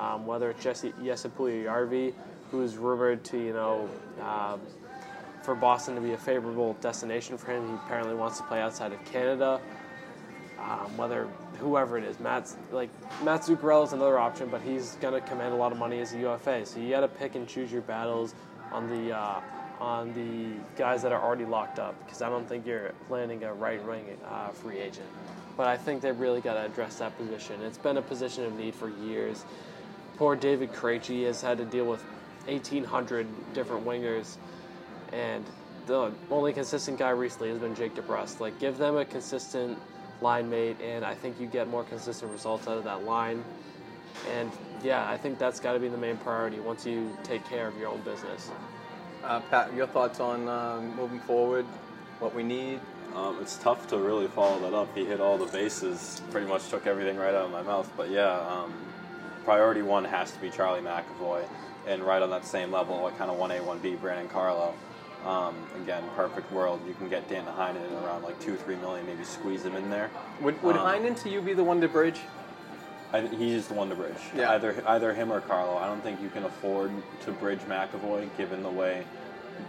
Um, 0.01 0.27
whether 0.27 0.51
it's 0.51 0.63
Jesse 0.63 0.93
Jesse 1.05 1.29
Yarvi, 1.29 2.15
who's 2.51 2.77
rumored 2.77 3.25
to, 3.25 3.39
you 3.39 3.53
know, 3.53 3.89
um, 4.21 4.61
for 5.43 5.55
Boston 5.55 5.95
to 5.95 6.01
be 6.01 6.13
a 6.13 6.19
favorable 6.19 6.75
destination 6.81 7.39
for 7.39 7.53
him. 7.53 7.69
He 7.69 7.75
apparently 7.75 8.15
wants 8.15 8.39
to 8.39 8.45
play 8.45 8.61
outside 8.61 8.93
of 8.93 9.05
Canada. 9.05 9.61
Um, 10.59 10.97
whether 10.97 11.29
whoever 11.59 11.99
it 11.99 12.05
is, 12.05 12.19
Matt's 12.21 12.57
like 12.73 12.89
Mats 13.23 13.49
Zuccarello 13.49 13.85
is 13.85 13.93
another 13.93 14.19
option, 14.19 14.49
but 14.49 14.63
he's 14.63 14.97
gonna 15.01 15.21
command 15.21 15.53
a 15.53 15.57
lot 15.57 15.73
of 15.73 15.79
money 15.79 16.01
as 16.01 16.13
a 16.15 16.19
UFA. 16.19 16.65
So 16.65 16.79
you 16.79 16.91
got 16.91 17.01
to 17.01 17.09
pick 17.09 17.35
and 17.35 17.47
choose 17.47 17.73
your 17.73 17.83
battles 17.83 18.35
on 18.73 18.89
the 18.89 19.17
uh, 19.17 19.41
on 19.81 20.15
the 20.15 20.55
guys 20.77 21.03
that 21.03 21.13
are 21.13 21.23
already 21.23 21.45
locked 21.45 21.79
up 21.79 21.95
because 22.05 22.23
I 22.23 22.29
don't 22.29 22.49
think 22.49 22.67
you're 22.67 22.93
landing 23.11 23.45
a 23.45 23.53
right 23.53 23.85
wing 23.87 24.05
uh, 24.29 24.49
free 24.49 24.79
agent. 24.79 25.07
But 25.57 25.67
I 25.67 25.77
think 25.77 26.03
they've 26.03 26.19
really 26.19 26.41
got 26.41 26.55
to 26.55 26.65
address 26.65 26.97
that 26.97 27.17
position. 27.17 27.63
It's 27.63 27.79
been 27.79 27.97
a 27.97 28.03
position 28.03 28.45
of 28.45 28.57
need 28.59 28.75
for 28.75 28.89
years. 28.89 29.45
Poor 30.17 30.37
David 30.37 30.73
Krejci 30.73 31.27
has 31.27 31.41
had 31.41 31.59
to 31.59 31.65
deal 31.65 31.85
with 31.85 32.03
1,800 32.47 33.27
different 33.55 33.87
wingers, 33.87 34.37
and 35.13 35.45
the 35.87 36.13
only 36.31 36.53
consistent 36.53 36.99
guy 36.99 37.11
recently 37.11 37.51
has 37.51 37.59
been 37.59 37.75
Jake 37.75 37.95
DeBrusk. 37.95 38.41
Like, 38.41 38.59
give 38.59 38.79
them 38.79 38.97
a 38.97 39.05
consistent 39.05 39.79
line 40.21 40.49
mate, 40.49 40.77
and 40.83 41.05
I 41.05 41.15
think 41.15 41.41
you 41.41 41.47
get 41.47 41.69
more 41.69 41.85
consistent 41.85 42.33
results 42.33 42.67
out 42.67 42.79
of 42.79 42.85
that 42.85 43.05
line. 43.05 43.45
And 44.37 44.51
yeah, 44.83 45.09
I 45.09 45.17
think 45.17 45.39
that's 45.39 45.61
got 45.61 45.73
to 45.73 45.81
be 45.81 45.89
the 45.89 45.99
main 45.99 46.17
priority 46.17 46.61
once 46.61 46.87
you 46.87 47.17
take 47.25 47.45
care 47.47 47.67
of 47.67 47.77
your 47.79 47.89
own 47.89 48.01
business. 48.03 48.51
Uh, 49.23 49.41
Pat, 49.41 49.73
your 49.75 49.87
thoughts 49.87 50.21
on 50.21 50.49
um, 50.49 50.95
moving 50.97 51.21
forward, 51.21 51.65
what 52.19 52.35
we 52.35 52.43
need? 52.43 52.81
Um, 53.15 53.39
it's 53.41 53.57
tough 53.57 53.87
to 53.89 53.99
really 53.99 54.27
follow 54.27 54.59
that 54.61 54.75
up. 54.75 54.95
He 54.97 55.05
hit 55.05 55.21
all 55.21 55.39
the 55.39 55.47
bases, 55.47 56.21
pretty 56.31 56.47
much 56.47 56.69
took 56.69 56.87
everything 56.87 57.17
right 57.17 57.35
out 57.35 57.47
of 57.47 57.51
my 57.51 57.63
mouth. 57.63 57.91
But 57.97 58.11
yeah, 58.11 58.39
um, 58.49 58.75
priority 59.45 59.83
one 59.83 60.05
has 60.05 60.33
to 60.33 60.41
be 60.41 60.51
Charlie 60.51 60.81
McAvoy, 60.81 61.45
and 61.87 62.03
right 62.03 62.21
on 62.23 62.31
that 62.31 62.45
same 62.45 62.73
level, 62.73 63.03
like 63.03 63.17
kind 63.17 63.31
of 63.31 63.39
1A, 63.39 63.61
1B, 63.61 64.01
Brandon 64.01 64.29
Carlo. 64.29 64.75
Um, 65.25 65.55
again, 65.83 66.03
perfect 66.17 66.53
world. 66.53 66.81
You 66.87 66.93
can 66.95 67.09
get 67.09 67.29
Dan 67.29 67.47
Heinen 67.47 67.77
in 67.89 67.95
around 68.05 68.23
like 68.25 68.39
two, 68.41 68.57
three 68.57 68.77
million, 68.77 69.07
maybe 69.07 69.25
squeeze 69.25 69.65
him 69.65 69.75
in 69.75 69.89
there. 69.89 70.11
Would, 70.43 70.63
would 70.63 70.77
Um, 70.77 70.87
Heinen 70.87 71.21
to 71.23 71.31
you 71.31 71.41
be 71.41 71.55
the 71.55 71.65
one 71.65 71.81
to 71.81 71.89
bridge? 71.89 72.21
I, 73.13 73.23
he's 73.23 73.69
the 73.69 73.75
one 73.75 73.89
to 73.89 73.95
bridge. 73.95 74.21
Yeah. 74.37 74.51
Either 74.53 74.83
either 74.87 75.15
him 75.15 75.33
or 75.33 75.41
Carlo. 75.41 75.77
I 75.79 75.87
don't 75.87 76.03
think 76.03 76.21
you 76.21 76.29
can 76.29 76.45
afford 76.45 76.91
to 77.25 77.33
bridge 77.33 77.61
McAvoy 77.61 78.29
given 78.37 78.63
the 78.63 78.69
way, 78.69 79.07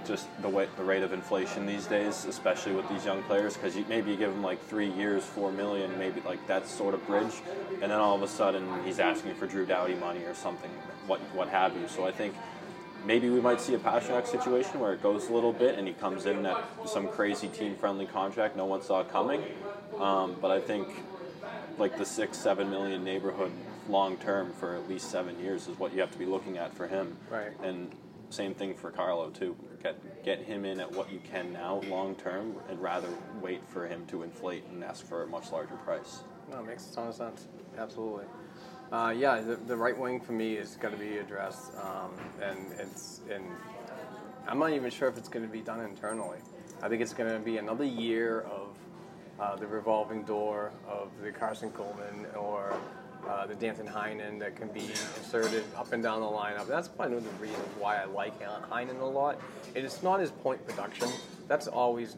just 0.05 0.27
the 0.41 0.49
way 0.49 0.67
the 0.77 0.83
rate 0.83 1.03
of 1.03 1.13
inflation 1.13 1.65
these 1.65 1.85
days, 1.85 2.25
especially 2.25 2.73
with 2.73 2.89
these 2.89 3.05
young 3.05 3.23
players. 3.23 3.53
Because 3.53 3.77
you, 3.77 3.85
maybe 3.87 4.11
you 4.11 4.17
give 4.17 4.31
him 4.31 4.43
like 4.43 4.61
three 4.67 4.89
years, 4.89 5.23
four 5.23 5.53
million, 5.53 5.97
maybe 5.97 6.21
like 6.25 6.45
that 6.47 6.67
sort 6.67 6.93
of 6.95 7.05
bridge, 7.07 7.35
and 7.81 7.83
then 7.83 7.99
all 7.99 8.15
of 8.15 8.23
a 8.23 8.27
sudden 8.27 8.67
he's 8.83 8.99
asking 8.99 9.35
for 9.35 9.47
Drew 9.47 9.65
Doughty 9.65 9.95
money 9.95 10.23
or 10.25 10.33
something, 10.33 10.71
what 11.07 11.19
what 11.33 11.47
have 11.47 11.77
you. 11.77 11.87
So 11.87 12.05
I 12.05 12.11
think. 12.11 12.35
Maybe 13.05 13.29
we 13.29 13.39
might 13.39 13.61
see 13.61 13.75
a 13.75 13.79
Pastrnak 13.79 14.25
situation 14.25 14.79
where 14.79 14.93
it 14.93 15.03
goes 15.03 15.29
a 15.29 15.33
little 15.33 15.53
bit 15.53 15.77
and 15.77 15.87
he 15.87 15.93
comes 15.93 16.25
in 16.25 16.45
at 16.45 16.57
some 16.87 17.07
crazy 17.07 17.47
team-friendly 17.47 18.07
contract 18.07 18.55
no 18.55 18.65
one 18.65 18.81
saw 18.81 19.03
coming. 19.03 19.43
Um, 19.99 20.35
but 20.41 20.49
I 20.51 20.59
think 20.59 20.87
like 21.77 21.97
the 21.97 22.05
six, 22.05 22.37
seven 22.37 22.69
million 22.69 23.03
neighborhood 23.03 23.51
long 23.87 24.17
term 24.17 24.53
for 24.53 24.75
at 24.75 24.89
least 24.89 25.11
seven 25.11 25.39
years 25.39 25.67
is 25.67 25.77
what 25.77 25.93
you 25.93 26.01
have 26.01 26.11
to 26.11 26.17
be 26.17 26.25
looking 26.25 26.57
at 26.57 26.73
for 26.73 26.87
him. 26.87 27.15
Right. 27.29 27.51
And 27.61 27.91
same 28.29 28.53
thing 28.53 28.73
for 28.73 28.91
Carlo 28.91 29.29
too. 29.29 29.55
Get 29.83 30.23
get 30.23 30.39
him 30.41 30.65
in 30.65 30.79
at 30.79 30.91
what 30.91 31.11
you 31.11 31.19
can 31.31 31.53
now 31.53 31.81
long 31.87 32.15
term, 32.15 32.55
and 32.69 32.81
rather 32.81 33.09
wait 33.39 33.61
for 33.67 33.87
him 33.87 34.05
to 34.07 34.23
inflate 34.23 34.63
and 34.71 34.83
ask 34.83 35.05
for 35.05 35.23
a 35.23 35.27
much 35.27 35.51
larger 35.51 35.75
price. 35.75 36.23
No, 36.49 36.59
it 36.59 36.65
makes 36.65 36.89
a 36.89 36.95
ton 36.95 37.07
of 37.09 37.15
sense. 37.15 37.47
Absolutely. 37.77 38.25
Uh, 38.91 39.13
yeah, 39.15 39.41
the, 39.41 39.55
the 39.55 39.75
right 39.75 39.97
wing 39.97 40.19
for 40.19 40.31
me 40.31 40.55
is 40.55 40.77
going 40.79 40.93
to 40.93 40.99
be 40.99 41.17
addressed, 41.17 41.71
um, 41.77 42.11
and 42.41 42.59
it's 42.77 43.21
and 43.33 43.43
I'm 44.47 44.59
not 44.59 44.71
even 44.71 44.91
sure 44.91 45.07
if 45.07 45.17
it's 45.17 45.29
going 45.29 45.45
to 45.45 45.51
be 45.51 45.61
done 45.61 45.81
internally. 45.81 46.37
I 46.81 46.89
think 46.89 47.01
it's 47.01 47.13
going 47.13 47.31
to 47.31 47.39
be 47.39 47.57
another 47.57 47.83
year 47.83 48.41
of 48.41 48.77
uh, 49.39 49.55
the 49.55 49.65
revolving 49.65 50.23
door 50.23 50.71
of 50.87 51.09
the 51.21 51.31
Carson 51.31 51.71
Kuhlman 51.71 52.37
or 52.37 52.75
uh, 53.27 53.47
the 53.47 53.55
Danton 53.55 53.87
Heinen 53.87 54.39
that 54.39 54.55
can 54.55 54.67
be 54.67 54.81
inserted 54.81 55.63
up 55.75 55.91
and 55.93 56.03
down 56.03 56.21
the 56.21 56.27
lineup. 56.27 56.67
That's 56.67 56.87
probably 56.87 57.15
one 57.15 57.25
of 57.25 57.37
the 57.39 57.43
reasons 57.43 57.67
why 57.79 58.01
I 58.01 58.05
like 58.05 58.39
Heinen 58.39 59.01
a 59.01 59.05
lot. 59.05 59.39
And 59.75 59.83
it's 59.83 60.03
not 60.03 60.19
his 60.19 60.29
point 60.29 60.65
production. 60.67 61.09
That's 61.47 61.67
always 61.67 62.17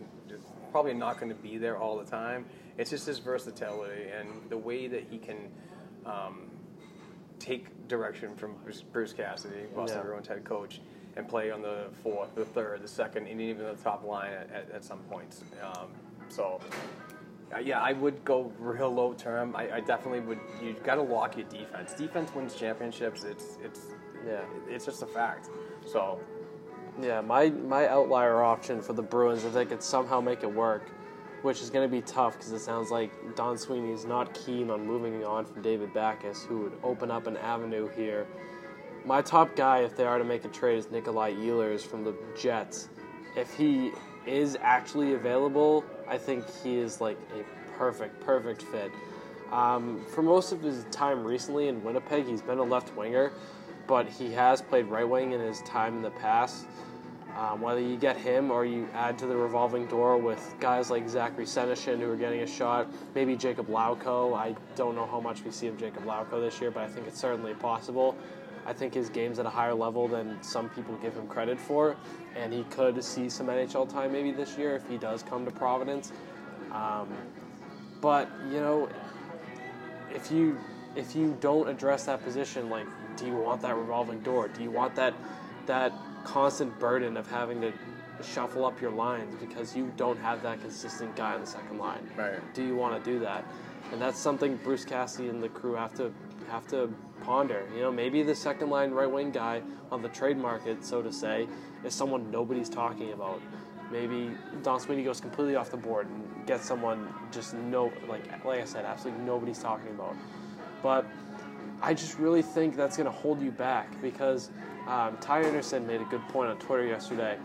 probably 0.72 0.93
not 0.93 1.20
going 1.20 1.30
to 1.30 1.41
be 1.41 1.57
there 1.57 1.78
all 1.78 1.97
the 1.97 2.05
time. 2.05 2.45
It's 2.78 2.89
just 2.89 3.07
his 3.07 3.20
versatility 3.20 4.09
and 4.09 4.28
the 4.49 4.57
way 4.57 4.88
that 4.88 5.05
he 5.09 5.18
can 5.18 5.38
um, 6.05 6.51
take 7.40 7.88
direction 7.88 8.36
from 8.36 8.56
Bruce, 8.94 9.14
Cassidy, 9.14 9.66
Boston 9.76 10.00
Yeah. 10.00 10.04
Bruins 10.04 10.28
head 10.28 10.44
coach, 10.44 10.82
and 11.16 11.28
play 11.28 11.52
on 11.52 11.62
the 11.62 11.86
fourth, 12.04 12.34
the 12.36 12.46
third, 12.46 12.82
the 12.84 12.88
second, 12.88 13.28
and 13.28 13.42
even 13.42 13.66
the 13.66 13.74
top 13.76 14.04
line 14.04 14.32
at, 14.34 14.50
at, 14.52 14.72
at 14.72 14.84
some 14.84 15.00
points. 15.10 15.44
Um, 15.64 15.88
so, 16.30 16.60
uh, 17.56 17.60
yeah, 17.60 17.80
I 17.82 17.94
would 17.94 18.24
go 18.24 18.52
real 18.60 18.94
low 18.94 19.14
term. 19.14 19.56
I, 19.56 19.76
I 19.78 19.80
definitely 19.80 20.20
would. 20.22 20.40
You've 20.62 20.84
got 20.84 20.96
to 20.96 21.02
lock 21.02 21.38
your 21.38 21.48
defense. 21.48 21.94
Defense 21.94 22.34
wins 22.36 22.54
championships. 22.56 23.24
It's 23.24 23.58
it's 23.64 23.82
Yeah. 24.26 24.42
it's 24.70 24.86
just 24.86 25.02
a 25.02 25.08
fact. 25.08 25.50
So, 25.86 26.20
Yeah, 27.02 27.22
my, 27.22 27.50
my 27.52 27.88
outlier 27.88 28.42
option 28.44 28.82
for 28.82 28.94
the 28.94 29.04
Bruins, 29.04 29.46
if 29.46 29.54
they 29.54 29.66
could 29.66 29.82
somehow 29.84 30.20
make 30.20 30.44
it 30.44 30.52
work, 30.54 30.90
which 31.42 31.62
is 31.62 31.70
going 31.70 31.88
to 31.88 31.92
be 31.94 32.02
tough 32.02 32.34
because 32.34 32.52
it 32.52 32.60
sounds 32.60 32.92
like 32.92 33.12
Don 33.36 33.58
Sweeney 33.58 33.92
is 33.92 34.06
not 34.06 34.34
keen 34.34 34.70
on 34.70 34.86
moving 34.86 35.24
on 35.24 35.46
from 35.46 35.62
David 35.62 35.94
Backes, 35.94 36.44
who 36.44 36.60
would 36.60 36.74
open 36.84 37.12
up 37.12 37.28
an 37.28 37.38
avenue 37.38 37.90
here. 37.96 38.26
My 39.06 39.22
top 39.22 39.56
guy, 39.56 39.80
if 39.80 39.96
they 39.96 40.04
are 40.04 40.18
to 40.18 40.24
make 40.24 40.44
a 40.46 40.50
trade, 40.50 40.78
is 40.78 40.92
Nikolai 40.92 41.34
Ehlers 41.34 41.82
from 41.82 42.04
the 42.04 42.16
Jets. 42.38 42.90
If 43.36 43.54
he 43.56 43.92
is 44.26 44.58
actually 44.62 45.14
available, 45.14 45.86
I 46.08 46.18
think 46.18 46.46
he 46.64 46.76
is 46.76 47.00
like 47.00 47.18
a 47.34 47.44
perfect, 47.78 48.20
perfect 48.20 48.64
fit. 48.64 48.92
Um, 49.52 50.04
for 50.14 50.22
most 50.22 50.52
of 50.52 50.62
his 50.62 50.86
time 50.92 51.24
recently 51.24 51.70
in 51.70 51.84
Winnipeg, 51.84 52.26
he's 52.26 52.42
been 52.42 52.58
a 52.58 52.64
left 52.64 52.96
winger, 52.98 53.32
but 53.88 54.10
he 54.10 54.32
has 54.34 54.62
played 54.62 54.88
right 54.88 55.08
wing 55.08 55.32
in 55.32 55.40
his 55.40 55.62
time 55.62 55.96
in 55.98 56.02
the 56.02 56.12
past. 56.12 56.66
Um, 57.38 57.62
whether 57.62 57.80
you 57.80 57.98
get 57.98 58.18
him 58.18 58.50
or 58.50 58.66
you 58.66 58.90
add 58.96 59.20
to 59.20 59.28
the 59.28 59.38
revolving 59.38 59.86
door 59.86 60.18
with 60.18 60.56
guys 60.60 60.90
like 60.90 61.08
Zachary 61.08 61.46
Senyshyn 61.46 62.00
who 62.00 62.10
are 62.10 62.16
getting 62.16 62.42
a 62.42 62.48
shot, 62.48 62.88
maybe 63.14 63.36
Jacob 63.36 63.68
Lauko. 63.68 64.36
I 64.36 64.56
don't 64.76 64.96
know 64.96 65.06
how 65.06 65.20
much 65.20 65.44
we 65.44 65.52
see 65.52 65.68
of 65.68 65.78
Jacob 65.78 66.04
Lauko 66.06 66.42
this 66.42 66.60
year, 66.60 66.72
but 66.72 66.82
I 66.82 66.88
think 66.88 67.06
it's 67.06 67.20
certainly 67.20 67.54
possible. 67.54 68.16
I 68.66 68.74
think 68.74 68.96
his 68.96 69.10
game's 69.10 69.38
at 69.38 69.46
a 69.46 69.52
higher 69.52 69.76
level 69.76 70.08
than 70.08 70.42
some 70.42 70.68
people 70.70 70.96
give 70.96 71.14
him 71.14 71.28
credit 71.28 71.60
for, 71.60 71.96
and 72.36 72.52
he 72.52 72.64
could 72.64 73.04
see 73.04 73.30
some 73.30 73.48
NHL 73.48 73.88
time 73.88 74.12
maybe 74.12 74.32
this 74.32 74.58
year 74.58 74.76
if 74.76 74.88
he 74.90 74.98
does 74.98 75.22
come 75.22 75.46
to 75.46 75.52
Providence. 75.52 76.12
Um, 76.72 77.08
but 78.02 78.32
you 78.52 78.60
know, 78.60 78.90
if 80.12 80.32
you 80.32 80.58
if 80.96 81.16
you 81.16 81.38
don't 81.40 81.70
address 81.70 82.06
that 82.06 82.24
position, 82.24 82.72
like, 82.72 82.88
do 83.16 83.28
you 83.28 83.36
want 83.36 83.62
that 83.62 83.76
revolving 83.76 84.22
door? 84.22 84.48
Do 84.48 84.64
you 84.64 84.72
want 84.72 84.96
that 84.96 85.14
that 85.68 85.94
constant 86.24 86.78
burden 86.80 87.18
of 87.18 87.30
having 87.30 87.61
to 87.61 87.72
shuffle 88.24 88.65
up 88.65 88.82
your 88.82 88.91
lines 88.91 89.36
because 89.39 89.76
you 89.76 89.91
don't 89.95 90.20
have 90.20 90.41
that 90.43 90.59
consistent 90.61 91.15
guy 91.15 91.34
on 91.34 91.41
the 91.41 91.47
second 91.47 91.78
line? 91.78 92.09
Right. 92.15 92.39
Do 92.53 92.65
you 92.65 92.76
want 92.76 93.03
to 93.03 93.11
do 93.11 93.20
that? 93.20 93.45
And 93.91 94.01
that's 94.01 94.20
something 94.20 94.57
Bruce 94.57 94.86
Cassidy 94.86 95.30
and 95.30 95.41
the 95.41 95.49
crew 95.49 95.74
have 95.74 95.93
to 95.95 96.11
have 96.49 96.68
to 96.68 96.89
ponder. 97.24 97.65
You 97.76 97.82
know, 97.82 97.91
maybe 97.91 98.24
the 98.24 98.36
second 98.36 98.70
line 98.70 98.91
right 98.91 99.09
wing 99.09 99.32
guy 99.32 99.61
on 99.91 100.01
the 100.01 100.09
trade 100.09 100.38
market, 100.38 100.84
so 100.84 101.01
to 101.01 101.11
say, 101.11 101.47
is 101.84 101.93
someone 101.93 102.30
nobody's 102.32 102.70
talking 102.70 103.13
about. 103.13 103.41
Maybe 103.91 104.32
Don 104.63 104.80
Sweeney 104.80 105.03
goes 105.03 105.22
completely 105.22 105.55
off 105.55 105.72
the 105.72 105.78
board 105.78 106.07
and 106.07 106.45
gets 106.45 106.65
someone 106.65 107.13
just 107.32 107.53
no 107.53 107.91
like 108.07 108.24
like 108.43 108.61
I 108.61 108.65
said, 108.65 108.86
absolutely 108.86 109.24
nobody's 109.24 109.59
talking 109.59 109.89
about. 109.91 110.15
But 110.84 111.05
I 111.82 111.93
just 111.93 112.18
really 112.18 112.41
think 112.41 112.76
that's 112.76 112.97
going 112.97 113.05
to 113.05 113.11
hold 113.11 113.41
you 113.41 113.51
back 113.51 114.01
because 114.01 114.49
um, 114.88 115.18
Ty 115.18 115.44
Anderson 115.44 115.86
made 115.86 116.02
a 116.02 116.06
good 116.06 116.26
point 116.30 116.50
on 116.50 116.58
Twitter 116.58 116.86
yesterday. 116.86 117.38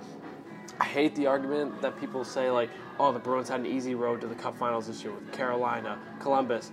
I 0.81 0.85
hate 0.85 1.15
the 1.15 1.27
argument 1.27 1.83
that 1.83 1.99
people 1.99 2.25
say 2.25 2.51
like, 2.51 2.71
"Oh, 2.99 3.13
the 3.13 3.19
Bruins 3.19 3.49
had 3.49 3.61
an 3.61 3.67
easy 3.67 3.95
road 3.95 4.21
to 4.21 4.27
the 4.27 4.35
Cup 4.35 4.57
Finals 4.57 4.87
this 4.87 5.03
year 5.03 5.13
with 5.13 5.33
Carolina, 5.33 5.99
Columbus." 6.21 6.71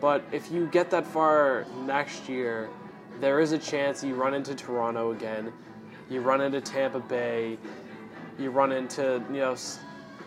But 0.00 0.24
if 0.32 0.50
you 0.50 0.66
get 0.66 0.90
that 0.90 1.06
far 1.06 1.66
next 1.84 2.28
year, 2.28 2.68
there 3.20 3.40
is 3.40 3.52
a 3.52 3.58
chance 3.58 4.02
you 4.02 4.14
run 4.14 4.34
into 4.34 4.54
Toronto 4.54 5.12
again, 5.12 5.52
you 6.10 6.20
run 6.20 6.40
into 6.40 6.60
Tampa 6.60 7.00
Bay, 7.00 7.58
you 8.38 8.50
run 8.50 8.72
into 8.72 9.22
you 9.30 9.38
know 9.38 9.56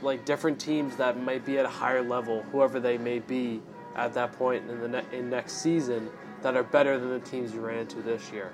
like 0.01 0.23
different 0.25 0.59
teams 0.59 0.95
that 0.95 1.19
might 1.19 1.45
be 1.45 1.57
at 1.57 1.65
a 1.65 1.69
higher 1.69 2.01
level, 2.01 2.43
whoever 2.51 2.79
they 2.79 2.97
may 2.97 3.19
be 3.19 3.61
at 3.95 4.13
that 4.13 4.31
point 4.33 4.69
in 4.69 4.79
the 4.79 4.87
ne- 4.87 5.17
in 5.17 5.29
next 5.29 5.53
season, 5.53 6.09
that 6.41 6.55
are 6.55 6.63
better 6.63 6.97
than 6.97 7.09
the 7.09 7.19
teams 7.19 7.53
you 7.53 7.59
ran 7.59 7.79
into 7.79 8.01
this 8.01 8.31
year. 8.31 8.51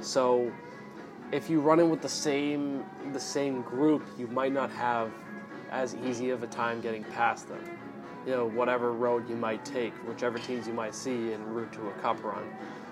So 0.00 0.50
if 1.32 1.50
you 1.50 1.60
run 1.60 1.80
in 1.80 1.90
with 1.90 2.00
the 2.00 2.08
same 2.08 2.84
the 3.12 3.20
same 3.20 3.62
group, 3.62 4.06
you 4.18 4.26
might 4.28 4.52
not 4.52 4.70
have 4.70 5.12
as 5.70 5.94
easy 6.06 6.30
of 6.30 6.42
a 6.42 6.46
time 6.46 6.80
getting 6.80 7.04
past 7.04 7.48
them. 7.48 7.62
You 8.26 8.32
know, 8.32 8.48
whatever 8.48 8.92
road 8.92 9.28
you 9.28 9.36
might 9.36 9.64
take, 9.64 9.94
whichever 10.06 10.38
teams 10.38 10.66
you 10.66 10.72
might 10.72 10.94
see 10.94 11.32
en 11.32 11.44
route 11.46 11.72
to 11.72 11.88
a 11.88 11.92
cup 11.94 12.22
run. 12.22 12.44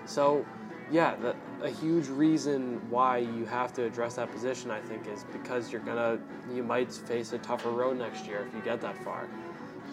So, 0.05 0.45
yeah, 0.91 1.15
the, 1.15 1.35
a 1.61 1.69
huge 1.69 2.07
reason 2.07 2.79
why 2.89 3.17
you 3.17 3.45
have 3.45 3.73
to 3.73 3.83
address 3.83 4.15
that 4.15 4.31
position, 4.31 4.71
I 4.71 4.79
think, 4.81 5.07
is 5.07 5.25
because 5.33 5.71
you're 5.71 5.81
gonna 5.81 6.19
you 6.53 6.63
might 6.63 6.91
face 6.91 7.33
a 7.33 7.39
tougher 7.39 7.71
road 7.71 7.97
next 7.97 8.25
year 8.25 8.45
if 8.47 8.53
you 8.53 8.61
get 8.61 8.81
that 8.81 9.03
far. 9.03 9.27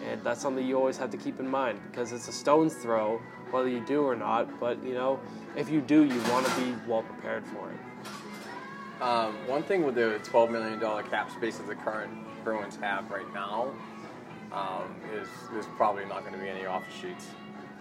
And 0.03 0.21
that's 0.23 0.41
something 0.41 0.65
you 0.65 0.77
always 0.77 0.97
have 0.97 1.09
to 1.11 1.17
keep 1.17 1.39
in 1.39 1.47
mind 1.47 1.79
because 1.89 2.11
it's 2.11 2.27
a 2.27 2.31
stone's 2.33 2.75
throw 2.75 3.19
whether 3.51 3.69
you 3.69 3.79
do 3.85 4.03
or 4.03 4.15
not. 4.15 4.59
But 4.59 4.83
you 4.83 4.93
know, 4.93 5.19
if 5.55 5.69
you 5.69 5.81
do, 5.81 6.03
you 6.03 6.21
want 6.31 6.45
to 6.45 6.61
be 6.61 6.75
well 6.87 7.03
prepared 7.03 7.45
for 7.47 7.71
it. 7.71 7.77
Um, 9.01 9.33
one 9.47 9.63
thing 9.63 9.83
with 9.83 9.95
the 9.95 10.19
$12 10.23 10.51
million 10.51 10.79
cap 11.09 11.29
space 11.31 11.57
that 11.57 11.67
the 11.67 11.75
current 11.75 12.11
Bruins 12.43 12.77
have 12.77 13.09
right 13.11 13.31
now 13.33 13.71
um, 14.53 14.95
is 15.13 15.27
there's 15.51 15.65
probably 15.75 16.05
not 16.05 16.21
going 16.21 16.33
to 16.33 16.39
be 16.39 16.47
any 16.47 16.65
offshoots. 16.65 17.27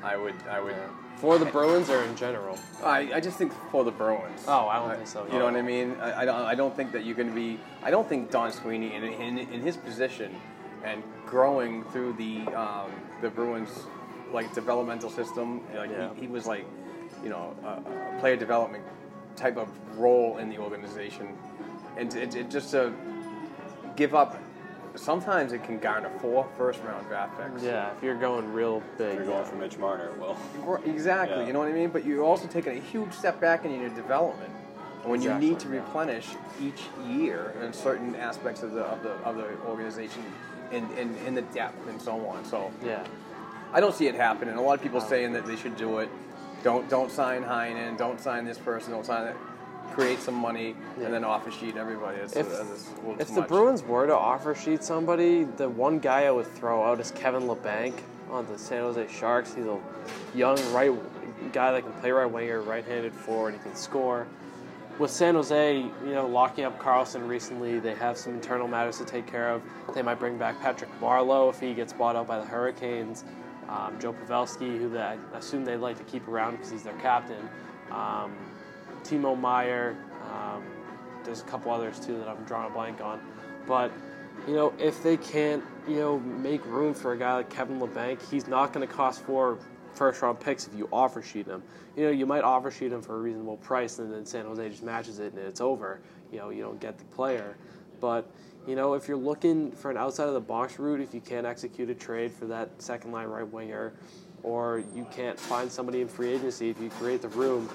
I 0.02 0.16
would, 0.16 0.34
I 0.50 0.60
would. 0.60 0.74
For 1.16 1.38
the 1.38 1.46
Bruins 1.46 1.88
or 1.88 2.02
in 2.02 2.16
general? 2.16 2.58
I, 2.82 3.14
I 3.14 3.20
just 3.20 3.38
think 3.38 3.52
for 3.70 3.84
the 3.84 3.90
Bruins. 3.90 4.44
Oh, 4.46 4.66
I 4.66 4.78
don't 4.78 4.94
think 4.96 5.06
so. 5.06 5.24
You 5.32 5.38
know 5.38 5.44
what 5.44 5.54
I 5.54 5.62
mean? 5.62 5.96
I, 6.00 6.22
I, 6.22 6.24
don't, 6.24 6.42
I 6.42 6.54
don't 6.54 6.74
think 6.76 6.92
that 6.92 7.04
you're 7.04 7.14
going 7.14 7.28
to 7.28 7.34
be. 7.34 7.58
I 7.82 7.90
don't 7.90 8.06
think 8.08 8.30
Don 8.30 8.52
Sweeney, 8.52 8.94
in, 8.94 9.04
in, 9.04 9.38
in 9.38 9.60
his 9.62 9.76
position 9.76 10.34
and 10.84 11.02
growing 11.24 11.84
through 11.84 12.12
the 12.14 12.40
um, 12.54 12.90
the 13.22 13.30
Bruins 13.30 13.70
like 14.32 14.52
developmental 14.54 15.08
system, 15.08 15.62
like 15.74 15.90
Yeah. 15.90 16.10
he, 16.14 16.22
he 16.22 16.26
was 16.26 16.44
like, 16.46 16.66
you 17.22 17.30
know, 17.30 17.54
a, 17.64 18.16
a 18.16 18.20
player 18.20 18.36
development 18.36 18.84
type 19.36 19.56
of 19.56 19.68
role 19.98 20.38
in 20.38 20.48
the 20.48 20.58
organization. 20.58 21.28
and 21.96 22.14
it, 22.14 22.34
it 22.34 22.50
just 22.50 22.70
to 22.72 22.92
give 23.96 24.14
up. 24.14 24.36
Sometimes 24.96 25.52
it 25.52 25.64
can 25.64 25.78
garner 25.80 26.08
four 26.20 26.46
first 26.56 26.80
round 26.84 27.06
draft 27.08 27.36
picks. 27.36 27.64
Yeah, 27.64 27.90
if 27.96 28.02
you're 28.02 28.14
going 28.14 28.52
real 28.52 28.80
big, 28.96 29.16
You're 29.16 29.24
going 29.24 29.44
for 29.44 29.56
Mitch 29.56 29.76
Marner. 29.76 30.12
Well, 30.20 30.36
Exactly, 30.84 31.38
Yeah. 31.40 31.46
you 31.48 31.52
know 31.52 31.58
what 31.58 31.68
I 31.68 31.72
mean? 31.72 31.90
But 31.90 32.04
you're 32.06 32.22
also 32.22 32.46
taking 32.46 32.76
a 32.76 32.80
huge 32.80 33.12
step 33.12 33.40
back 33.40 33.64
in 33.64 33.80
your 33.80 33.88
development. 33.90 34.52
And 35.02 35.10
when 35.10 35.20
you 35.20 35.34
need 35.34 35.58
to 35.60 35.68
yeah. 35.68 35.80
replenish 35.80 36.28
each 36.62 36.82
year 37.08 37.54
in 37.60 37.72
certain 37.72 38.14
aspects 38.14 38.62
of 38.62 38.70
the 38.72 38.82
of 38.82 39.02
the 39.02 39.10
of 39.24 39.36
the 39.36 39.48
organization 39.66 40.22
in, 40.70 40.88
in, 40.92 41.16
in 41.26 41.34
the 41.34 41.42
depth 41.42 41.88
and 41.88 42.00
so 42.00 42.24
on. 42.28 42.44
So 42.44 42.70
yeah. 42.84 43.04
I 43.72 43.80
don't 43.80 43.94
see 43.94 44.06
it 44.06 44.14
happening. 44.14 44.54
A 44.54 44.62
lot 44.62 44.74
of 44.74 44.82
people 44.82 45.00
saying 45.00 45.32
that 45.32 45.44
they 45.44 45.56
should 45.56 45.76
do 45.76 45.98
it. 45.98 46.08
Don't 46.64 46.88
don't 46.88 47.12
sign 47.12 47.44
Heinen, 47.44 47.96
don't 47.96 48.18
sign 48.20 48.44
this 48.44 48.58
person, 48.58 48.90
don't 48.92 49.06
sign 49.06 49.26
that. 49.26 49.36
Create 49.92 50.18
some 50.18 50.34
money 50.34 50.74
Yeah. 50.98 51.04
and 51.04 51.14
then 51.14 51.22
offer 51.22 51.50
sheet 51.50 51.76
everybody. 51.76 52.16
It's, 52.18 52.34
If, 52.34 52.48
it's 52.50 52.88
if 53.20 53.28
the 53.28 53.40
much. 53.42 53.48
Bruins 53.48 53.82
were 53.82 54.06
to 54.06 54.16
offer 54.16 54.54
sheet 54.54 54.82
somebody, 54.82 55.44
the 55.44 55.68
one 55.68 55.98
guy 56.00 56.24
I 56.24 56.30
would 56.32 56.46
throw 56.56 56.82
out 56.82 56.98
is 57.00 57.12
Kevin 57.12 57.42
Labanc 57.42 57.92
on 58.30 58.46
the 58.46 58.58
San 58.58 58.80
Jose 58.80 59.06
Sharks. 59.08 59.54
He's 59.54 59.66
a 59.66 59.78
young 60.34 60.56
right 60.72 60.90
guy 61.52 61.70
that 61.72 61.82
can 61.82 61.92
play 62.00 62.10
right 62.10 62.24
winger, 62.28 62.62
right-handed 62.62 63.12
forward. 63.12 63.54
And 63.54 63.62
he 63.62 63.68
can 63.68 63.76
score. 63.76 64.26
With 64.98 65.10
San 65.10 65.34
Jose, 65.34 65.76
you 65.78 65.92
know, 66.14 66.26
locking 66.26 66.64
up 66.64 66.80
Karlsson 66.80 67.28
recently, 67.28 67.78
they 67.78 67.94
have 67.94 68.16
some 68.16 68.32
internal 68.34 68.66
matters 68.66 68.96
to 68.98 69.04
take 69.04 69.26
care 69.26 69.50
of. 69.50 69.62
They 69.94 70.02
might 70.02 70.18
bring 70.18 70.38
back 70.38 70.60
Patrick 70.60 70.90
Marleau 71.00 71.50
if 71.50 71.60
he 71.60 71.74
gets 71.74 71.92
bought 71.92 72.16
out 72.16 72.26
by 72.26 72.38
the 72.38 72.46
Hurricanes. 72.46 73.24
Um, 73.68 73.98
Joe 74.00 74.12
Pavelski, 74.12 74.78
who 74.78 74.96
I 74.98 75.16
assume 75.34 75.64
they'd 75.64 75.76
like 75.76 75.98
to 75.98 76.04
keep 76.04 76.26
around 76.28 76.52
because 76.52 76.70
he's 76.70 76.82
their 76.82 76.94
captain. 76.94 77.48
Um, 77.90 78.36
Timo 79.02 79.38
Meier. 79.38 79.96
Um, 80.32 80.64
there's 81.24 81.40
a 81.40 81.44
couple 81.44 81.72
others 81.72 81.98
too 81.98 82.18
that 82.18 82.28
I'm 82.28 82.44
drawing 82.44 82.70
a 82.70 82.74
blank 82.74 83.00
on. 83.00 83.20
But 83.66 83.92
you 84.46 84.54
know, 84.54 84.72
if 84.78 85.02
they 85.02 85.16
can't, 85.16 85.62
you 85.88 85.96
know, 85.96 86.18
make 86.18 86.64
room 86.66 86.92
for 86.92 87.12
a 87.12 87.18
guy 87.18 87.34
like 87.34 87.50
Kevin 87.50 87.80
Labanc, 87.80 88.18
he's 88.30 88.46
not 88.46 88.72
going 88.72 88.86
to 88.86 88.92
cost 88.92 89.22
four 89.22 89.58
first 89.94 90.20
round 90.22 90.40
picks 90.40 90.66
if 90.66 90.74
you 90.74 90.88
offer 90.92 91.22
sheet 91.22 91.46
him. 91.46 91.62
You 91.96 92.04
know, 92.04 92.10
you 92.10 92.26
might 92.26 92.42
offer 92.42 92.70
sheet 92.70 92.92
him 92.92 93.00
for 93.00 93.16
a 93.16 93.20
reasonable 93.20 93.56
price, 93.58 93.98
and 93.98 94.12
then 94.12 94.26
San 94.26 94.44
Jose 94.44 94.68
just 94.68 94.82
matches 94.82 95.20
it 95.20 95.32
and 95.32 95.42
it's 95.42 95.60
over. 95.60 96.00
You 96.32 96.38
know, 96.38 96.50
you 96.50 96.62
don't 96.62 96.80
get 96.80 96.98
the 96.98 97.04
player. 97.04 97.56
But 98.00 98.28
you 98.66 98.76
know, 98.76 98.94
if 98.94 99.08
you're 99.08 99.16
looking 99.16 99.72
for 99.72 99.90
an 99.90 99.96
outside 99.96 100.28
of 100.28 100.34
the 100.34 100.40
box 100.40 100.78
route, 100.78 101.00
if 101.00 101.12
you 101.12 101.20
can't 101.20 101.46
execute 101.46 101.90
a 101.90 101.94
trade 101.94 102.32
for 102.32 102.46
that 102.46 102.70
second 102.80 103.12
line 103.12 103.26
right 103.26 103.46
winger, 103.46 103.92
or 104.42 104.82
you 104.94 105.06
can't 105.14 105.38
find 105.38 105.70
somebody 105.70 106.00
in 106.00 106.08
free 106.08 106.32
agency, 106.32 106.70
if 106.70 106.80
you 106.80 106.90
create 106.90 107.22
the 107.22 107.28
room, 107.28 107.68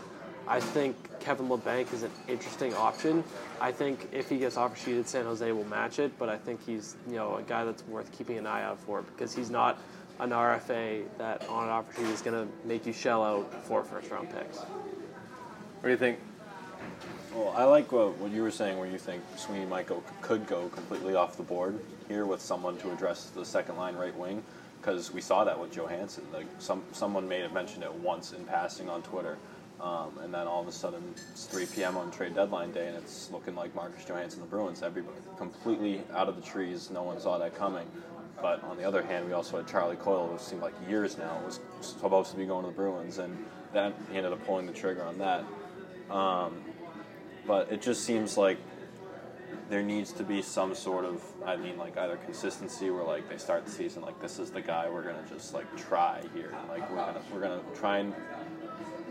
I 0.48 0.60
think 0.60 0.96
Kevin 1.20 1.48
Labanc 1.48 1.94
is 1.94 2.02
an 2.04 2.12
interesting 2.28 2.74
option. 2.74 3.24
I 3.62 3.72
think 3.72 4.08
if 4.12 4.30
he 4.30 4.40
gets 4.40 4.58
offer 4.58 4.76
sheeted, 4.76 5.08
San 5.08 5.26
Jose 5.26 5.52
will 5.52 5.66
match 5.66 6.00
it, 6.00 6.18
but 6.18 6.28
I 6.28 6.38
think 6.38 6.66
he's 6.66 6.96
you 7.08 7.16
know 7.16 7.36
a 7.36 7.44
guy 7.44 7.66
that's 7.66 7.84
worth 7.84 8.12
keeping 8.18 8.38
an 8.38 8.48
eye 8.48 8.64
out 8.64 8.80
for 8.80 9.04
because 9.04 9.36
he's 9.36 9.52
not 9.52 9.80
an 10.20 10.32
RFA 10.32 11.06
that 11.20 11.48
on 11.50 11.66
an 11.66 11.70
offer 11.70 11.94
sheet 11.94 12.10
is 12.10 12.22
going 12.22 12.48
to 12.48 12.68
make 12.68 12.86
you 12.88 12.94
shell 12.94 13.24
out 13.24 13.54
four 13.66 13.84
first 13.84 14.10
round 14.10 14.30
picks. 14.32 14.58
What 14.58 15.84
do 15.84 15.90
you 15.90 15.98
think? 15.98 16.20
Well, 17.34 17.54
I 17.56 17.64
like 17.66 17.92
what, 17.92 18.18
what 18.18 18.32
you 18.32 18.42
were 18.42 18.50
saying, 18.50 18.80
where 18.80 18.90
you 18.90 18.98
think 18.98 19.22
Sweeney 19.36 19.66
might 19.66 19.86
go 19.86 20.04
could 20.22 20.48
go 20.48 20.68
completely 20.70 21.14
off 21.14 21.38
the 21.38 21.44
board 21.44 21.80
here 22.08 22.26
with 22.26 22.42
someone 22.42 22.78
to 22.78 22.92
address 22.92 23.30
the 23.30 23.46
second 23.46 23.78
line 23.78 23.96
right 23.96 24.16
wing, 24.18 24.42
because 24.82 25.14
we 25.14 25.22
saw 25.22 25.44
that 25.44 25.60
with 25.60 25.72
Johansson. 25.72 26.26
Like 26.34 26.48
some 26.58 26.82
someone 26.92 27.28
may 27.28 27.42
have 27.42 27.54
mentioned 27.54 27.84
it 27.84 27.94
once 27.94 28.34
in 28.34 28.46
passing 28.46 28.90
on 28.90 29.04
Twitter, 29.04 29.38
um, 29.80 30.18
and 30.24 30.34
then 30.34 30.48
all 30.48 30.60
of 30.60 30.68
a 30.68 30.72
sudden 30.72 31.04
it's 31.32 31.46
3 31.46 31.68
p.m. 31.68 31.98
on 31.98 32.10
trade 32.10 32.34
deadline 32.34 32.72
day, 32.72 32.88
and 32.88 32.98
it's 32.98 33.30
looking 33.32 33.54
like 33.54 33.76
Marcus 33.76 34.04
Johansson, 34.06 34.42
the 34.42 34.48
Bruins, 34.48 34.82
everybody 34.82 35.20
completely 35.38 36.02
out 36.16 36.30
of 36.30 36.36
the 36.36 36.42
trees. 36.42 36.90
No 36.90 37.04
one 37.04 37.20
saw 37.20 37.38
that 37.38 37.56
coming. 37.56 37.86
But 38.42 38.64
on 38.64 38.78
the 38.78 38.86
other 38.86 39.04
hand, 39.04 39.28
we 39.28 39.34
also 39.34 39.58
had 39.58 39.68
Charlie 39.68 39.98
Coyle, 39.98 40.28
who 40.28 40.40
seemed 40.40 40.62
like 40.62 40.74
years 40.88 41.18
now 41.18 41.40
was 41.46 41.60
supposed 41.82 42.32
to 42.32 42.38
be 42.38 42.46
going 42.46 42.64
to 42.64 42.72
the 42.72 42.76
Bruins, 42.76 43.20
and 43.20 43.38
then 43.72 43.94
he 44.10 44.18
ended 44.18 44.34
up 44.34 44.44
pulling 44.48 44.66
the 44.66 44.74
trigger 44.74 45.04
on 45.04 45.20
that. 45.20 45.44
Um, 46.10 46.64
but 47.48 47.72
it 47.72 47.82
just 47.82 48.04
seems 48.04 48.38
like 48.38 48.58
there 49.70 49.84
needs 49.84 50.12
to 50.14 50.24
be 50.24 50.42
some 50.42 50.74
sort 50.74 51.06
of 51.06 51.24
I 51.46 51.56
mean 51.56 51.78
like 51.78 51.98
either 51.98 52.18
consistency 52.18 52.90
where 52.90 53.04
like 53.04 53.30
they 53.30 53.38
start 53.38 53.66
the 53.66 53.72
season 53.72 54.02
like 54.02 54.20
this 54.22 54.40
is 54.40 54.50
the 54.50 54.62
guy 54.62 54.90
we're 54.90 55.04
gonna 55.04 55.24
just 55.30 55.54
like 55.54 55.68
try 55.78 56.22
here 56.34 56.56
like 56.70 56.90
we're 56.90 56.98
gonna 56.98 57.22
we're 57.32 57.42
gonna 57.42 57.62
try 57.76 58.00
and 58.00 58.14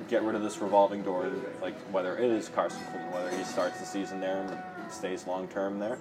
get 0.08 0.22
rid 0.22 0.34
of 0.34 0.42
this 0.42 0.58
revolving 0.58 1.02
door 1.02 1.30
like 1.62 1.78
whether 1.92 2.16
it 2.18 2.30
is 2.30 2.48
Carson 2.48 2.80
Kuhlman 2.92 3.12
whether 3.12 3.36
he 3.36 3.44
starts 3.44 3.78
the 3.78 3.86
season 3.86 4.20
there 4.20 4.42
and 4.42 4.92
stays 4.92 5.26
long 5.26 5.46
term 5.48 5.78
there 5.78 5.98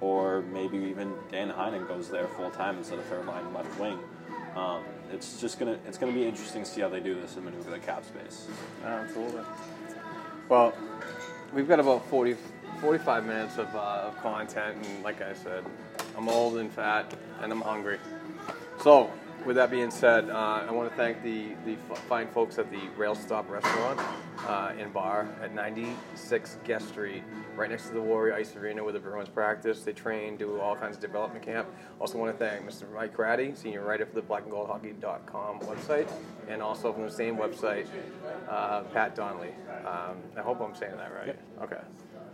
or 0.00 0.42
maybe 0.52 0.78
even 0.78 1.12
Dan 1.30 1.50
Heinen 1.50 1.86
goes 1.86 2.08
there 2.08 2.26
full 2.28 2.50
time 2.50 2.78
instead 2.78 2.98
of 2.98 3.04
third 3.06 3.26
line 3.26 3.52
left 3.52 3.78
wing. 3.78 3.98
Um, 4.56 4.82
it's 5.12 5.40
just 5.40 5.58
gonna 5.58 5.78
it's 5.86 5.98
gonna 5.98 6.12
be 6.12 6.24
interesting 6.24 6.64
to 6.64 6.68
see 6.68 6.80
how 6.80 6.88
they 6.88 7.00
do 7.00 7.14
this 7.14 7.36
and 7.36 7.44
maneuver 7.44 7.70
the 7.70 7.78
cap 7.78 8.04
space. 8.04 8.48
Absolutely. 8.84 9.42
Well, 10.48 10.74
we've 11.52 11.68
got 11.68 11.80
about 11.80 12.06
40, 12.06 12.36
45 12.80 13.26
minutes 13.26 13.58
of, 13.58 13.74
uh, 13.74 14.08
of 14.08 14.16
content, 14.22 14.84
and 14.86 15.02
like 15.02 15.20
I 15.20 15.34
said, 15.34 15.64
I'm 16.16 16.28
old 16.28 16.58
and 16.58 16.72
fat, 16.72 17.12
and 17.42 17.52
I'm 17.52 17.60
hungry. 17.60 17.98
So, 18.82 19.10
with 19.44 19.56
that 19.56 19.70
being 19.70 19.90
said, 19.90 20.28
uh, 20.28 20.64
I 20.68 20.70
want 20.70 20.90
to 20.90 20.96
thank 20.96 21.22
the, 21.22 21.54
the 21.64 21.76
fine 22.08 22.28
folks 22.28 22.58
at 22.58 22.70
the 22.70 22.80
Rail 22.96 23.14
Stop 23.14 23.50
Restaurant 23.50 24.00
uh, 24.50 24.72
and 24.76 24.92
Bar 24.92 25.28
at 25.40 25.54
96 25.54 26.58
Guest 26.64 26.88
Street, 26.88 27.22
right 27.54 27.70
next 27.70 27.86
to 27.86 27.94
the 27.94 28.00
Warrior 28.00 28.34
Ice 28.34 28.56
Arena 28.56 28.82
where 28.82 28.92
the 28.92 28.98
Bruins 28.98 29.28
practice. 29.28 29.82
They 29.82 29.92
train, 29.92 30.36
do 30.36 30.60
all 30.60 30.74
kinds 30.74 30.96
of 30.96 31.02
development 31.02 31.44
camp. 31.44 31.68
Also 32.00 32.18
want 32.18 32.36
to 32.36 32.44
thank 32.44 32.68
Mr. 32.68 32.92
Mike 32.92 33.16
Ratty, 33.16 33.54
senior 33.54 33.84
writer 33.84 34.06
for 34.06 34.14
the 34.14 34.22
blackandgoldhockey.com 34.22 35.60
website, 35.60 36.10
and 36.48 36.60
also 36.60 36.92
from 36.92 37.04
the 37.04 37.12
same 37.12 37.36
website, 37.36 37.86
uh, 38.48 38.82
Pat 38.92 39.14
Donnelly. 39.14 39.54
Um, 39.86 40.16
I 40.36 40.40
hope 40.40 40.60
I'm 40.60 40.74
saying 40.74 40.96
that 40.96 41.14
right. 41.14 41.38
Okay. 41.62 41.80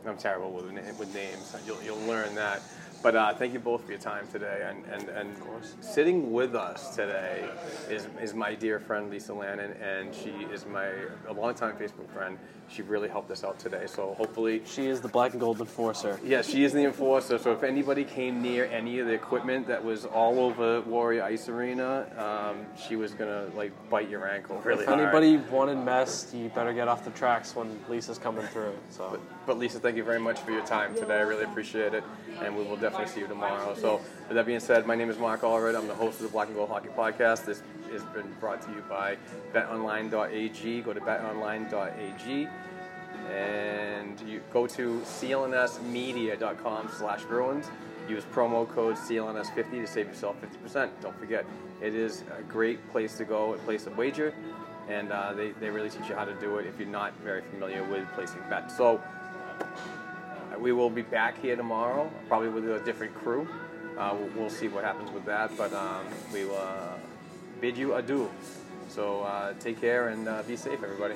I'm 0.07 0.17
terrible 0.17 0.53
with, 0.53 0.67
with 0.99 1.15
names. 1.15 1.55
You'll, 1.67 1.83
you'll 1.83 2.07
learn 2.07 2.35
that. 2.37 2.63
But 3.03 3.15
uh, 3.15 3.35
thank 3.35 3.53
you 3.53 3.61
both 3.61 3.85
for 3.85 3.93
your 3.93 4.01
time 4.01 4.27
today. 4.29 4.69
And, 4.69 4.85
and, 4.93 5.09
and 5.11 5.37
sitting 5.81 6.33
with 6.33 6.55
us 6.55 6.97
today 6.97 7.49
is, 7.89 8.09
is 8.21 8.35
my 8.35 8.55
dear 8.55 8.81
friend 8.81 9.11
Lisa 9.11 9.35
Lannon, 9.35 9.73
and 9.75 10.15
she 10.15 10.31
is 10.53 10.67
my 10.67 10.89
a 11.29 11.33
longtime 11.33 11.77
Facebook 11.77 12.09
friend. 12.13 12.39
She 12.69 12.83
really 12.83 13.09
helped 13.09 13.31
us 13.31 13.45
out 13.45 13.59
today. 13.59 13.87
So 13.87 14.15
hopefully, 14.19 14.63
She 14.67 14.87
is 14.87 15.01
the 15.01 15.09
black 15.09 15.33
and 15.33 15.41
gold 15.41 15.61
enforcer. 15.61 16.19
yeah, 16.25 16.43
she 16.43 16.65
is 16.65 16.73
the 16.73 16.85
enforcer. 16.85 17.39
So 17.39 17.53
if 17.53 17.63
anybody 17.63 18.05
came 18.05 18.43
near 18.43 18.65
any 18.67 18.99
of 18.99 19.07
the 19.07 19.13
equipment 19.13 19.67
that 19.69 19.85
was 19.85 20.05
all 20.05 20.41
over 20.41 20.81
Warrior 20.83 21.23
Ice 21.25 21.49
Arena, 21.49 22.07
um, 22.19 22.67
she 22.77 22.97
was 22.97 23.13
gonna 23.15 23.47
like 23.55 23.73
bite 23.89 24.09
your 24.11 24.29
ankle 24.29 24.61
really 24.65 24.81
if 24.83 24.89
hard. 24.89 25.01
anybody 25.01 25.37
wanted 25.51 25.79
mess, 25.79 26.33
you 26.35 26.49
better 26.51 26.73
get 26.73 26.89
off 26.89 27.05
the 27.05 27.11
tracks 27.13 27.55
when 27.55 27.79
Lisa's 27.89 28.19
coming 28.19 28.47
through. 28.49 28.75
So. 28.91 29.19
But 29.47 29.59
Lisa, 29.59 29.79
thank 29.79 29.97
you 29.97 30.03
very 30.05 30.19
much 30.19 30.41
for 30.41 30.51
your 30.51 30.67
time 30.67 30.95
today. 30.95 31.19
I 31.19 31.21
really 31.21 31.45
appreciate 31.45 31.95
it, 31.95 32.03
and 32.43 32.57
we 32.57 32.65
will 32.65 32.77
definitely 32.77 33.07
see 33.07 33.21
you 33.21 33.29
tomorrow. 33.29 33.77
So, 33.81 34.01
with 34.29 34.35
that 34.35 34.47
being 34.47 34.61
said, 34.61 34.87
my 34.87 34.97
name 34.97 35.09
is 35.09 35.19
Mark 35.19 35.43
Allred. 35.43 35.77
I'm 35.77 35.87
the 35.87 35.95
host 35.95 36.17
of 36.17 36.25
the 36.25 36.33
Black 36.33 36.49
and 36.49 36.57
Gold 36.57 36.69
Hockey 36.69 36.89
Podcast. 36.89 37.45
This 37.45 37.63
has 37.93 38.03
been 38.07 38.27
brought 38.41 38.61
to 38.63 38.71
you 38.71 38.83
by 38.89 39.17
BetOnline.ag. 39.55 40.81
Go 40.83 40.93
to 40.93 41.01
BetOnline.ag, 41.01 42.49
and 43.33 44.21
you 44.23 44.43
go 44.53 44.67
to 44.67 45.01
clnsmedia.com 45.01 46.91
slash 46.97 47.23
Bruins. 47.25 47.67
Use 48.09 48.25
promo 48.33 48.69
code 48.69 48.97
CLNS50 48.97 49.71
to 49.71 49.87
save 49.87 50.09
yourself 50.09 50.37
50%. 50.65 50.91
Don't 51.01 51.19
forget, 51.19 51.45
it 51.81 51.95
is 51.95 52.25
a 52.37 52.43
great 52.43 52.89
place 52.91 53.17
to 53.19 53.25
go, 53.25 53.55
a 53.55 53.59
place 53.59 53.85
to 53.85 53.91
wager, 53.91 54.35
and 54.89 55.13
uh, 55.13 55.35
they, 55.35 55.53
they 55.53 55.71
really 55.71 55.91
teach 55.91 56.09
you 56.09 56.17
how 56.17 56.25
to 56.25 56.35
do 56.35 56.59
it 56.59 56.67
if 56.67 56.79
you're 56.81 56.89
not 56.89 57.13
very 57.23 57.43
familiar 57.43 57.85
with 57.85 58.07
placing 58.15 58.41
bets. 58.49 58.77
So, 58.77 59.01
we 60.59 60.73
will 60.73 60.91
be 60.91 61.03
back 61.03 61.41
here 61.41 61.55
tomorrow, 61.55 62.11
probably 62.29 62.49
with 62.49 62.69
a 62.69 62.81
different 62.85 63.15
crew. 63.15 63.47
Uh, 63.99 64.15
we'll, 64.35 64.51
see 64.51 64.69
what 64.69 64.85
happens 64.85 65.11
with 65.13 65.25
that, 65.25 65.57
but 65.57 65.73
um, 65.73 66.05
we 66.33 66.45
will 66.45 66.57
uh, 66.57 66.97
bid 67.61 67.79
you 67.79 67.95
adieu. 67.95 68.29
So 68.89 69.23
uh, 69.23 69.55
take 69.59 69.81
care 69.81 70.09
and 70.09 70.29
uh, 70.29 70.43
be 70.43 70.57
safe, 70.57 70.83
everybody. 70.83 71.15